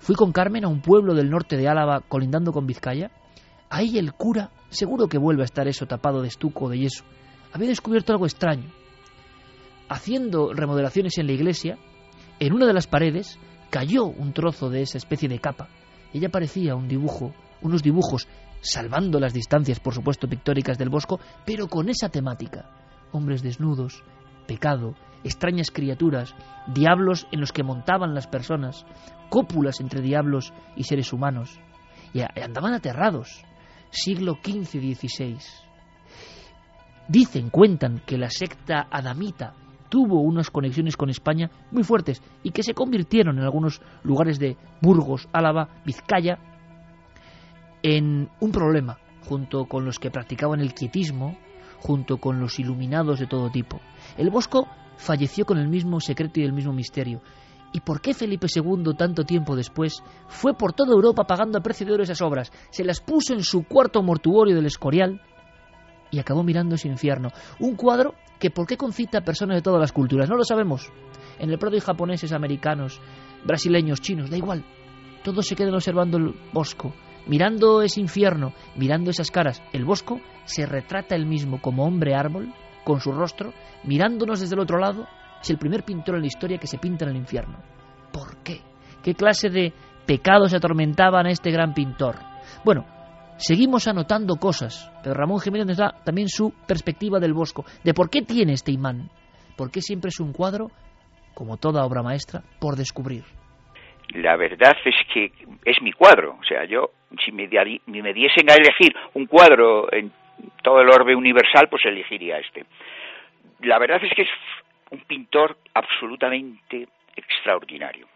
fui 0.00 0.16
con 0.16 0.32
Carmen 0.32 0.64
a 0.64 0.68
un 0.68 0.82
pueblo 0.82 1.14
del 1.14 1.30
norte 1.30 1.56
de 1.56 1.68
Álava 1.68 2.00
colindando 2.00 2.52
con 2.52 2.66
Vizcaya. 2.66 3.10
Ahí 3.70 3.96
el 3.96 4.12
cura, 4.12 4.50
seguro 4.68 5.06
que 5.06 5.16
vuelve 5.16 5.42
a 5.42 5.46
estar 5.46 5.66
eso 5.66 5.86
tapado 5.86 6.20
de 6.20 6.28
estuco 6.28 6.66
o 6.66 6.68
de 6.68 6.78
yeso, 6.78 7.04
había 7.52 7.68
descubierto 7.68 8.12
algo 8.12 8.26
extraño. 8.26 8.70
Haciendo 9.88 10.52
remodelaciones 10.52 11.18
en 11.18 11.26
la 11.26 11.32
iglesia, 11.32 11.78
en 12.40 12.52
una 12.52 12.66
de 12.66 12.72
las 12.72 12.86
paredes 12.86 13.38
cayó 13.70 14.04
un 14.04 14.32
trozo 14.32 14.70
de 14.70 14.82
esa 14.82 14.98
especie 14.98 15.28
de 15.28 15.38
capa. 15.38 15.68
Y 16.12 16.18
ella 16.18 16.30
parecía 16.30 16.74
un 16.74 16.88
dibujo, 16.88 17.34
unos 17.60 17.82
dibujos, 17.82 18.28
salvando 18.60 19.18
las 19.18 19.32
distancias, 19.32 19.80
por 19.80 19.94
supuesto, 19.94 20.28
pictóricas 20.28 20.78
del 20.78 20.88
bosco, 20.88 21.20
pero 21.44 21.68
con 21.68 21.88
esa 21.88 22.08
temática. 22.08 22.70
Hombres 23.12 23.42
desnudos, 23.42 24.02
pecado, 24.46 24.94
extrañas 25.24 25.70
criaturas, 25.70 26.34
diablos 26.66 27.26
en 27.32 27.40
los 27.40 27.52
que 27.52 27.62
montaban 27.62 28.14
las 28.14 28.26
personas, 28.26 28.86
cópulas 29.28 29.80
entre 29.80 30.00
diablos 30.00 30.52
y 30.76 30.84
seres 30.84 31.12
humanos. 31.12 31.58
Y 32.12 32.20
andaban 32.40 32.74
aterrados. 32.74 33.42
Siglo 33.90 34.38
XV-XVI. 34.42 35.38
Dicen, 37.08 37.50
cuentan 37.50 38.02
que 38.06 38.18
la 38.18 38.30
secta 38.30 38.86
adamita 38.90 39.54
tuvo 39.88 40.20
unas 40.20 40.50
conexiones 40.50 40.96
con 40.96 41.10
España 41.10 41.50
muy 41.70 41.82
fuertes 41.82 42.22
y 42.42 42.50
que 42.50 42.62
se 42.62 42.72
convirtieron 42.72 43.38
en 43.38 43.44
algunos 43.44 43.82
lugares 44.04 44.38
de 44.38 44.56
Burgos, 44.80 45.28
Álava, 45.32 45.68
Vizcaya 45.84 46.38
en 47.82 48.30
un 48.40 48.52
problema 48.52 48.98
junto 49.28 49.66
con 49.66 49.84
los 49.84 49.98
que 49.98 50.10
practicaban 50.10 50.60
el 50.60 50.74
quietismo, 50.74 51.36
junto 51.80 52.18
con 52.18 52.40
los 52.40 52.58
iluminados 52.58 53.18
de 53.18 53.26
todo 53.26 53.50
tipo. 53.50 53.80
El 54.16 54.30
Bosco 54.30 54.66
falleció 54.96 55.44
con 55.44 55.58
el 55.58 55.68
mismo 55.68 56.00
secreto 56.00 56.40
y 56.40 56.44
el 56.44 56.52
mismo 56.52 56.72
misterio. 56.72 57.20
¿Y 57.72 57.80
por 57.80 58.00
qué 58.00 58.14
Felipe 58.14 58.46
II, 58.54 58.94
tanto 58.96 59.24
tiempo 59.24 59.56
después, 59.56 60.02
fue 60.28 60.54
por 60.54 60.72
toda 60.72 60.92
Europa 60.92 61.24
pagando 61.24 61.58
a 61.58 61.62
precio 61.62 61.86
de 61.86 61.94
oro 61.94 62.02
esas 62.02 62.20
obras? 62.20 62.52
Se 62.70 62.84
las 62.84 63.00
puso 63.00 63.32
en 63.32 63.42
su 63.42 63.64
cuarto 63.64 64.02
mortuorio 64.02 64.54
del 64.54 64.66
Escorial 64.66 65.20
y 66.12 66.20
acabó 66.20 66.44
mirando 66.44 66.76
ese 66.76 66.86
infierno. 66.86 67.30
Un 67.58 67.74
cuadro 67.74 68.14
que 68.38 68.50
por 68.50 68.66
qué 68.66 68.76
concita 68.76 69.18
a 69.18 69.24
personas 69.24 69.56
de 69.56 69.62
todas 69.62 69.80
las 69.80 69.92
culturas, 69.92 70.28
no 70.28 70.36
lo 70.36 70.44
sabemos. 70.44 70.92
En 71.38 71.50
el 71.50 71.58
Prado 71.58 71.74
hay 71.74 71.80
japoneses, 71.80 72.32
americanos, 72.32 73.00
brasileños, 73.44 74.00
chinos, 74.00 74.30
da 74.30 74.36
igual. 74.36 74.64
Todos 75.24 75.46
se 75.46 75.56
quedan 75.56 75.74
observando 75.74 76.18
el 76.18 76.34
bosco, 76.52 76.92
mirando 77.26 77.82
ese 77.82 78.00
infierno, 78.00 78.52
mirando 78.76 79.10
esas 79.10 79.30
caras. 79.30 79.62
El 79.72 79.84
bosco 79.84 80.20
se 80.44 80.66
retrata 80.66 81.16
él 81.16 81.26
mismo 81.26 81.60
como 81.60 81.84
hombre 81.84 82.14
árbol, 82.14 82.52
con 82.84 83.00
su 83.00 83.12
rostro, 83.12 83.52
mirándonos 83.84 84.40
desde 84.40 84.54
el 84.54 84.60
otro 84.60 84.78
lado. 84.78 85.06
Es 85.40 85.50
el 85.50 85.58
primer 85.58 85.84
pintor 85.84 86.16
en 86.16 86.22
la 86.22 86.26
historia 86.26 86.58
que 86.58 86.66
se 86.66 86.78
pinta 86.78 87.04
en 87.04 87.12
el 87.12 87.16
infierno. 87.16 87.58
¿Por 88.12 88.36
qué? 88.38 88.60
¿Qué 89.02 89.14
clase 89.14 89.48
de 89.48 89.72
pecados 90.06 90.52
atormentaban 90.52 91.26
a 91.26 91.30
este 91.30 91.50
gran 91.50 91.72
pintor? 91.74 92.16
Bueno, 92.64 92.84
Seguimos 93.42 93.88
anotando 93.88 94.36
cosas, 94.36 94.88
pero 95.02 95.16
Ramón 95.16 95.40
Jiménez 95.40 95.66
nos 95.66 95.76
da 95.76 95.90
también 96.04 96.28
su 96.28 96.54
perspectiva 96.64 97.18
del 97.18 97.32
Bosco, 97.32 97.64
de 97.82 97.92
por 97.92 98.08
qué 98.08 98.22
tiene 98.22 98.52
este 98.52 98.70
imán, 98.70 99.10
por 99.56 99.68
qué 99.72 99.80
siempre 99.80 100.10
es 100.10 100.20
un 100.20 100.32
cuadro, 100.32 100.68
como 101.34 101.56
toda 101.56 101.84
obra 101.84 102.04
maestra, 102.04 102.42
por 102.60 102.76
descubrir. 102.76 103.24
La 104.14 104.36
verdad 104.36 104.76
es 104.84 104.94
que 105.12 105.32
es 105.64 105.82
mi 105.82 105.90
cuadro, 105.90 106.36
o 106.40 106.44
sea, 106.44 106.64
yo, 106.66 106.90
si 107.24 107.32
me, 107.32 107.48
me 107.48 108.14
diesen 108.14 108.48
a 108.48 108.54
elegir 108.54 108.94
un 109.14 109.26
cuadro 109.26 109.92
en 109.92 110.12
todo 110.62 110.80
el 110.80 110.88
orbe 110.88 111.16
universal, 111.16 111.66
pues 111.68 111.84
elegiría 111.84 112.38
este. 112.38 112.64
La 113.62 113.80
verdad 113.80 113.98
es 114.04 114.12
que 114.14 114.22
es 114.22 114.30
un 114.92 115.00
pintor 115.00 115.56
absolutamente 115.74 116.86
extraordinario. 117.16 118.06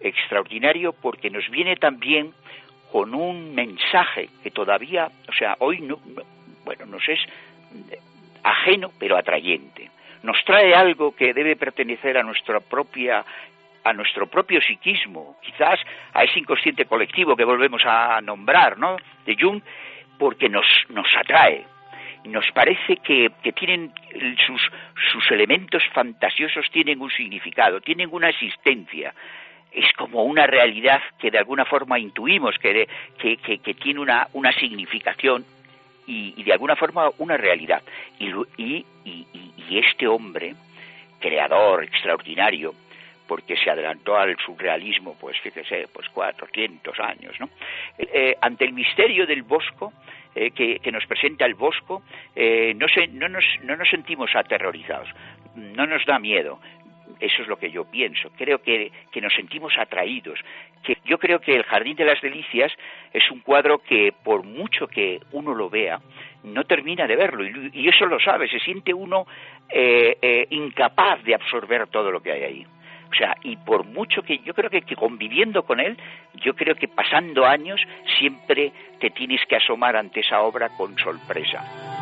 Extraordinario 0.00 0.94
porque 0.94 1.28
nos 1.28 1.46
viene 1.50 1.76
también 1.76 2.32
con 2.90 3.14
un 3.14 3.54
mensaje 3.54 4.28
que 4.42 4.50
todavía, 4.50 5.08
o 5.28 5.32
sea, 5.32 5.56
hoy 5.60 5.80
no, 5.80 5.98
bueno, 6.64 6.86
nos 6.86 7.08
es 7.08 7.20
ajeno 8.42 8.90
pero 8.98 9.16
atrayente. 9.16 9.90
Nos 10.22 10.42
trae 10.44 10.74
algo 10.74 11.14
que 11.14 11.32
debe 11.34 11.56
pertenecer 11.56 12.18
a 12.18 12.22
nuestra 12.22 12.60
propia 12.60 13.24
a 13.84 13.92
nuestro 13.92 14.26
propio 14.26 14.60
psiquismo, 14.60 15.36
quizás 15.40 15.78
a 16.12 16.24
ese 16.24 16.40
inconsciente 16.40 16.86
colectivo 16.86 17.36
que 17.36 17.44
volvemos 17.44 17.82
a 17.84 18.20
nombrar, 18.20 18.76
¿no? 18.78 18.96
De 19.24 19.36
Jung, 19.38 19.62
porque 20.18 20.48
nos, 20.48 20.66
nos 20.88 21.06
atrae. 21.16 21.64
Nos 22.24 22.50
parece 22.50 22.96
que, 22.96 23.30
que 23.44 23.52
tienen 23.52 23.92
sus, 24.44 24.60
sus 25.12 25.30
elementos 25.30 25.84
fantasiosos 25.92 26.68
tienen 26.72 27.00
un 27.00 27.10
significado, 27.10 27.80
tienen 27.80 28.08
una 28.10 28.28
existencia, 28.30 29.14
es 29.76 29.92
como 29.92 30.24
una 30.24 30.46
realidad 30.46 31.02
que 31.18 31.30
de 31.30 31.38
alguna 31.38 31.66
forma 31.66 31.98
intuimos 31.98 32.56
que, 32.58 32.88
tiene 33.78 34.00
una, 34.00 34.26
una 34.32 34.50
significación 34.52 35.44
y, 36.06 36.32
y, 36.36 36.42
de 36.44 36.52
alguna 36.52 36.76
forma 36.76 37.10
una 37.18 37.36
realidad. 37.36 37.82
Y, 38.18 38.32
y, 38.56 38.86
y, 39.04 39.78
este 39.78 40.06
hombre, 40.06 40.54
creador 41.20 41.84
extraordinario, 41.84 42.74
porque 43.28 43.56
se 43.56 43.68
adelantó 43.68 44.16
al 44.16 44.36
surrealismo, 44.38 45.14
pues 45.20 45.38
fíjese, 45.40 45.88
pues 45.92 46.08
400 46.08 46.98
años, 47.00 47.34
¿no? 47.38 47.50
Eh, 47.98 48.34
ante 48.40 48.64
el 48.64 48.72
misterio 48.72 49.26
del 49.26 49.42
Bosco, 49.42 49.92
eh, 50.34 50.52
que, 50.52 50.78
que, 50.78 50.92
nos 50.92 51.04
presenta 51.06 51.44
el 51.44 51.54
Bosco, 51.54 52.02
eh, 52.34 52.72
no, 52.76 52.88
se, 52.88 53.08
no, 53.08 53.28
nos, 53.28 53.44
no 53.62 53.76
nos 53.76 53.88
sentimos 53.90 54.30
aterrorizados, 54.34 55.08
no 55.54 55.86
nos 55.86 56.06
da 56.06 56.18
miedo, 56.18 56.60
eso 57.20 57.42
es 57.42 57.48
lo 57.48 57.56
que 57.56 57.70
yo 57.70 57.84
pienso. 57.84 58.30
Creo 58.36 58.62
que, 58.62 58.90
que, 59.10 59.20
nos 59.20 59.34
sentimos 59.34 59.72
atraídos. 59.78 60.38
Que 60.82 60.98
yo 61.04 61.18
creo 61.18 61.40
que 61.40 61.54
el 61.54 61.64
Jardín 61.64 61.96
de 61.96 62.04
las 62.04 62.20
Delicias 62.20 62.72
es 63.12 63.30
un 63.30 63.40
cuadro 63.40 63.78
que, 63.78 64.12
por 64.24 64.44
mucho 64.44 64.86
que 64.86 65.20
uno 65.32 65.54
lo 65.54 65.68
vea, 65.70 66.00
no 66.44 66.64
termina 66.64 67.06
de 67.06 67.16
verlo. 67.16 67.44
Y, 67.72 67.88
eso 67.88 68.06
lo 68.06 68.20
sabe. 68.20 68.48
Se 68.48 68.60
siente 68.60 68.92
uno 68.92 69.26
eh, 69.68 70.46
incapaz 70.50 71.22
de 71.24 71.34
absorber 71.34 71.86
todo 71.88 72.10
lo 72.10 72.20
que 72.20 72.32
hay 72.32 72.42
ahí. 72.42 72.66
O 73.10 73.14
sea, 73.14 73.36
y 73.42 73.56
por 73.56 73.84
mucho 73.84 74.22
que 74.22 74.38
yo 74.38 74.52
creo 74.54 74.70
que, 74.70 74.82
conviviendo 74.96 75.62
con 75.62 75.80
él, 75.80 75.96
yo 76.34 76.54
creo 76.54 76.74
que 76.74 76.88
pasando 76.88 77.46
años 77.46 77.80
siempre 78.18 78.72
te 79.00 79.10
tienes 79.10 79.40
que 79.46 79.56
asomar 79.56 79.96
ante 79.96 80.20
esa 80.20 80.42
obra 80.42 80.70
con 80.76 80.98
sorpresa. 80.98 81.95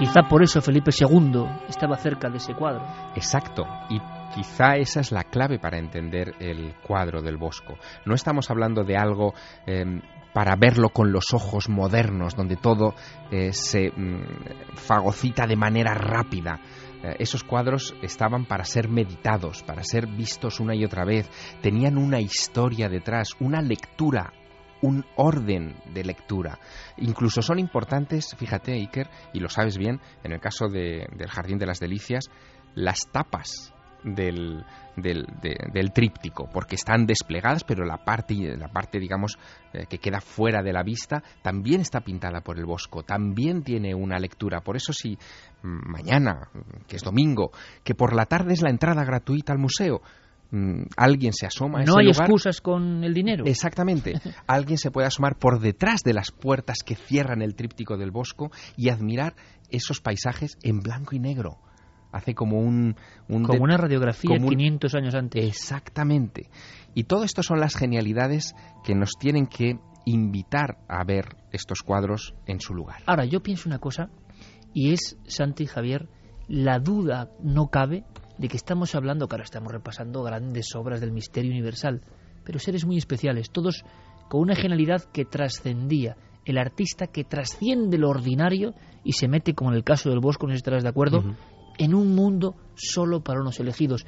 Quizá 0.00 0.22
por 0.22 0.42
eso 0.42 0.62
Felipe 0.62 0.92
II 0.98 1.44
estaba 1.68 1.94
cerca 1.98 2.30
de 2.30 2.38
ese 2.38 2.54
cuadro. 2.54 2.82
Exacto, 3.14 3.66
y 3.90 4.00
quizá 4.34 4.76
esa 4.76 5.00
es 5.00 5.12
la 5.12 5.24
clave 5.24 5.58
para 5.58 5.76
entender 5.76 6.32
el 6.40 6.74
cuadro 6.76 7.20
del 7.20 7.36
Bosco. 7.36 7.74
No 8.06 8.14
estamos 8.14 8.50
hablando 8.50 8.82
de 8.82 8.96
algo 8.96 9.34
em, 9.66 10.00
para 10.32 10.56
verlo 10.56 10.88
con 10.88 11.12
los 11.12 11.34
ojos 11.34 11.68
modernos, 11.68 12.34
donde 12.34 12.56
todo 12.56 12.94
eh, 13.30 13.52
se 13.52 13.90
mm, 13.90 14.74
fagocita 14.74 15.46
de 15.46 15.56
manera 15.56 15.92
rápida. 15.92 16.60
Eh, 17.02 17.16
esos 17.18 17.44
cuadros 17.44 17.94
estaban 18.00 18.46
para 18.46 18.64
ser 18.64 18.88
meditados, 18.88 19.62
para 19.64 19.84
ser 19.84 20.06
vistos 20.06 20.60
una 20.60 20.74
y 20.74 20.82
otra 20.82 21.04
vez, 21.04 21.28
tenían 21.60 21.98
una 21.98 22.20
historia 22.20 22.88
detrás, 22.88 23.36
una 23.38 23.60
lectura, 23.60 24.32
un 24.82 25.04
orden 25.16 25.74
de 25.92 26.04
lectura. 26.04 26.58
Incluso 26.98 27.42
son 27.42 27.58
importantes, 27.58 28.34
fíjate 28.36 28.72
Iker, 28.72 29.08
y 29.32 29.40
lo 29.40 29.48
sabes 29.48 29.76
bien, 29.76 30.00
en 30.24 30.32
el 30.32 30.40
caso 30.40 30.68
del 30.68 31.28
Jardín 31.28 31.58
de 31.58 31.66
las 31.66 31.80
Delicias, 31.80 32.30
las 32.74 33.00
tapas 33.10 33.72
del, 34.04 34.64
del, 34.96 35.26
del, 35.72 35.92
tríptico, 35.92 36.48
porque 36.52 36.76
están 36.76 37.06
desplegadas, 37.06 37.64
pero 37.64 37.84
la 37.84 37.98
parte, 37.98 38.34
la 38.56 38.68
parte 38.68 38.98
digamos, 38.98 39.38
eh, 39.72 39.86
que 39.88 39.98
queda 39.98 40.20
fuera 40.20 40.62
de 40.62 40.72
la 40.72 40.82
vista, 40.82 41.22
también 41.42 41.80
está 41.80 42.00
pintada 42.00 42.40
por 42.40 42.58
el 42.58 42.64
Bosco, 42.64 43.02
también 43.02 43.62
tiene 43.62 43.94
una 43.94 44.18
lectura. 44.18 44.60
Por 44.60 44.76
eso 44.76 44.92
si 44.92 45.18
mañana, 45.62 46.48
que 46.86 46.96
es 46.96 47.02
domingo, 47.02 47.50
que 47.84 47.94
por 47.94 48.14
la 48.14 48.26
tarde 48.26 48.54
es 48.54 48.62
la 48.62 48.70
entrada 48.70 49.04
gratuita 49.04 49.52
al 49.52 49.58
museo, 49.58 50.00
mm, 50.50 50.82
alguien 50.96 51.32
se 51.32 51.46
asoma 51.46 51.80
a 51.80 51.84
no 51.84 51.98
hay 51.98 52.08
excusas 52.08 52.60
con 52.60 53.04
el 53.04 53.14
dinero 53.14 53.44
exactamente 53.46 54.14
alguien 54.46 54.78
se 54.78 54.90
puede 54.90 55.06
asomar 55.06 55.36
por 55.36 55.60
detrás 55.60 56.02
de 56.02 56.14
las 56.14 56.30
puertas 56.30 56.78
que 56.84 56.94
cierran 56.94 57.42
el 57.42 57.54
tríptico 57.54 57.96
del 57.96 58.10
bosco 58.10 58.50
y 58.76 58.88
admirar 58.88 59.34
esos 59.70 60.00
paisajes 60.00 60.58
en 60.62 60.80
blanco 60.80 61.14
y 61.14 61.18
negro 61.18 61.58
hace 62.12 62.34
como 62.34 62.58
un... 62.58 62.96
como 63.28 63.62
una 63.62 63.76
radiografía 63.76 64.36
500 64.36 64.94
años 64.96 65.14
antes. 65.14 65.44
Exactamente. 65.44 66.50
Y 66.94 67.04
todo 67.04 67.24
esto 67.24 67.42
son 67.42 67.60
las 67.60 67.76
genialidades 67.76 68.54
que 68.84 68.94
nos 68.94 69.12
tienen 69.18 69.46
que 69.46 69.78
invitar 70.06 70.78
a 70.88 71.04
ver 71.04 71.36
estos 71.52 71.82
cuadros 71.82 72.34
en 72.46 72.60
su 72.60 72.74
lugar. 72.74 73.02
Ahora, 73.06 73.24
yo 73.24 73.42
pienso 73.42 73.68
una 73.68 73.78
cosa, 73.78 74.10
y 74.74 74.92
es, 74.92 75.18
Santi 75.26 75.64
y 75.64 75.66
Javier, 75.66 76.08
la 76.48 76.78
duda 76.78 77.30
no 77.42 77.68
cabe 77.68 78.04
de 78.40 78.48
que 78.48 78.56
estamos 78.56 78.94
hablando, 78.94 79.28
claro, 79.28 79.44
estamos 79.44 79.70
repasando 79.70 80.22
grandes 80.22 80.74
obras 80.74 80.98
del 81.02 81.12
misterio 81.12 81.50
universal, 81.50 82.00
pero 82.42 82.58
seres 82.58 82.86
muy 82.86 82.96
especiales, 82.96 83.50
todos 83.50 83.84
con 84.30 84.40
una 84.40 84.54
genialidad 84.54 85.04
que 85.12 85.26
trascendía, 85.26 86.16
el 86.46 86.56
artista 86.56 87.08
que 87.08 87.24
trasciende 87.24 87.98
lo 87.98 88.08
ordinario 88.08 88.72
y 89.04 89.12
se 89.12 89.28
mete, 89.28 89.52
como 89.52 89.72
en 89.72 89.76
el 89.76 89.84
caso 89.84 90.08
del 90.08 90.20
Bosco, 90.20 90.46
no 90.46 90.52
sé 90.52 90.56
si 90.56 90.60
estarás 90.60 90.82
de 90.82 90.88
acuerdo, 90.88 91.22
en 91.76 91.94
un 91.94 92.14
mundo 92.14 92.56
solo 92.76 93.22
para 93.22 93.42
unos 93.42 93.60
elegidos. 93.60 94.06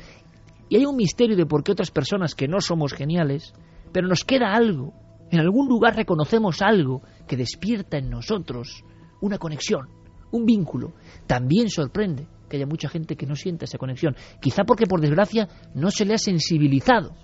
Y 0.70 0.76
hay 0.76 0.86
un 0.86 0.96
misterio 0.96 1.36
de 1.36 1.44
por 1.44 1.62
qué 1.62 1.72
otras 1.72 1.90
personas 1.90 2.34
que 2.34 2.48
no 2.48 2.62
somos 2.62 2.94
geniales, 2.94 3.52
pero 3.92 4.08
nos 4.08 4.24
queda 4.24 4.54
algo, 4.54 4.94
en 5.30 5.40
algún 5.40 5.68
lugar 5.68 5.94
reconocemos 5.94 6.62
algo 6.62 7.02
que 7.28 7.36
despierta 7.36 7.98
en 7.98 8.08
nosotros 8.08 8.82
una 9.20 9.36
conexión, 9.36 9.90
un 10.30 10.46
vínculo. 10.46 10.94
También 11.26 11.68
sorprende 11.68 12.26
que 12.52 12.58
haya 12.58 12.66
mucha 12.66 12.90
gente 12.90 13.16
que 13.16 13.26
no 13.26 13.34
sienta 13.34 13.64
esa 13.64 13.78
conexión, 13.78 14.14
quizá 14.38 14.64
porque 14.64 14.84
por 14.84 15.00
desgracia 15.00 15.48
no 15.74 15.90
se 15.90 16.04
le 16.04 16.12
ha 16.12 16.18
sensibilizado. 16.18 17.16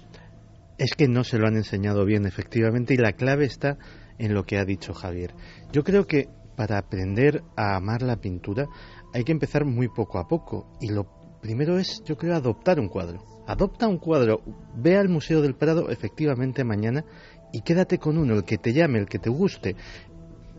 Es 0.79 0.95
que 0.95 1.07
no 1.07 1.22
se 1.22 1.39
lo 1.39 1.47
han 1.47 1.57
enseñado 1.57 2.07
bien, 2.07 2.24
efectivamente, 2.24 2.95
y 2.95 2.97
la 2.97 3.12
clave 3.12 3.45
está 3.45 3.76
en 4.18 4.33
lo 4.33 4.45
que 4.45 4.57
ha 4.57 4.64
dicho 4.64 4.95
Javier. 4.95 5.35
Yo 5.70 5.85
creo 5.85 6.07
que 6.07 6.29
para 6.57 6.79
aprender 6.79 7.43
a 7.57 7.76
amar 7.76 8.01
la 8.01 8.16
pintura 8.16 8.68
hay 9.12 9.22
que 9.22 9.33
empezar 9.33 9.66
muy 9.66 9.89
poco 9.89 10.18
a 10.18 10.26
poco 10.26 10.72
y 10.81 10.89
lo 10.89 11.07
primero 11.43 11.79
es, 11.79 12.03
yo 12.07 12.16
creo, 12.16 12.35
adoptar 12.35 12.81
un 12.81 12.89
cuadro. 12.89 13.22
Adopta 13.47 13.87
un 13.87 13.99
cuadro, 13.99 14.41
ve 14.76 14.97
al 14.97 15.11
Museo 15.11 15.43
del 15.43 15.57
Prado 15.57 15.91
efectivamente 15.91 16.64
mañana 16.64 17.05
y 17.53 17.61
quédate 17.61 17.99
con 17.99 18.16
uno, 18.16 18.35
el 18.35 18.45
que 18.45 18.57
te 18.57 18.72
llame, 18.72 18.99
el 18.99 19.07
que 19.07 19.18
te 19.18 19.29
guste. 19.29 19.76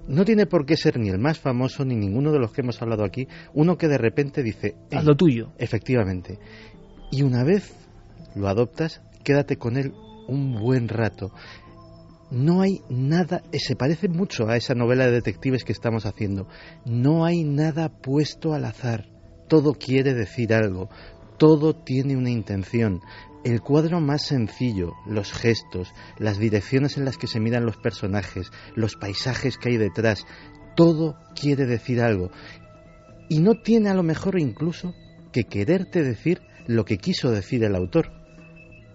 No 0.09 0.25
tiene 0.25 0.45
por 0.45 0.65
qué 0.65 0.75
ser 0.75 0.99
ni 0.99 1.09
el 1.09 1.19
más 1.19 1.39
famoso 1.39 1.85
ni 1.85 1.95
ninguno 1.95 2.31
de 2.31 2.39
los 2.39 2.51
que 2.51 2.61
hemos 2.61 2.81
hablado 2.81 3.05
aquí, 3.05 3.27
uno 3.53 3.77
que 3.77 3.87
de 3.87 3.97
repente 3.97 4.43
dice, 4.43 4.75
haz 4.91 5.05
lo 5.05 5.15
tuyo. 5.15 5.53
Efectivamente. 5.57 6.39
Y 7.11 7.21
una 7.21 7.43
vez 7.43 7.73
lo 8.35 8.47
adoptas, 8.47 9.01
quédate 9.23 9.57
con 9.57 9.77
él 9.77 9.93
un 10.27 10.59
buen 10.59 10.87
rato 10.87 11.31
no 12.31 12.61
hay 12.61 12.81
nada, 12.89 13.41
se 13.53 13.75
parece 13.75 14.07
mucho 14.07 14.47
a 14.47 14.55
esa 14.55 14.75
novela 14.75 15.05
de 15.05 15.13
detectives 15.13 15.63
que 15.63 15.71
estamos 15.71 16.05
haciendo, 16.05 16.47
no 16.85 17.25
hay 17.25 17.43
nada 17.43 17.89
puesto 17.89 18.53
al 18.53 18.65
azar, 18.65 19.07
todo 19.47 19.73
quiere 19.73 20.13
decir 20.13 20.53
algo, 20.53 20.89
todo 21.37 21.73
tiene 21.73 22.15
una 22.15 22.29
intención. 22.29 23.01
El 23.43 23.61
cuadro 23.61 24.01
más 24.01 24.25
sencillo, 24.25 24.93
los 25.05 25.31
gestos, 25.31 25.93
las 26.17 26.39
direcciones 26.39 26.97
en 26.97 27.05
las 27.05 27.17
que 27.17 27.27
se 27.27 27.39
miran 27.39 27.65
los 27.65 27.77
personajes, 27.77 28.51
los 28.75 28.95
paisajes 28.95 29.57
que 29.57 29.69
hay 29.69 29.77
detrás, 29.77 30.25
todo 30.75 31.15
quiere 31.39 31.65
decir 31.65 32.01
algo. 32.01 32.31
Y 33.29 33.39
no 33.39 33.55
tiene 33.55 33.89
a 33.89 33.93
lo 33.93 34.03
mejor 34.03 34.39
incluso 34.39 34.93
que 35.31 35.43
quererte 35.43 36.03
decir 36.03 36.41
lo 36.67 36.85
que 36.85 36.97
quiso 36.97 37.31
decir 37.31 37.63
el 37.63 37.75
autor 37.75 38.19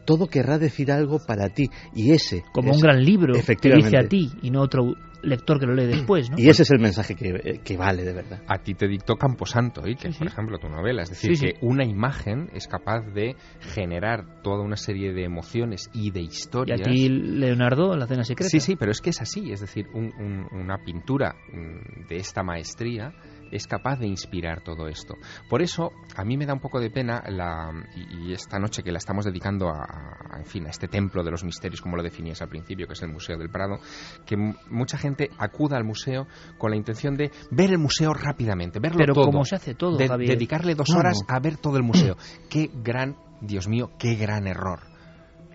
todo 0.05 0.27
querrá 0.27 0.59
decir 0.59 0.93
algo 0.93 1.19
para 1.19 1.49
ti 1.49 1.71
y 1.95 2.13
ese 2.13 2.43
como 2.53 2.73
un 2.73 2.81
gran 2.81 3.03
libro 3.03 3.35
que 3.35 3.75
dice 3.75 3.99
a 3.99 4.07
ti 4.07 4.31
y 4.43 4.51
no 4.51 4.61
otro 4.61 4.95
lector 5.25 5.59
que 5.59 5.67
lo 5.67 5.75
lee 5.75 5.87
después 5.87 6.31
¿no? 6.31 6.37
y 6.39 6.49
ese 6.49 6.63
es 6.63 6.71
el 6.71 6.81
mensaje 6.81 7.15
que, 7.15 7.61
que 7.65 7.77
vale 7.77 8.05
de 8.05 8.13
verdad. 8.13 8.43
A 8.47 8.59
ti 8.59 8.75
te 8.75 8.87
dictó 8.87 9.17
Camposanto 9.17 9.85
¿eh? 9.87 9.97
que 9.97 10.11
por 10.11 10.27
ejemplo 10.27 10.59
tu 10.59 10.69
novela. 10.69 11.03
Es 11.03 11.11
decir 11.11 11.39
que 11.39 11.55
una 11.61 11.85
imagen 11.85 12.51
es 12.55 12.67
capaz 12.67 13.03
de 13.13 13.37
generar 13.61 14.43
toda 14.43 14.63
una 14.63 14.77
serie 14.77 15.13
de 15.13 15.25
emociones 15.25 15.91
y 15.93 16.11
de 16.11 16.21
historias 16.21 16.81
y 16.81 16.83
a 16.83 16.85
ti 16.85 17.09
Leonardo 17.09 17.97
la 17.97 18.07
cena 18.07 18.25
secreta. 18.25 18.49
Sí 18.49 18.61
sí 18.61 18.77
pero 18.77 18.91
es 18.91 19.01
que 19.01 19.11
es 19.11 19.21
así. 19.21 19.53
Es 19.53 19.61
decir 19.61 19.89
una 19.93 20.79
pintura 20.85 21.35
mm, 21.53 22.09
de 22.09 22.17
esta 22.17 22.43
maestría 22.43 23.13
es 23.55 23.69
capaz 23.69 24.01
de 24.01 24.09
inspirar 24.09 24.63
todo 24.63 24.89
esto. 24.89 25.15
Por 25.49 25.63
eso, 25.63 25.93
a 26.17 26.25
mí 26.25 26.37
me 26.37 26.45
da 26.45 26.55
un 26.55 26.61
poco 26.61 26.81
de 26.81 26.91
pena, 26.91 27.23
la, 27.29 27.71
y, 27.95 28.33
esta 28.33 28.59
noche 28.59 28.83
que 28.83 28.91
la 28.91 28.99
estamos 28.99 29.25
dedicando 29.25 29.69
a, 29.69 30.37
en 30.37 30.45
fin, 30.45 30.67
a 30.67 30.71
este 30.71 30.89
templo 30.89 31.23
de 31.23 31.31
los 31.31 31.45
misterios, 31.45 31.81
como 31.81 31.97
lo 31.97 32.03
definías 32.03 32.43
al 32.43 32.49
principio, 32.49 32.89
que 32.89 32.95
es 32.95 33.03
el 33.03 33.11
Museo 33.11 33.39
del 33.39 33.51
Prado, 33.51 33.79
que 34.27 34.37
mucha 34.37 34.99
gente 34.99 35.31
acuda 35.39 35.77
al 35.77 35.85
museo 35.85 36.27
con 36.59 36.73
la 36.73 36.77
intención 36.77 37.17
de 37.17 37.31
ver 37.53 37.71
el 37.71 37.79
museo 37.79 38.13
rápidamente, 38.13 38.81
verlo 38.81 38.99
Pero 38.99 39.15
todo. 39.15 39.27
como 39.27 39.45
se 39.45 39.55
hace 39.55 39.75
todo, 39.75 39.97
Dedicarle 39.97 40.75
dos 40.75 40.91
horas 40.91 41.21
a 41.29 41.39
ver 41.39 41.57
todo 41.57 41.77
el 41.77 41.85
museo. 41.85 42.17
qué 42.51 42.71
gran, 42.75 43.17
Dios 43.41 43.69
mío, 43.69 43.93
qué 43.99 44.17
gran 44.17 44.47
error 44.49 44.81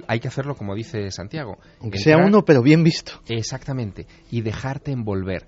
hay 0.08 0.22
que 0.22 0.30
hacerlo 0.30 0.56
como 0.56 0.74
dice 0.74 1.12
Santiago. 1.12 1.60
Aunque 1.82 2.00
sea 2.00 2.18
uno, 2.18 2.44
pero 2.44 2.64
bien 2.64 2.84
visto. 2.84 3.22
Exactamente. 3.28 4.08
Y 4.32 4.42
dejarte 4.42 4.92
envolver. 4.92 5.46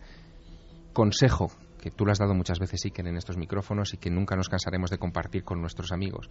Consejo 0.93 1.51
que 1.81 1.91
tú 1.91 2.05
lo 2.05 2.11
has 2.11 2.19
dado 2.19 2.33
muchas 2.33 2.59
veces, 2.59 2.81
que 2.93 3.01
en 3.01 3.17
estos 3.17 3.37
micrófonos 3.37 3.93
y 3.93 3.97
que 3.97 4.09
nunca 4.09 4.35
nos 4.35 4.47
cansaremos 4.47 4.89
de 4.89 4.99
compartir 4.99 5.43
con 5.43 5.59
nuestros 5.59 5.91
amigos. 5.91 6.29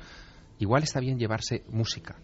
Igual 0.58 0.84
está 0.84 1.00
bien 1.00 1.18
llevarse 1.18 1.64
música, 1.68 2.16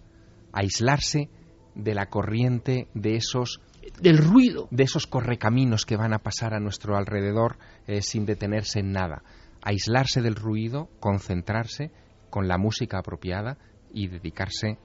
aislarse 0.53 1.29
de 1.75 1.95
la 1.95 2.07
corriente 2.07 2.89
de 2.95 3.17
esos 3.17 3.61
del 4.01 4.19
ruido. 4.19 4.69
de 4.71 4.85
esos 4.85 5.07
correcaminos 5.07 5.85
que 5.85 5.97
van 5.97 6.15
a 6.15 6.19
pasar 6.19 6.55
a 6.55 6.61
nuestro 6.61 6.97
alrededor 6.97 7.59
eh, 7.87 8.01
sin 8.01 8.25
detenerse 8.25 8.81
en 8.81 8.93
nada. 8.93 9.23
Aislarse 9.63 10.23
del 10.23 10.37
ruido 10.37 10.89
concentrarse 11.01 11.91
con 12.31 12.49
la 12.49 12.59
música 12.59 12.99
apropiada 12.99 13.59
y 13.93 14.09
dedicarse 14.09 14.79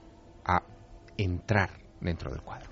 a 0.44 0.62
entrar 1.16 1.78
dentro 2.00 2.30
del 2.30 2.42
cuadro 2.42 2.71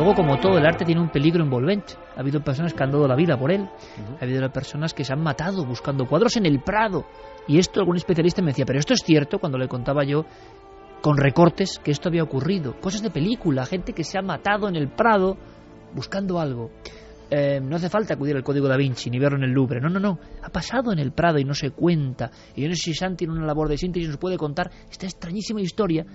Luego, 0.00 0.14
como 0.14 0.40
todo, 0.40 0.56
el 0.56 0.64
arte 0.64 0.86
tiene 0.86 1.02
un 1.02 1.10
peligro 1.10 1.44
envolvente. 1.44 1.92
Ha 2.16 2.20
habido 2.20 2.42
personas 2.42 2.72
que 2.72 2.82
han 2.82 2.90
dado 2.90 3.06
la 3.06 3.14
vida 3.14 3.38
por 3.38 3.52
él. 3.52 3.68
Ha 4.18 4.24
habido 4.24 4.50
personas 4.50 4.94
que 4.94 5.04
se 5.04 5.12
han 5.12 5.22
matado 5.22 5.66
buscando 5.66 6.06
cuadros 6.06 6.38
en 6.38 6.46
el 6.46 6.62
Prado. 6.62 7.04
Y 7.46 7.58
esto 7.58 7.80
algún 7.80 7.96
especialista 7.96 8.40
me 8.40 8.52
decía, 8.52 8.64
pero 8.64 8.78
esto 8.78 8.94
es 8.94 9.02
cierto 9.02 9.38
cuando 9.38 9.58
le 9.58 9.68
contaba 9.68 10.02
yo 10.02 10.24
con 11.02 11.18
recortes 11.18 11.78
que 11.84 11.90
esto 11.90 12.08
había 12.08 12.22
ocurrido. 12.22 12.80
Cosas 12.80 13.02
de 13.02 13.10
película, 13.10 13.66
gente 13.66 13.92
que 13.92 14.02
se 14.02 14.18
ha 14.18 14.22
matado 14.22 14.70
en 14.70 14.76
el 14.76 14.88
Prado 14.88 15.36
buscando 15.94 16.40
algo. 16.40 16.70
Eh, 17.30 17.60
no 17.60 17.76
hace 17.76 17.90
falta 17.90 18.14
acudir 18.14 18.34
al 18.36 18.42
código 18.42 18.68
da 18.68 18.78
Vinci 18.78 19.10
ni 19.10 19.18
verlo 19.18 19.36
en 19.36 19.44
el 19.44 19.50
Louvre. 19.50 19.82
No, 19.82 19.90
no, 19.90 20.00
no. 20.00 20.18
Ha 20.42 20.48
pasado 20.48 20.94
en 20.94 20.98
el 20.98 21.12
Prado 21.12 21.38
y 21.38 21.44
no 21.44 21.52
se 21.52 21.72
cuenta. 21.72 22.30
Y 22.56 22.62
yo 22.62 22.68
no 22.70 22.74
sé 22.74 22.84
si 22.84 22.94
Santi 22.94 23.26
en 23.26 23.32
una 23.32 23.44
labor 23.44 23.68
de 23.68 23.76
síntesis 23.76 24.08
nos 24.08 24.16
puede 24.16 24.38
contar 24.38 24.70
esta 24.90 25.04
extrañísima 25.04 25.60
historia 25.60 26.06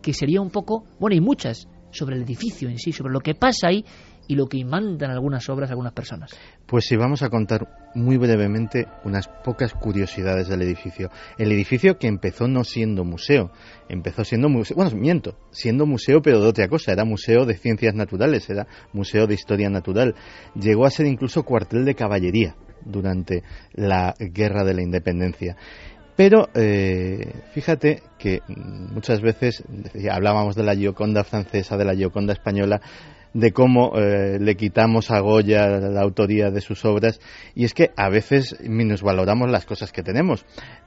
que 0.00 0.14
sería 0.14 0.40
un 0.40 0.48
poco, 0.48 0.86
bueno, 0.98 1.14
y 1.14 1.20
muchas, 1.20 1.68
sobre 1.90 2.16
el 2.16 2.22
edificio 2.22 2.68
en 2.68 2.78
sí, 2.78 2.92
sobre 2.92 3.12
lo 3.12 3.20
que 3.20 3.34
pasa 3.34 3.68
ahí 3.68 3.84
y 4.30 4.36
lo 4.36 4.46
que 4.46 4.58
imantan 4.58 5.10
algunas 5.10 5.48
obras 5.48 5.70
algunas 5.70 5.92
personas. 5.92 6.30
Pues 6.66 6.84
sí, 6.84 6.96
vamos 6.96 7.22
a 7.22 7.30
contar 7.30 7.66
muy 7.96 8.16
brevemente 8.16 8.86
unas 9.04 9.26
pocas 9.26 9.74
curiosidades 9.74 10.46
del 10.46 10.62
edificio. 10.62 11.10
El 11.36 11.50
edificio 11.50 11.98
que 11.98 12.06
empezó 12.06 12.46
no 12.46 12.62
siendo 12.62 13.04
museo, 13.04 13.50
empezó 13.88 14.22
siendo 14.22 14.48
museo, 14.48 14.76
bueno, 14.76 14.92
miento, 14.96 15.36
siendo 15.50 15.84
museo 15.84 16.22
pero 16.22 16.40
de 16.40 16.48
otra 16.48 16.68
cosa, 16.68 16.92
era 16.92 17.04
museo 17.04 17.44
de 17.44 17.56
ciencias 17.56 17.94
naturales, 17.94 18.48
era 18.48 18.68
museo 18.92 19.26
de 19.26 19.34
historia 19.34 19.68
natural. 19.68 20.14
Llegó 20.54 20.86
a 20.86 20.90
ser 20.90 21.06
incluso 21.06 21.42
cuartel 21.42 21.84
de 21.84 21.96
caballería 21.96 22.54
durante 22.84 23.42
la 23.72 24.14
Guerra 24.18 24.62
de 24.64 24.74
la 24.74 24.82
Independencia. 24.82 25.56
Pero 26.20 26.50
eh, 26.52 27.32
fíjate 27.54 28.02
que 28.18 28.42
muchas 28.46 29.22
veces 29.22 29.64
hablábamos 30.12 30.54
de 30.54 30.62
la 30.62 30.76
Gioconda 30.76 31.24
francesa, 31.24 31.78
de 31.78 31.86
la 31.86 31.94
Gioconda 31.94 32.34
española, 32.34 32.82
de 33.32 33.52
cómo 33.52 33.92
eh, 33.96 34.36
le 34.38 34.54
quitamos 34.54 35.10
a 35.10 35.20
Goya 35.20 35.66
la 35.66 36.02
autoría 36.02 36.50
de 36.50 36.60
sus 36.60 36.84
obras 36.84 37.20
y 37.54 37.64
es 37.64 37.72
que 37.72 37.92
a 37.96 38.10
veces 38.10 38.58
minusvaloramos 38.60 39.50
las 39.50 39.64
cosas 39.64 39.92
que 39.92 40.02
tenemos. 40.02 40.44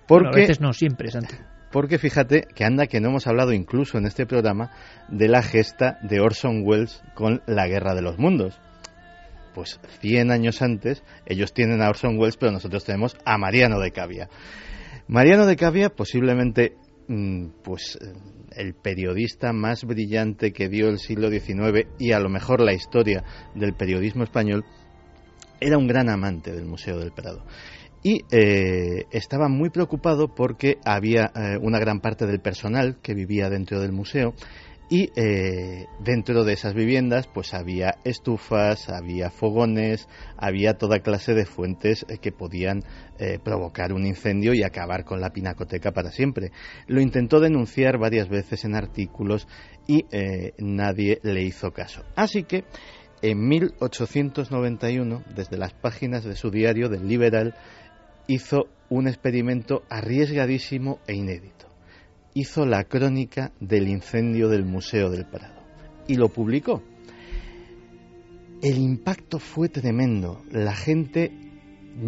Porque, 0.07 0.27
a 0.27 0.39
veces 0.41 0.61
no, 0.61 0.71
siempre, 0.71 1.09
Santi. 1.09 1.33
Porque 1.71 1.97
fíjate 1.97 2.45
que 2.53 2.63
anda 2.63 2.85
que 2.85 3.01
no 3.01 3.09
hemos 3.09 3.25
hablado 3.25 3.53
incluso 3.53 3.97
en 3.97 4.05
este 4.05 4.27
programa 4.27 4.69
de 5.07 5.29
la 5.29 5.41
gesta 5.41 5.97
de 6.03 6.19
Orson 6.19 6.61
Welles 6.63 7.01
con 7.15 7.41
la 7.47 7.67
Guerra 7.67 7.95
de 7.95 8.03
los 8.03 8.19
Mundos. 8.19 8.59
Pues 9.55 9.79
100 9.99 10.29
años 10.29 10.61
antes 10.61 11.01
ellos 11.25 11.55
tienen 11.55 11.81
a 11.81 11.89
Orson 11.89 12.19
Welles, 12.19 12.37
pero 12.37 12.51
nosotros 12.51 12.85
tenemos 12.85 13.17
a 13.25 13.39
Mariano 13.39 13.79
de 13.79 13.89
Cavia. 13.89 14.29
Mariano 15.07 15.45
de 15.45 15.55
Cavia, 15.55 15.89
posiblemente 15.89 16.75
mm, 17.07 17.47
pues 17.63 17.97
el 18.55 18.73
periodista 18.73 19.51
más 19.51 19.83
brillante 19.83 20.53
que 20.53 20.69
dio 20.69 20.89
el 20.89 20.99
siglo 20.99 21.29
XIX 21.29 21.87
y 21.99 22.11
a 22.11 22.19
lo 22.19 22.29
mejor 22.29 22.61
la 22.61 22.73
historia 22.73 23.23
del 23.55 23.73
periodismo 23.73 24.23
español, 24.23 24.63
era 25.59 25.77
un 25.77 25.87
gran 25.87 26.09
amante 26.09 26.51
del 26.51 26.65
Museo 26.65 26.97
del 26.99 27.11
Prado. 27.11 27.45
Y 28.03 28.21
eh, 28.31 29.05
estaba 29.11 29.47
muy 29.47 29.69
preocupado 29.69 30.33
porque 30.35 30.77
había 30.83 31.31
eh, 31.35 31.57
una 31.61 31.79
gran 31.79 32.01
parte 32.01 32.25
del 32.25 32.41
personal 32.41 32.97
que 33.01 33.13
vivía 33.13 33.49
dentro 33.49 33.79
del 33.79 33.93
museo 33.93 34.33
y 34.89 35.11
eh, 35.15 35.87
dentro 35.99 36.43
de 36.43 36.53
esas 36.53 36.73
viviendas 36.73 37.27
pues 37.27 37.53
había 37.53 37.95
estufas, 38.03 38.89
había 38.89 39.29
fogones, 39.29 40.07
había 40.37 40.77
toda 40.77 40.99
clase 40.99 41.33
de 41.33 41.45
fuentes 41.45 42.05
eh, 42.09 42.17
que 42.17 42.31
podían 42.31 42.83
eh, 43.17 43.39
provocar 43.43 43.93
un 43.93 44.05
incendio 44.05 44.53
y 44.53 44.63
acabar 44.63 45.05
con 45.05 45.21
la 45.21 45.31
pinacoteca 45.31 45.91
para 45.91 46.11
siempre. 46.11 46.51
Lo 46.87 47.01
intentó 47.01 47.39
denunciar 47.39 47.97
varias 47.97 48.29
veces 48.29 48.65
en 48.65 48.75
artículos 48.75 49.47
y 49.87 50.05
nadie 50.59 51.19
le 51.23 51.43
hizo 51.43 51.71
caso. 51.71 52.03
Así 52.15 52.43
que 52.43 52.63
en 53.21 53.47
1891, 53.47 55.23
desde 55.35 55.57
las 55.57 55.73
páginas 55.73 56.23
de 56.23 56.35
su 56.35 56.51
diario 56.51 56.87
del 56.87 57.07
Liberal, 57.07 57.55
hizo 58.27 58.67
un 58.89 59.07
experimento 59.07 59.83
arriesgadísimo 59.89 60.99
e 61.07 61.15
inédito 61.15 61.72
hizo 62.33 62.65
la 62.65 62.83
crónica 62.85 63.51
del 63.59 63.87
incendio 63.87 64.49
del 64.49 64.65
Museo 64.65 65.09
del 65.09 65.25
Prado 65.25 65.61
y 66.07 66.15
lo 66.15 66.29
publicó. 66.29 66.81
El 68.61 68.77
impacto 68.77 69.39
fue 69.39 69.69
tremendo. 69.69 70.41
La 70.51 70.73
gente 70.73 71.31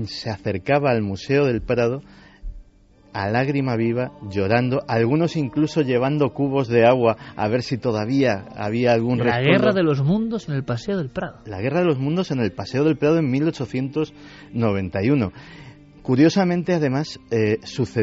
se 0.05 0.29
acercaba 0.29 0.91
al 0.91 1.01
Museo 1.01 1.45
del 1.45 1.61
Prado 1.61 2.01
a 3.15 3.29
lágrima 3.29 3.77
viva, 3.77 4.11
llorando, 4.29 4.83
algunos 4.89 5.37
incluso 5.37 5.81
llevando 5.81 6.33
cubos 6.33 6.67
de 6.67 6.85
agua 6.85 7.15
a 7.37 7.47
ver 7.47 7.63
si 7.63 7.77
todavía 7.77 8.43
había 8.57 8.91
algún 8.91 9.19
La 9.19 9.39
guerra 9.39 9.71
de 9.71 9.83
los 9.83 10.03
mundos 10.03 10.49
en 10.49 10.55
el 10.55 10.65
Paseo 10.65 10.97
del 10.97 11.09
Prado. 11.09 11.37
La 11.45 11.61
guerra 11.61 11.79
de 11.79 11.85
los 11.85 11.97
mundos 11.97 12.31
en 12.31 12.41
el 12.41 12.51
Paseo 12.51 12.83
del 12.83 12.97
Prado 12.97 13.19
en 13.19 13.31
1891. 13.31 15.31
Curiosamente, 16.05 16.73
además, 16.75 17.19
eh, 17.31 17.57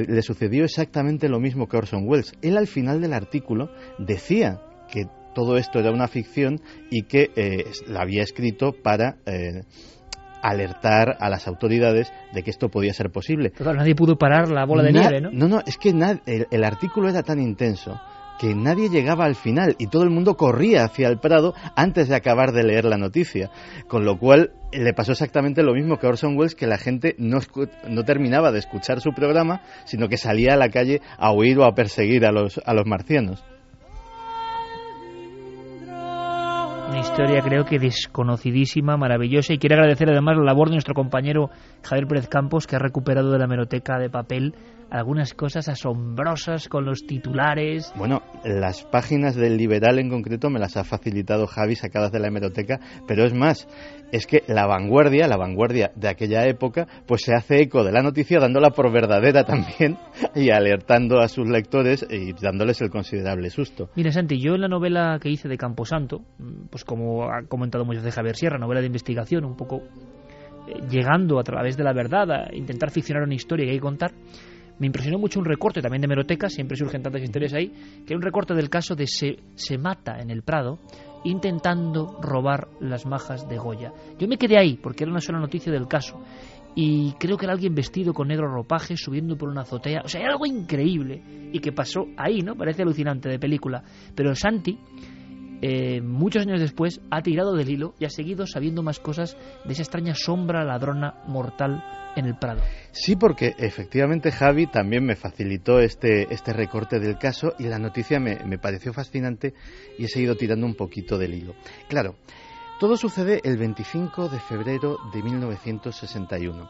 le 0.09 0.23
sucedió 0.23 0.65
exactamente 0.65 1.29
lo 1.29 1.39
mismo 1.39 1.69
que 1.69 1.77
Orson 1.77 2.03
Welles. 2.05 2.33
Él 2.43 2.57
al 2.57 2.67
final 2.67 3.01
del 3.01 3.13
artículo 3.13 3.71
decía 3.97 4.61
que 4.91 5.05
todo 5.37 5.57
esto 5.57 5.79
era 5.79 5.93
una 5.93 6.09
ficción 6.09 6.61
y 6.91 7.03
que 7.05 7.31
eh, 7.37 7.65
la 7.87 8.01
había 8.01 8.25
escrito 8.25 8.73
para 8.73 9.19
eh, 9.25 9.63
alertar 10.43 11.17
a 11.21 11.31
las 11.31 11.47
autoridades 11.47 12.13
de 12.35 12.43
que 12.43 12.51
esto 12.51 12.71
podía 12.71 12.93
ser 12.93 13.11
posible. 13.11 13.53
Pero 13.57 13.73
nadie 13.73 13.95
pudo 13.95 14.19
parar 14.19 14.49
la 14.51 14.67
bola 14.67 14.83
de 14.83 14.93
nieve, 14.93 15.21
¿no? 15.21 15.31
No, 15.31 15.47
no, 15.47 15.61
es 15.65 15.79
que 15.79 15.91
el 15.91 16.65
artículo 16.65 17.09
era 17.09 17.23
tan 17.23 17.41
intenso 17.41 18.01
que 18.39 18.55
nadie 18.55 18.89
llegaba 18.89 19.25
al 19.25 19.35
final 19.35 19.77
y 19.79 19.87
todo 19.87 20.03
el 20.03 20.11
mundo 20.11 20.37
corría 20.37 20.85
hacia 20.85 21.09
el 21.09 21.19
Prado 21.19 21.55
antes 21.77 22.09
de 22.09 22.17
acabar 22.17 22.53
de 22.53 22.65
leer 22.65 22.85
la 22.85 22.99
noticia. 22.99 23.51
Con 23.89 24.05
lo 24.05 24.19
cual 24.19 24.53
le 24.73 24.95
pasó 24.95 25.13
exactamente 25.13 25.63
lo 25.63 25.75
mismo 25.75 25.99
que 25.99 26.07
a 26.07 26.11
Orson 26.11 26.37
Welles, 26.37 26.55
que 26.55 26.67
la 26.67 26.79
gente 26.79 27.15
no, 27.19 27.39
no 27.89 28.05
terminaba 28.05 28.53
de 28.53 28.59
escuchar 28.59 29.01
su 29.01 29.13
programa, 29.13 29.63
sino 29.85 30.09
que 30.09 30.17
salía 30.17 30.55
a 30.55 30.57
la 30.57 30.71
calle 30.71 31.01
a 31.19 31.33
huir 31.33 31.59
o 31.59 31.65
a 31.65 31.75
perseguir 31.75 32.27
a 32.27 32.33
los, 32.33 32.61
a 32.65 32.75
los 32.75 32.87
marcianos. 32.87 33.45
Una 36.93 37.01
historia 37.01 37.41
creo 37.41 37.65
que 37.65 37.79
desconocidísima, 37.79 38.99
maravillosa 38.99 39.55
y 39.55 39.59
quiero 39.59 39.77
agradecer 39.77 40.11
además 40.11 40.37
la 40.37 40.45
labor 40.45 40.69
de 40.69 40.75
nuestro 40.75 40.95
compañero 40.95 41.49
Javier 41.83 42.07
Pérez 42.07 42.29
Campos 42.29 42.67
que 42.67 42.77
ha 42.77 42.79
recuperado 42.79 43.31
de 43.31 43.39
la 43.39 43.47
meroteca 43.47 43.99
de 43.99 44.11
papel 44.11 44.55
algunas 44.93 45.33
cosas 45.33 45.71
asombrosas 45.71 46.69
con 46.69 46.85
los 46.85 47.07
titulares. 47.07 47.91
Bueno, 47.97 48.21
las 48.45 48.85
páginas 48.85 49.35
del 49.35 49.57
Liberal 49.57 49.99
en 49.99 50.11
concreto 50.11 50.51
me 50.51 50.61
las 50.61 50.77
ha 50.77 50.85
facilitado 50.85 51.47
Javi 51.47 51.77
sacadas 51.77 52.13
de 52.13 52.21
la 52.21 52.29
hemeroteca, 52.29 52.79
pero 53.09 53.25
es 53.25 53.33
más, 53.33 53.67
es 54.13 54.27
que 54.27 54.43
la 54.49 54.67
vanguardia, 54.67 55.27
la 55.29 55.39
vanguardia 55.39 55.93
de 55.97 56.09
aquella 56.09 56.47
época, 56.47 56.87
pues 57.07 57.23
se 57.23 57.35
hace 57.35 57.63
eco 57.63 57.85
de 57.85 57.93
la 57.93 58.03
noticia 58.03 58.39
dándola 58.39 58.71
por 58.71 58.93
verdadera 58.93 59.45
también 59.47 59.97
y 60.35 60.51
alertando 60.51 61.21
a 61.21 61.29
sus 61.29 61.49
lectores 61.49 62.07
y 62.11 62.35
dándoles 62.35 62.83
el 62.83 62.91
considerable 62.91 63.49
susto. 63.49 63.89
Mira, 63.97 64.13
Santi, 64.13 64.39
yo 64.39 64.57
en 64.57 64.61
la 64.61 64.69
novela 64.69 65.19
que 65.23 65.31
hice 65.31 65.49
de 65.49 65.57
Camposanto, 65.57 66.21
pues 66.69 66.85
como 66.85 67.31
ha 67.31 67.45
comentado 67.49 67.87
muchas 67.87 68.03
veces 68.03 68.17
Javier 68.17 68.37
Sierra, 68.37 68.59
novela 68.59 68.81
de 68.81 68.89
investigación, 68.89 69.47
un 69.47 69.57
poco 69.57 69.85
eh, 70.69 70.81
llegando 70.91 71.39
a 71.39 71.45
través 71.45 71.79
de 71.79 71.85
la 71.85 71.95
verdad 71.95 72.31
a 72.31 72.55
intentar 72.55 72.91
ficcionar 72.91 73.23
una 73.23 73.35
historia 73.35 73.65
que 73.65 73.71
hay 73.71 73.79
que 73.79 73.83
contar, 73.83 74.13
me 74.83 74.87
impresionó 74.87 75.17
mucho 75.17 75.39
un 75.39 75.45
recorte 75.45 75.81
también 75.81 76.01
de 76.01 76.09
Meroteca, 76.09 76.49
siempre 76.49 76.77
surgen 76.77 77.05
tantas 77.05 77.23
historias 77.23 77.55
ahí, 77.55 77.69
que 78.05 78.15
es 78.15 78.17
un 78.17 78.21
recorte 78.21 78.53
del 78.53 78.69
caso 78.69 78.97
de 78.97 79.07
se, 79.07 79.39
se 79.55 79.79
mata 79.79 80.19
en 80.19 80.29
el 80.29 80.43
Prado 80.43 80.81
intentando 81.23 82.19
robar 82.21 82.67
las 82.81 83.07
majas 83.07 83.49
de 83.49 83.59
Goya. 83.59 83.93
Yo 84.19 84.27
me 84.27 84.39
quedé 84.39 84.59
ahí 84.59 84.81
porque 84.83 85.05
era 85.05 85.13
una 85.13 85.21
sola 85.21 85.39
noticia 85.39 85.71
del 85.71 85.87
caso 85.87 86.21
y 86.75 87.13
creo 87.13 87.37
que 87.37 87.47
era 87.47 87.53
alguien 87.53 87.77
vestido 87.77 88.13
con 88.13 88.27
negro 88.27 88.53
ropaje 88.53 88.97
subiendo 88.97 89.39
por 89.39 89.51
una 89.51 89.61
azotea. 89.61 90.03
O 90.05 90.09
sea, 90.09 90.21
era 90.21 90.33
algo 90.33 90.47
increíble 90.47 91.23
y 91.53 91.61
que 91.61 91.71
pasó 91.71 92.07
ahí, 92.17 92.41
¿no? 92.41 92.57
Parece 92.57 92.83
alucinante 92.83 93.29
de 93.29 93.39
película. 93.39 93.85
Pero 94.17 94.35
Santi 94.35 94.77
eh, 95.63 96.01
muchos 96.01 96.43
años 96.43 96.61
después 96.61 97.01
ha 97.11 97.23
tirado 97.23 97.55
del 97.55 97.71
hilo 97.71 97.95
y 98.01 98.05
ha 98.05 98.11
seguido 98.11 98.47
sabiendo 98.47 98.83
más 98.83 98.99
cosas 98.99 99.37
de 99.65 99.73
esa 99.73 99.83
extraña 99.83 100.15
sombra 100.17 100.65
ladrona 100.65 101.23
mortal 101.29 101.85
en 102.17 102.27
el 102.27 102.37
Prado. 102.37 102.61
Sí, 102.91 103.15
porque 103.15 103.55
efectivamente 103.57 104.33
Javi 104.33 104.67
también 104.67 105.05
me 105.05 105.15
facilitó 105.15 105.79
este, 105.79 106.35
este 106.35 106.53
recorte 106.53 106.99
del 106.99 107.17
caso 107.17 107.55
y 107.61 107.69
la 107.69 107.79
noticia 107.79 108.19
me, 108.19 108.45
me 108.45 108.59
pareció 108.59 108.93
fascinante 108.93 109.55
y 109.99 110.05
he 110.05 110.09
seguido 110.09 110.35
tirando 110.37 110.67
un 110.67 110.75
poquito 110.75 111.17
del 111.17 111.35
hilo. 111.35 111.55
Claro, 111.89 112.17
todo 112.81 112.97
sucede 112.97 113.41
el 113.45 113.57
25 113.57 114.29
de 114.29 114.41
febrero 114.41 114.99
de 115.15 115.23
1961. 115.23 116.69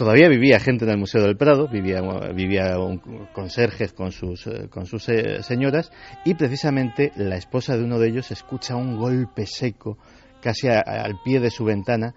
Todavía 0.00 0.30
vivía 0.30 0.58
gente 0.58 0.86
en 0.86 0.92
el 0.92 0.96
Museo 0.96 1.20
del 1.20 1.36
Prado, 1.36 1.68
vivía, 1.68 2.00
vivía 2.34 2.78
un 2.78 3.26
conserjes 3.34 3.92
con 3.92 4.12
sus, 4.12 4.46
eh, 4.46 4.70
con 4.70 4.86
sus 4.86 5.06
eh, 5.10 5.42
señoras 5.42 5.92
y 6.24 6.32
precisamente 6.36 7.12
la 7.16 7.36
esposa 7.36 7.76
de 7.76 7.84
uno 7.84 7.98
de 7.98 8.08
ellos 8.08 8.30
escucha 8.30 8.76
un 8.76 8.96
golpe 8.96 9.44
seco 9.44 9.98
casi 10.40 10.68
al 10.68 11.20
pie 11.22 11.38
de 11.38 11.50
su 11.50 11.66
ventana 11.66 12.14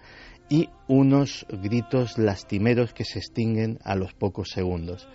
y 0.48 0.70
unos 0.88 1.44
gritos 1.50 2.16
lastimeros 2.16 2.94
que 2.94 3.04
se 3.04 3.18
extinguen 3.18 3.78
a 3.84 3.96
los 3.96 4.14
pocos 4.14 4.48
segundos. 4.48 5.06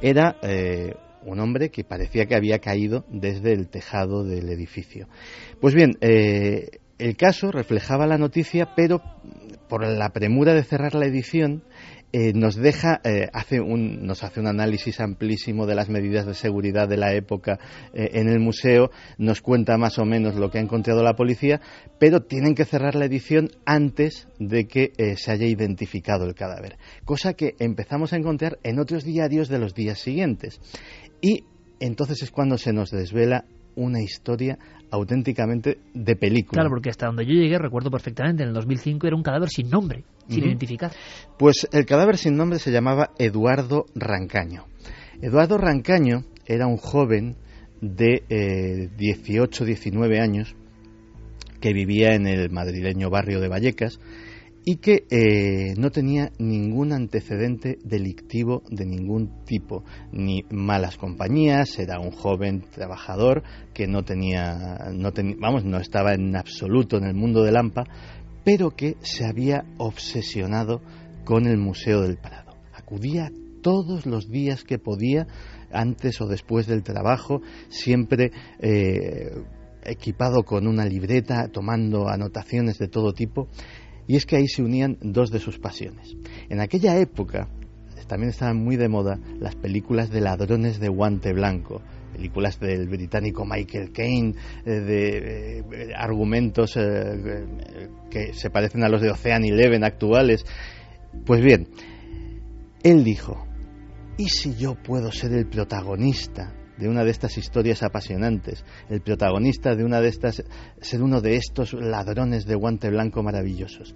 Era 0.00 0.36
eh, 0.44 0.94
un 1.26 1.40
hombre 1.40 1.70
que 1.70 1.82
parecía 1.82 2.26
que 2.26 2.36
había 2.36 2.60
caído 2.60 3.04
desde 3.08 3.52
el 3.52 3.68
tejado 3.68 4.22
del 4.22 4.48
edificio. 4.48 5.08
Pues 5.60 5.74
bien, 5.74 5.96
el 6.00 7.16
caso 7.16 7.50
reflejaba 7.50 8.06
la 8.06 8.16
noticia, 8.16 8.76
pero 8.76 9.02
por 9.68 9.84
la 9.84 10.10
premura 10.10 10.54
de 10.54 10.62
cerrar 10.62 10.94
la 10.94 11.06
edición, 11.06 11.64
eh, 12.14 12.32
nos 12.34 12.56
deja, 12.56 13.00
eh, 13.04 13.28
hace 13.32 13.60
un, 13.60 14.06
nos 14.06 14.22
hace 14.22 14.40
un 14.40 14.46
análisis 14.46 15.00
amplísimo 15.00 15.66
de 15.66 15.74
las 15.74 15.88
medidas 15.88 16.26
de 16.26 16.34
seguridad 16.34 16.86
de 16.86 16.98
la 16.98 17.14
época 17.14 17.58
eh, 17.94 18.10
en 18.12 18.28
el 18.28 18.38
museo, 18.38 18.90
nos 19.16 19.40
cuenta 19.40 19.78
más 19.78 19.98
o 19.98 20.04
menos 20.04 20.34
lo 20.34 20.50
que 20.50 20.58
ha 20.58 20.60
encontrado 20.60 21.02
la 21.02 21.14
policía, 21.14 21.62
pero 21.98 22.20
tienen 22.20 22.54
que 22.54 22.66
cerrar 22.66 22.96
la 22.96 23.06
edición 23.06 23.50
antes 23.64 24.28
de 24.38 24.66
que 24.66 24.92
se 25.16 25.30
haya 25.30 25.46
identificado 25.46 26.26
el 26.26 26.34
cadáver, 26.34 26.76
cosa 27.04 27.32
que 27.32 27.54
empezamos 27.58 28.12
a 28.12 28.16
encontrar 28.16 28.58
en 28.62 28.78
otros 28.78 29.04
diarios 29.04 29.48
de 29.48 29.58
los 29.58 29.74
días 29.74 29.98
siguientes. 29.98 30.60
Y 31.22 31.44
entonces 31.80 32.22
es 32.22 32.30
cuando 32.30 32.58
se 32.58 32.72
nos 32.72 32.90
desvela 32.90 33.46
una 33.74 34.02
historia 34.02 34.58
auténticamente 34.92 35.78
de 35.94 36.16
película. 36.16 36.60
Claro, 36.60 36.70
porque 36.70 36.90
hasta 36.90 37.06
donde 37.06 37.24
yo 37.24 37.32
llegué, 37.32 37.58
recuerdo 37.58 37.90
perfectamente, 37.90 38.42
en 38.42 38.50
el 38.50 38.54
2005 38.54 39.06
era 39.06 39.16
un 39.16 39.22
cadáver 39.22 39.48
sin 39.48 39.70
nombre, 39.70 40.04
sin 40.28 40.44
identificar. 40.44 40.92
Pues 41.38 41.66
el 41.72 41.86
cadáver 41.86 42.18
sin 42.18 42.36
nombre 42.36 42.58
se 42.58 42.70
llamaba 42.70 43.10
Eduardo 43.18 43.86
Rancaño. 43.94 44.66
Eduardo 45.22 45.56
Rancaño 45.56 46.24
era 46.46 46.66
un 46.66 46.76
joven 46.76 47.36
de 47.80 48.22
eh, 48.28 48.90
18, 48.96 49.64
19 49.64 50.20
años 50.20 50.54
que 51.60 51.72
vivía 51.72 52.14
en 52.14 52.26
el 52.26 52.50
madrileño 52.50 53.08
barrio 53.08 53.40
de 53.40 53.48
Vallecas 53.48 53.98
y 54.64 54.76
que 54.76 55.06
eh, 55.10 55.74
no 55.76 55.90
tenía 55.90 56.30
ningún 56.38 56.92
antecedente 56.92 57.78
delictivo 57.84 58.62
de 58.70 58.86
ningún 58.86 59.44
tipo, 59.44 59.84
ni 60.12 60.44
malas 60.50 60.96
compañías, 60.96 61.78
era 61.78 61.98
un 61.98 62.12
joven 62.12 62.62
trabajador 62.70 63.42
que 63.74 63.88
no 63.88 64.04
tenía, 64.04 64.90
no 64.92 65.12
vamos, 65.38 65.64
no 65.64 65.78
estaba 65.78 66.14
en 66.14 66.36
absoluto 66.36 66.96
en 66.96 67.04
el 67.04 67.14
mundo 67.14 67.42
del 67.42 67.56
AMPA, 67.56 67.84
pero 68.44 68.70
que 68.70 68.96
se 69.00 69.24
había 69.24 69.64
obsesionado 69.78 70.80
con 71.24 71.46
el 71.46 71.58
Museo 71.58 72.02
del 72.02 72.18
Prado. 72.18 72.54
Acudía 72.72 73.30
todos 73.62 74.06
los 74.06 74.28
días 74.28 74.64
que 74.64 74.78
podía, 74.78 75.26
antes 75.72 76.20
o 76.20 76.26
después 76.26 76.66
del 76.66 76.82
trabajo, 76.82 77.40
siempre 77.68 78.32
eh, 78.60 79.30
equipado 79.84 80.44
con 80.44 80.66
una 80.66 80.84
libreta, 80.84 81.48
tomando 81.48 82.08
anotaciones 82.08 82.78
de 82.78 82.88
todo 82.88 83.12
tipo 83.12 83.48
y 84.06 84.16
es 84.16 84.26
que 84.26 84.36
ahí 84.36 84.48
se 84.48 84.62
unían 84.62 84.98
dos 85.00 85.30
de 85.30 85.38
sus 85.38 85.58
pasiones. 85.58 86.16
En 86.48 86.60
aquella 86.60 86.98
época 86.98 87.48
también 88.12 88.28
estaban 88.28 88.58
muy 88.58 88.76
de 88.76 88.90
moda 88.90 89.18
las 89.40 89.54
películas 89.54 90.10
de 90.10 90.20
ladrones 90.20 90.78
de 90.78 90.90
guante 90.90 91.32
blanco, 91.32 91.80
películas 92.12 92.60
del 92.60 92.86
británico 92.86 93.46
Michael 93.46 93.90
Caine, 93.90 94.34
eh, 94.66 94.70
de 94.70 95.58
eh, 95.60 95.94
argumentos 95.96 96.76
eh, 96.76 97.46
que 98.10 98.34
se 98.34 98.50
parecen 98.50 98.84
a 98.84 98.90
los 98.90 99.00
de 99.00 99.10
Ocean 99.10 99.46
Eleven 99.46 99.82
actuales. 99.82 100.44
Pues 101.24 101.42
bien, 101.42 101.68
él 102.82 103.02
dijo, 103.02 103.46
¿y 104.18 104.28
si 104.28 104.56
yo 104.56 104.74
puedo 104.74 105.10
ser 105.10 105.32
el 105.32 105.46
protagonista 105.46 106.52
de 106.82 106.88
una 106.88 107.04
de 107.04 107.12
estas 107.12 107.38
historias 107.38 107.82
apasionantes, 107.84 108.64
el 108.90 109.00
protagonista 109.00 109.76
de 109.76 109.84
una 109.84 110.00
de 110.00 110.08
estas, 110.08 110.42
ser 110.80 111.02
uno 111.02 111.20
de 111.20 111.36
estos 111.36 111.74
ladrones 111.74 112.44
de 112.44 112.56
guante 112.56 112.90
blanco 112.90 113.22
maravillosos. 113.22 113.94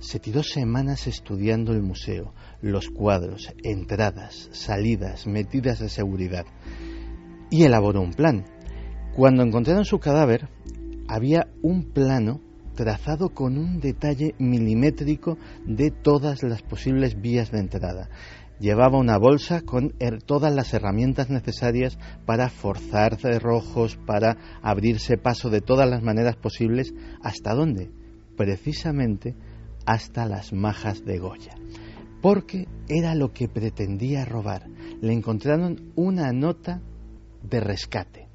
Se 0.00 0.18
tiró 0.18 0.42
semanas 0.42 1.06
estudiando 1.06 1.72
el 1.72 1.82
museo, 1.82 2.34
los 2.60 2.90
cuadros, 2.90 3.54
entradas, 3.62 4.48
salidas, 4.52 5.28
metidas 5.28 5.78
de 5.78 5.88
seguridad, 5.88 6.44
y 7.50 7.62
elaboró 7.62 8.00
un 8.02 8.12
plan. 8.12 8.44
Cuando 9.14 9.44
encontraron 9.44 9.84
su 9.84 10.00
cadáver, 10.00 10.48
había 11.06 11.46
un 11.62 11.92
plano 11.92 12.40
trazado 12.74 13.28
con 13.28 13.56
un 13.56 13.78
detalle 13.78 14.34
milimétrico 14.38 15.38
de 15.64 15.92
todas 15.92 16.42
las 16.42 16.62
posibles 16.62 17.20
vías 17.20 17.52
de 17.52 17.60
entrada 17.60 18.10
llevaba 18.64 18.98
una 18.98 19.18
bolsa 19.18 19.60
con 19.60 19.92
todas 20.24 20.54
las 20.54 20.72
herramientas 20.72 21.28
necesarias 21.28 21.98
para 22.24 22.48
forzar 22.48 23.16
cerrojos, 23.20 23.98
para 24.06 24.38
abrirse 24.62 25.18
paso 25.18 25.50
de 25.50 25.60
todas 25.60 25.88
las 25.88 26.02
maneras 26.02 26.36
posibles. 26.36 26.94
¿Hasta 27.22 27.54
dónde? 27.54 27.90
Precisamente 28.38 29.36
hasta 29.84 30.24
las 30.24 30.54
majas 30.54 31.04
de 31.04 31.18
Goya. 31.18 31.54
Porque 32.22 32.66
era 32.88 33.14
lo 33.14 33.34
que 33.34 33.48
pretendía 33.48 34.24
robar. 34.24 34.66
Le 35.02 35.12
encontraron 35.12 35.92
una 35.94 36.32
nota 36.32 36.80
de 37.42 37.60
rescate. 37.60 38.28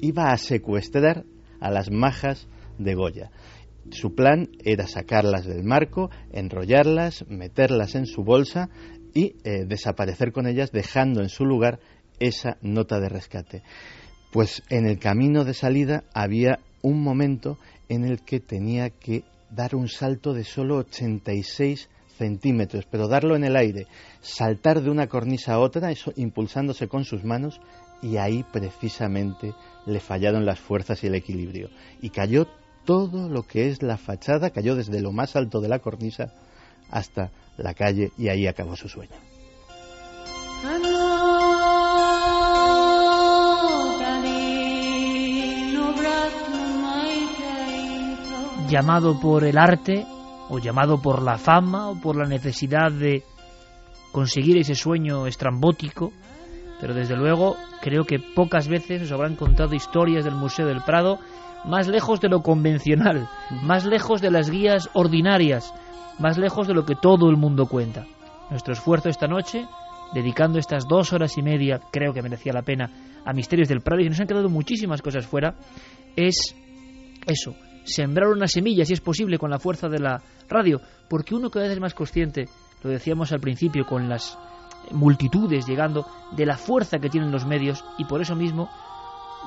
Iba 0.00 0.32
a 0.32 0.38
secuestrar 0.38 1.26
a 1.60 1.70
las 1.70 1.90
majas 1.90 2.48
de 2.78 2.94
Goya. 2.94 3.30
Su 3.90 4.14
plan 4.14 4.48
era 4.64 4.86
sacarlas 4.86 5.44
del 5.44 5.62
marco, 5.62 6.10
enrollarlas, 6.32 7.26
meterlas 7.28 7.94
en 7.94 8.06
su 8.06 8.24
bolsa 8.24 8.70
y 9.14 9.36
eh, 9.44 9.64
desaparecer 9.64 10.32
con 10.32 10.46
ellas 10.46 10.72
dejando 10.72 11.22
en 11.22 11.28
su 11.28 11.44
lugar 11.44 11.78
esa 12.18 12.58
nota 12.60 13.00
de 13.00 13.08
rescate. 13.08 13.62
Pues 14.32 14.62
en 14.68 14.86
el 14.86 14.98
camino 14.98 15.44
de 15.44 15.54
salida 15.54 16.04
había 16.12 16.58
un 16.82 17.00
momento 17.02 17.56
en 17.88 18.04
el 18.04 18.22
que 18.22 18.40
tenía 18.40 18.90
que 18.90 19.22
dar 19.50 19.76
un 19.76 19.88
salto 19.88 20.34
de 20.34 20.44
solo 20.44 20.78
86 20.78 21.88
centímetros, 22.18 22.86
pero 22.90 23.08
darlo 23.08 23.36
en 23.36 23.44
el 23.44 23.56
aire, 23.56 23.86
saltar 24.20 24.82
de 24.82 24.90
una 24.90 25.06
cornisa 25.08 25.54
a 25.54 25.58
otra, 25.60 25.90
eso 25.90 26.12
impulsándose 26.16 26.88
con 26.88 27.04
sus 27.04 27.24
manos, 27.24 27.60
y 28.02 28.16
ahí 28.16 28.44
precisamente 28.52 29.54
le 29.86 30.00
fallaron 30.00 30.44
las 30.44 30.60
fuerzas 30.60 31.02
y 31.02 31.06
el 31.06 31.14
equilibrio. 31.14 31.70
Y 32.02 32.10
cayó 32.10 32.46
todo 32.84 33.28
lo 33.28 33.44
que 33.44 33.68
es 33.68 33.82
la 33.82 33.96
fachada, 33.96 34.50
cayó 34.50 34.76
desde 34.76 35.00
lo 35.00 35.12
más 35.12 35.36
alto 35.36 35.60
de 35.60 35.68
la 35.68 35.78
cornisa 35.78 36.32
hasta 36.90 37.30
la 37.56 37.74
calle 37.74 38.12
y 38.18 38.28
ahí 38.28 38.46
acabó 38.46 38.76
su 38.76 38.88
sueño. 38.88 39.12
Llamado 48.68 49.20
por 49.20 49.44
el 49.44 49.58
arte, 49.58 50.04
o 50.48 50.58
llamado 50.58 51.00
por 51.00 51.22
la 51.22 51.38
fama, 51.38 51.90
o 51.90 52.00
por 52.00 52.16
la 52.16 52.24
necesidad 52.24 52.90
de 52.90 53.22
conseguir 54.10 54.56
ese 54.58 54.74
sueño 54.74 55.26
estrambótico, 55.26 56.12
pero 56.80 56.94
desde 56.94 57.16
luego 57.16 57.56
creo 57.82 58.04
que 58.04 58.18
pocas 58.18 58.68
veces 58.68 59.02
os 59.02 59.12
habrán 59.12 59.36
contado 59.36 59.74
historias 59.74 60.24
del 60.24 60.34
Museo 60.34 60.66
del 60.66 60.82
Prado 60.82 61.18
más 61.64 61.88
lejos 61.88 62.20
de 62.20 62.28
lo 62.28 62.42
convencional, 62.42 63.28
más 63.62 63.84
lejos 63.84 64.20
de 64.20 64.30
las 64.30 64.50
guías 64.50 64.90
ordinarias, 64.92 65.72
más 66.18 66.38
lejos 66.38 66.66
de 66.66 66.74
lo 66.74 66.84
que 66.84 66.94
todo 66.94 67.28
el 67.28 67.36
mundo 67.36 67.66
cuenta. 67.66 68.06
Nuestro 68.50 68.72
esfuerzo 68.72 69.08
esta 69.08 69.26
noche, 69.26 69.66
dedicando 70.12 70.58
estas 70.58 70.86
dos 70.86 71.12
horas 71.12 71.36
y 71.38 71.42
media, 71.42 71.80
creo 71.90 72.12
que 72.12 72.22
merecía 72.22 72.52
la 72.52 72.62
pena, 72.62 72.90
a 73.24 73.32
Misterios 73.32 73.68
del 73.68 73.80
Prado, 73.80 74.02
y 74.02 74.08
nos 74.08 74.20
han 74.20 74.26
quedado 74.26 74.48
muchísimas 74.48 75.02
cosas 75.02 75.26
fuera, 75.26 75.54
es 76.14 76.54
eso, 77.26 77.54
sembrar 77.84 78.28
una 78.28 78.46
semilla, 78.46 78.84
si 78.84 78.92
es 78.92 79.00
posible, 79.00 79.38
con 79.38 79.50
la 79.50 79.58
fuerza 79.58 79.88
de 79.88 79.98
la 79.98 80.22
radio, 80.48 80.80
porque 81.08 81.34
uno 81.34 81.50
cada 81.50 81.64
vez 81.64 81.74
es 81.74 81.80
más 81.80 81.94
consciente, 81.94 82.46
lo 82.82 82.90
decíamos 82.90 83.32
al 83.32 83.40
principio, 83.40 83.86
con 83.86 84.08
las 84.08 84.38
multitudes 84.90 85.66
llegando, 85.66 86.06
de 86.36 86.44
la 86.44 86.58
fuerza 86.58 86.98
que 86.98 87.08
tienen 87.08 87.32
los 87.32 87.46
medios, 87.46 87.84
y 87.98 88.04
por 88.04 88.20
eso 88.20 88.36
mismo 88.36 88.68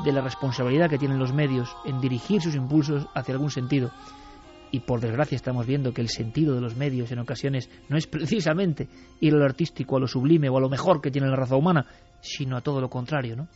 de 0.04 0.12
la 0.12 0.22
responsabilidad 0.22 0.90
que 0.90 0.98
tienen 0.98 1.20
los 1.20 1.34
medios 1.34 1.76
en 1.86 2.00
dirigir 2.00 2.42
sus 2.42 2.56
impulsos 2.56 3.08
hacia 3.16 3.34
algún 3.34 3.50
sentido 3.50 3.92
y 4.72 4.82
por 4.82 5.00
desgracia 5.00 5.36
estamos 5.36 5.66
viendo 5.66 5.94
que 5.94 6.02
el 6.02 6.10
sentido 6.10 6.56
de 6.56 6.62
los 6.62 6.76
medios 6.76 7.12
en 7.12 7.20
ocasiones 7.20 7.70
no 7.90 7.98
es 7.98 8.08
precisamente 8.08 8.88
ir 9.20 9.34
a 9.34 9.38
lo 9.38 9.46
artístico, 9.46 9.98
a 9.98 10.00
lo 10.00 10.08
sublime 10.08 10.50
o 10.50 10.58
a 10.58 10.62
lo 10.62 10.70
mejor 10.70 11.02
que 11.02 11.12
tiene 11.12 11.28
la 11.28 11.36
raza 11.36 11.56
humana, 11.56 11.86
sino 12.22 12.58
a 12.58 12.62
todo 12.62 12.82
lo 12.82 12.90
contrario, 12.90 13.36
¿no? 13.36 13.48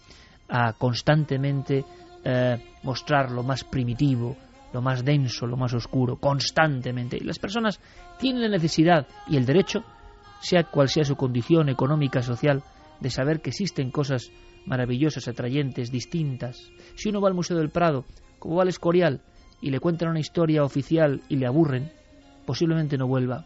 A 0.50 0.74
constantemente 0.74 1.84
eh, 2.24 2.58
mostrar 2.84 3.32
lo 3.32 3.44
más 3.44 3.64
primitivo, 3.64 4.36
lo 4.74 4.82
más 4.82 5.04
denso, 5.04 5.46
lo 5.46 5.58
más 5.58 5.74
oscuro, 5.74 6.18
constantemente. 6.18 7.18
Y 7.18 7.24
las 7.24 7.40
personas 7.40 7.80
tienen 8.20 8.44
la 8.44 8.50
necesidad 8.50 9.08
y 9.28 9.38
el 9.38 9.46
derecho, 9.46 9.84
sea 10.40 10.64
cual 10.64 10.90
sea 10.90 11.04
su 11.04 11.16
condición 11.16 11.70
económica, 11.70 12.22
social, 12.22 12.64
de 13.00 13.10
saber 13.10 13.42
que 13.42 13.50
existen 13.50 13.92
cosas 13.92 14.32
maravillosas, 14.66 15.28
atrayentes, 15.28 15.92
distintas. 15.92 16.72
Si 16.96 17.10
uno 17.10 17.22
va 17.22 17.30
al 17.30 17.34
Museo 17.34 17.58
del 17.58 17.70
Prado, 17.70 18.06
como 18.40 18.56
va 18.56 18.64
al 18.64 18.70
Escorial, 18.70 19.22
y 19.62 19.70
le 19.70 19.80
cuentan 19.80 20.10
una 20.10 20.20
historia 20.20 20.64
oficial 20.64 21.22
y 21.30 21.38
le 21.38 21.48
aburren, 21.48 21.92
posiblemente 22.46 22.98
no 22.98 23.08
vuelva. 23.08 23.46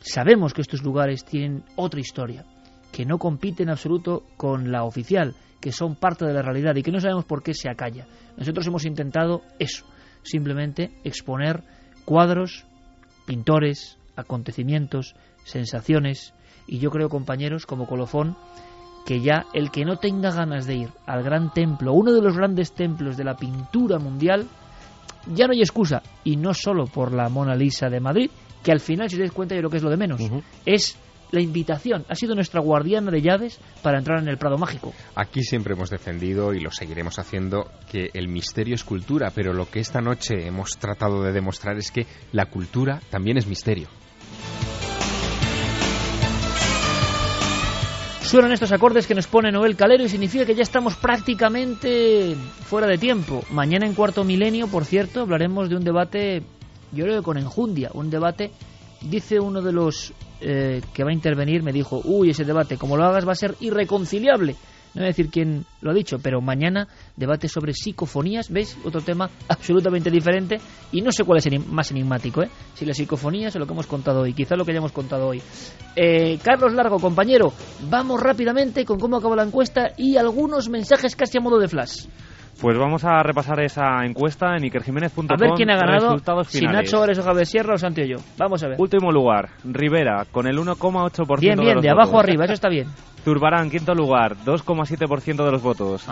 Sabemos 0.00 0.54
que 0.54 0.62
estos 0.62 0.82
lugares 0.82 1.24
tienen 1.24 1.64
otra 1.76 2.00
historia, 2.00 2.44
que 2.92 3.04
no 3.04 3.18
compite 3.18 3.62
en 3.62 3.70
absoluto 3.70 4.24
con 4.36 4.72
la 4.72 4.84
oficial, 4.84 5.34
que 5.60 5.72
son 5.72 5.96
parte 5.96 6.24
de 6.24 6.32
la 6.32 6.42
realidad 6.42 6.74
y 6.76 6.82
que 6.82 6.92
no 6.92 7.00
sabemos 7.00 7.24
por 7.24 7.42
qué 7.42 7.52
se 7.52 7.68
acalla. 7.68 8.06
Nosotros 8.36 8.66
hemos 8.66 8.86
intentado 8.86 9.42
eso, 9.58 9.84
simplemente 10.22 10.90
exponer 11.04 11.62
cuadros, 12.04 12.64
pintores, 13.26 13.98
acontecimientos, 14.16 15.14
sensaciones, 15.44 16.34
y 16.66 16.78
yo 16.78 16.90
creo, 16.90 17.08
compañeros, 17.08 17.66
como 17.66 17.86
colofón, 17.86 18.36
que 19.04 19.20
ya 19.20 19.46
el 19.52 19.70
que 19.70 19.84
no 19.84 19.96
tenga 19.96 20.30
ganas 20.30 20.66
de 20.66 20.76
ir 20.76 20.88
al 21.06 21.22
gran 21.22 21.52
templo, 21.52 21.92
uno 21.92 22.12
de 22.12 22.22
los 22.22 22.36
grandes 22.36 22.72
templos 22.72 23.16
de 23.16 23.24
la 23.24 23.36
pintura 23.36 23.98
mundial, 23.98 24.46
ya 25.26 25.46
no 25.46 25.52
hay 25.52 25.60
excusa, 25.60 26.02
y 26.24 26.36
no 26.36 26.54
solo 26.54 26.86
por 26.86 27.12
la 27.12 27.28
Mona 27.28 27.54
Lisa 27.54 27.88
de 27.88 28.00
Madrid, 28.00 28.30
que 28.62 28.72
al 28.72 28.80
final, 28.80 29.08
si 29.08 29.16
te 29.16 29.22
das 29.22 29.32
cuenta, 29.32 29.54
yo 29.54 29.60
creo 29.60 29.70
que 29.70 29.76
es 29.78 29.82
lo 29.82 29.90
de 29.90 29.96
menos, 29.96 30.20
es 30.66 30.98
la 31.30 31.40
invitación. 31.40 32.04
Ha 32.08 32.14
sido 32.14 32.34
nuestra 32.34 32.60
guardiana 32.60 33.10
de 33.10 33.22
llaves 33.22 33.60
para 33.82 33.98
entrar 33.98 34.20
en 34.20 34.28
el 34.28 34.38
Prado 34.38 34.58
Mágico. 34.58 34.92
Aquí 35.14 35.42
siempre 35.42 35.74
hemos 35.74 35.90
defendido 35.90 36.52
y 36.54 36.60
lo 36.60 36.70
seguiremos 36.70 37.18
haciendo 37.18 37.70
que 37.90 38.10
el 38.14 38.28
misterio 38.28 38.74
es 38.74 38.84
cultura, 38.84 39.30
pero 39.34 39.52
lo 39.52 39.70
que 39.70 39.80
esta 39.80 40.00
noche 40.00 40.46
hemos 40.46 40.78
tratado 40.78 41.22
de 41.22 41.32
demostrar 41.32 41.76
es 41.78 41.90
que 41.90 42.06
la 42.32 42.46
cultura 42.46 43.00
también 43.10 43.36
es 43.36 43.46
misterio. 43.46 43.88
Suenan 48.30 48.52
estos 48.52 48.70
acordes 48.70 49.08
que 49.08 49.14
nos 49.16 49.26
pone 49.26 49.50
Noel 49.50 49.74
Calero 49.74 50.04
y 50.04 50.08
significa 50.08 50.46
que 50.46 50.54
ya 50.54 50.62
estamos 50.62 50.94
prácticamente 50.94 52.36
fuera 52.62 52.86
de 52.86 52.96
tiempo. 52.96 53.42
Mañana 53.50 53.88
en 53.88 53.94
cuarto 53.94 54.22
milenio, 54.22 54.68
por 54.68 54.84
cierto, 54.84 55.22
hablaremos 55.22 55.68
de 55.68 55.74
un 55.74 55.82
debate, 55.82 56.44
yo 56.92 57.06
creo 57.06 57.16
que 57.16 57.24
con 57.24 57.38
enjundia, 57.38 57.90
un 57.92 58.08
debate, 58.08 58.52
dice 59.00 59.40
uno 59.40 59.62
de 59.62 59.72
los 59.72 60.12
eh, 60.40 60.80
que 60.94 61.02
va 61.02 61.10
a 61.10 61.12
intervenir, 61.12 61.64
me 61.64 61.72
dijo, 61.72 62.02
uy, 62.04 62.30
ese 62.30 62.44
debate, 62.44 62.76
como 62.76 62.96
lo 62.96 63.04
hagas 63.04 63.26
va 63.26 63.32
a 63.32 63.34
ser 63.34 63.56
irreconciliable 63.58 64.54
no 64.94 65.00
voy 65.00 65.04
a 65.04 65.06
decir 65.08 65.30
quién 65.30 65.64
lo 65.82 65.90
ha 65.90 65.94
dicho, 65.94 66.18
pero 66.22 66.40
mañana 66.40 66.88
debate 67.16 67.48
sobre 67.48 67.72
psicofonías, 67.72 68.50
¿veis? 68.50 68.76
Otro 68.84 69.00
tema 69.00 69.30
absolutamente 69.48 70.10
diferente 70.10 70.58
y 70.92 71.00
no 71.00 71.12
sé 71.12 71.24
cuál 71.24 71.38
es 71.38 71.66
más 71.66 71.90
enigmático, 71.90 72.42
¿eh? 72.42 72.50
Si 72.74 72.84
las 72.84 72.96
psicofonías 72.96 73.54
o 73.54 73.58
lo 73.58 73.66
que 73.66 73.72
hemos 73.72 73.86
contado 73.86 74.22
hoy, 74.22 74.34
quizá 74.34 74.56
lo 74.56 74.64
que 74.64 74.72
hayamos 74.72 74.92
contado 74.92 75.28
hoy. 75.28 75.40
Eh, 75.94 76.38
Carlos 76.42 76.72
Largo, 76.72 76.98
compañero, 76.98 77.52
vamos 77.88 78.20
rápidamente 78.20 78.84
con 78.84 78.98
cómo 78.98 79.16
acaba 79.16 79.36
la 79.36 79.44
encuesta 79.44 79.90
y 79.96 80.16
algunos 80.16 80.68
mensajes 80.68 81.14
casi 81.14 81.38
a 81.38 81.40
modo 81.40 81.58
de 81.58 81.68
flash. 81.68 82.06
Pues 82.60 82.76
vamos 82.76 83.02
a 83.04 83.22
repasar 83.22 83.58
esa 83.60 84.04
encuesta 84.04 84.54
en 84.54 84.64
ikerjiménez.com. 84.64 85.26
A 85.30 85.36
ver 85.40 85.52
quién 85.56 85.70
ha 85.70 85.76
ganado, 85.76 86.18
si 86.44 86.66
Nacho 86.66 87.00
Ores 87.00 87.18
o 87.18 87.22
Javier 87.22 87.46
Sierra 87.46 87.74
o 87.74 87.78
Santi 87.78 88.02
o 88.02 88.04
yo. 88.04 88.16
Vamos 88.36 88.62
a 88.62 88.68
ver. 88.68 88.76
Último 88.78 89.10
lugar, 89.10 89.48
Rivera, 89.64 90.26
con 90.30 90.46
el 90.46 90.58
1,8% 90.58 91.40
Bien, 91.40 91.58
bien, 91.58 91.76
de, 91.76 91.80
de 91.80 91.90
abajo 91.90 92.20
arriba, 92.20 92.44
eso 92.44 92.52
está 92.52 92.68
bien. 92.68 92.88
Zurbarán, 93.24 93.70
quinto 93.70 93.94
lugar, 93.94 94.36
2,7% 94.44 95.44
de 95.44 95.50
los 95.50 95.62
votos. 95.62 96.06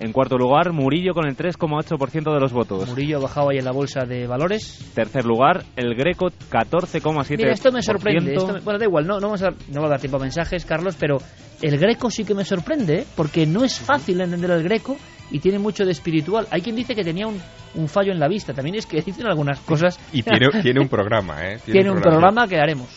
En 0.00 0.12
cuarto 0.12 0.36
lugar, 0.36 0.72
Murillo 0.72 1.12
con 1.12 1.26
el 1.26 1.36
3,8% 1.36 2.32
de 2.32 2.40
los 2.40 2.52
votos. 2.52 2.88
Murillo 2.88 3.18
ha 3.18 3.22
bajado 3.22 3.50
ahí 3.50 3.58
en 3.58 3.64
la 3.64 3.72
bolsa 3.72 4.04
de 4.06 4.26
valores. 4.26 4.92
Tercer 4.94 5.24
lugar, 5.24 5.64
el 5.76 5.94
Greco, 5.94 6.28
14,7%. 6.50 7.36
Mira, 7.36 7.52
esto 7.52 7.70
me 7.70 7.82
sorprende. 7.82 8.34
bueno, 8.64 8.78
da 8.78 8.84
igual, 8.84 9.06
no, 9.06 9.20
no, 9.20 9.26
vamos 9.28 9.42
a, 9.42 9.50
no 9.70 9.80
va 9.80 9.86
a 9.86 9.90
dar 9.90 10.00
tiempo 10.00 10.16
a 10.16 10.20
mensajes, 10.20 10.64
Carlos, 10.64 10.96
pero 10.98 11.18
el 11.60 11.78
Greco 11.78 12.10
sí 12.10 12.24
que 12.24 12.34
me 12.34 12.44
sorprende, 12.44 13.00
¿eh? 13.00 13.06
porque 13.16 13.46
no 13.46 13.64
es 13.64 13.78
fácil 13.78 14.20
entender 14.20 14.50
el 14.50 14.62
Greco 14.62 14.96
y 15.30 15.38
tiene 15.40 15.58
mucho 15.58 15.84
de 15.84 15.92
espiritual. 15.92 16.46
Hay 16.50 16.62
quien 16.62 16.76
dice 16.76 16.94
que 16.94 17.02
tenía 17.02 17.26
un, 17.26 17.40
un 17.74 17.88
fallo 17.88 18.12
en 18.12 18.20
la 18.20 18.28
vista. 18.28 18.52
También 18.52 18.76
es 18.76 18.86
que 18.86 19.00
dicen 19.06 19.26
algunas 19.26 19.60
cosas. 19.60 19.98
Y 20.12 20.22
tiene, 20.22 20.48
tiene 20.62 20.80
un 20.80 20.88
programa, 20.90 21.44
¿eh? 21.46 21.58
Tiene, 21.64 21.90
un 21.90 22.00
programa 22.00 22.46
que 22.46 22.58
haremos. 22.58 22.88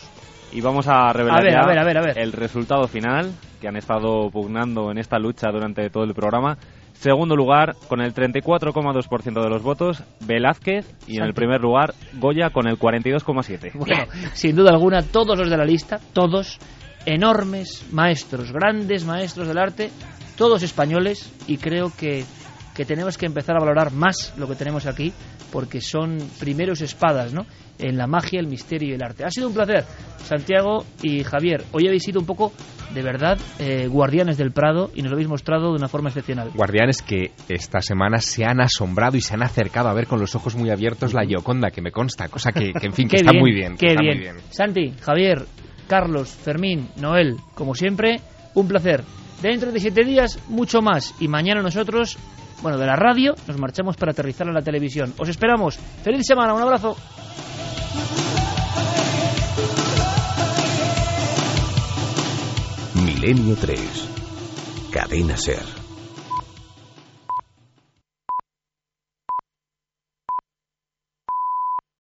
Y 0.52 0.60
vamos 0.60 0.88
a 0.88 1.12
revelar 1.12 2.16
el 2.16 2.32
resultado 2.32 2.88
final 2.88 3.32
que 3.60 3.68
han 3.68 3.76
estado 3.76 4.30
pugnando 4.30 4.90
en 4.90 4.98
esta 4.98 5.18
lucha 5.18 5.50
durante 5.50 5.90
todo 5.90 6.04
el 6.04 6.14
programa. 6.14 6.56
Segundo 6.94 7.36
lugar, 7.36 7.76
con 7.88 8.00
el 8.00 8.12
34,2% 8.12 9.42
de 9.42 9.48
los 9.48 9.62
votos, 9.62 10.02
Velázquez. 10.20 10.84
Y 11.06 11.18
en 11.18 11.24
el 11.24 11.32
primer 11.32 11.60
lugar, 11.60 11.94
Goya 12.14 12.50
con 12.50 12.66
el 12.66 12.76
42,7%. 12.76 13.72
Bueno, 13.74 14.06
sin 14.32 14.56
duda 14.56 14.70
alguna, 14.70 15.02
todos 15.02 15.38
los 15.38 15.48
de 15.48 15.56
la 15.56 15.64
lista, 15.64 16.00
todos 16.12 16.58
enormes 17.06 17.86
maestros, 17.92 18.50
grandes 18.52 19.04
maestros 19.04 19.46
del 19.46 19.58
arte, 19.58 19.90
todos 20.36 20.62
españoles. 20.64 21.32
Y 21.46 21.58
creo 21.58 21.92
que, 21.96 22.24
que 22.78 22.84
tenemos 22.84 23.18
que 23.18 23.26
empezar 23.26 23.56
a 23.56 23.58
valorar 23.58 23.92
más 23.92 24.32
lo 24.36 24.46
que 24.46 24.54
tenemos 24.54 24.86
aquí, 24.86 25.12
porque 25.50 25.80
son 25.80 26.16
primeros 26.38 26.80
espadas, 26.80 27.34
¿no? 27.34 27.44
en 27.76 27.98
la 27.98 28.06
magia, 28.06 28.38
el 28.38 28.46
misterio 28.46 28.90
y 28.90 28.92
el 28.92 29.02
arte. 29.02 29.24
Ha 29.24 29.30
sido 29.30 29.48
un 29.48 29.54
placer, 29.54 29.82
Santiago 30.18 30.84
y 31.02 31.24
Javier. 31.24 31.64
Hoy 31.72 31.88
habéis 31.88 32.04
sido 32.04 32.20
un 32.20 32.26
poco, 32.26 32.52
de 32.94 33.02
verdad, 33.02 33.36
eh, 33.58 33.88
guardianes 33.88 34.38
del 34.38 34.52
Prado 34.52 34.92
y 34.94 35.02
nos 35.02 35.10
lo 35.10 35.16
habéis 35.16 35.28
mostrado 35.28 35.72
de 35.72 35.78
una 35.78 35.88
forma 35.88 36.10
excepcional. 36.10 36.50
Guardianes 36.54 37.02
que 37.02 37.32
esta 37.48 37.80
semana 37.80 38.18
se 38.18 38.44
han 38.44 38.60
asombrado 38.60 39.16
y 39.16 39.22
se 39.22 39.34
han 39.34 39.42
acercado 39.42 39.88
a 39.88 39.94
ver 39.94 40.06
con 40.06 40.20
los 40.20 40.36
ojos 40.36 40.54
muy 40.54 40.70
abiertos 40.70 41.14
la 41.14 41.26
Gioconda, 41.26 41.72
que 41.72 41.82
me 41.82 41.90
consta, 41.90 42.28
cosa 42.28 42.52
que, 42.52 42.70
en 42.80 42.92
fin, 42.92 43.08
que 43.10 43.16
está 43.16 43.32
muy 43.32 43.52
bien. 43.52 43.76
Qué 43.76 43.88
está 43.88 44.02
bien. 44.02 44.18
Muy 44.18 44.22
bien. 44.22 44.36
Santi, 44.50 44.94
Javier, 45.00 45.46
Carlos, 45.88 46.30
Fermín, 46.30 46.90
Noel, 46.96 47.38
como 47.56 47.74
siempre, 47.74 48.20
un 48.54 48.68
placer. 48.68 49.02
Dentro 49.42 49.72
de 49.72 49.80
siete 49.80 50.04
días, 50.04 50.38
mucho 50.48 50.80
más. 50.80 51.14
Y 51.20 51.26
mañana 51.26 51.60
nosotros 51.60 52.18
bueno, 52.62 52.78
de 52.78 52.86
la 52.86 52.96
radio, 52.96 53.34
nos 53.46 53.58
marchamos 53.58 53.96
para 53.96 54.12
aterrizar 54.12 54.48
a 54.48 54.52
la 54.52 54.62
televisión. 54.62 55.14
Os 55.18 55.28
esperamos. 55.28 55.76
Feliz 56.02 56.26
semana, 56.26 56.54
un 56.54 56.62
abrazo. 56.62 56.96
Milenio 62.94 63.56
3. 63.56 63.80
Cadena 64.90 65.36
Ser. 65.36 65.77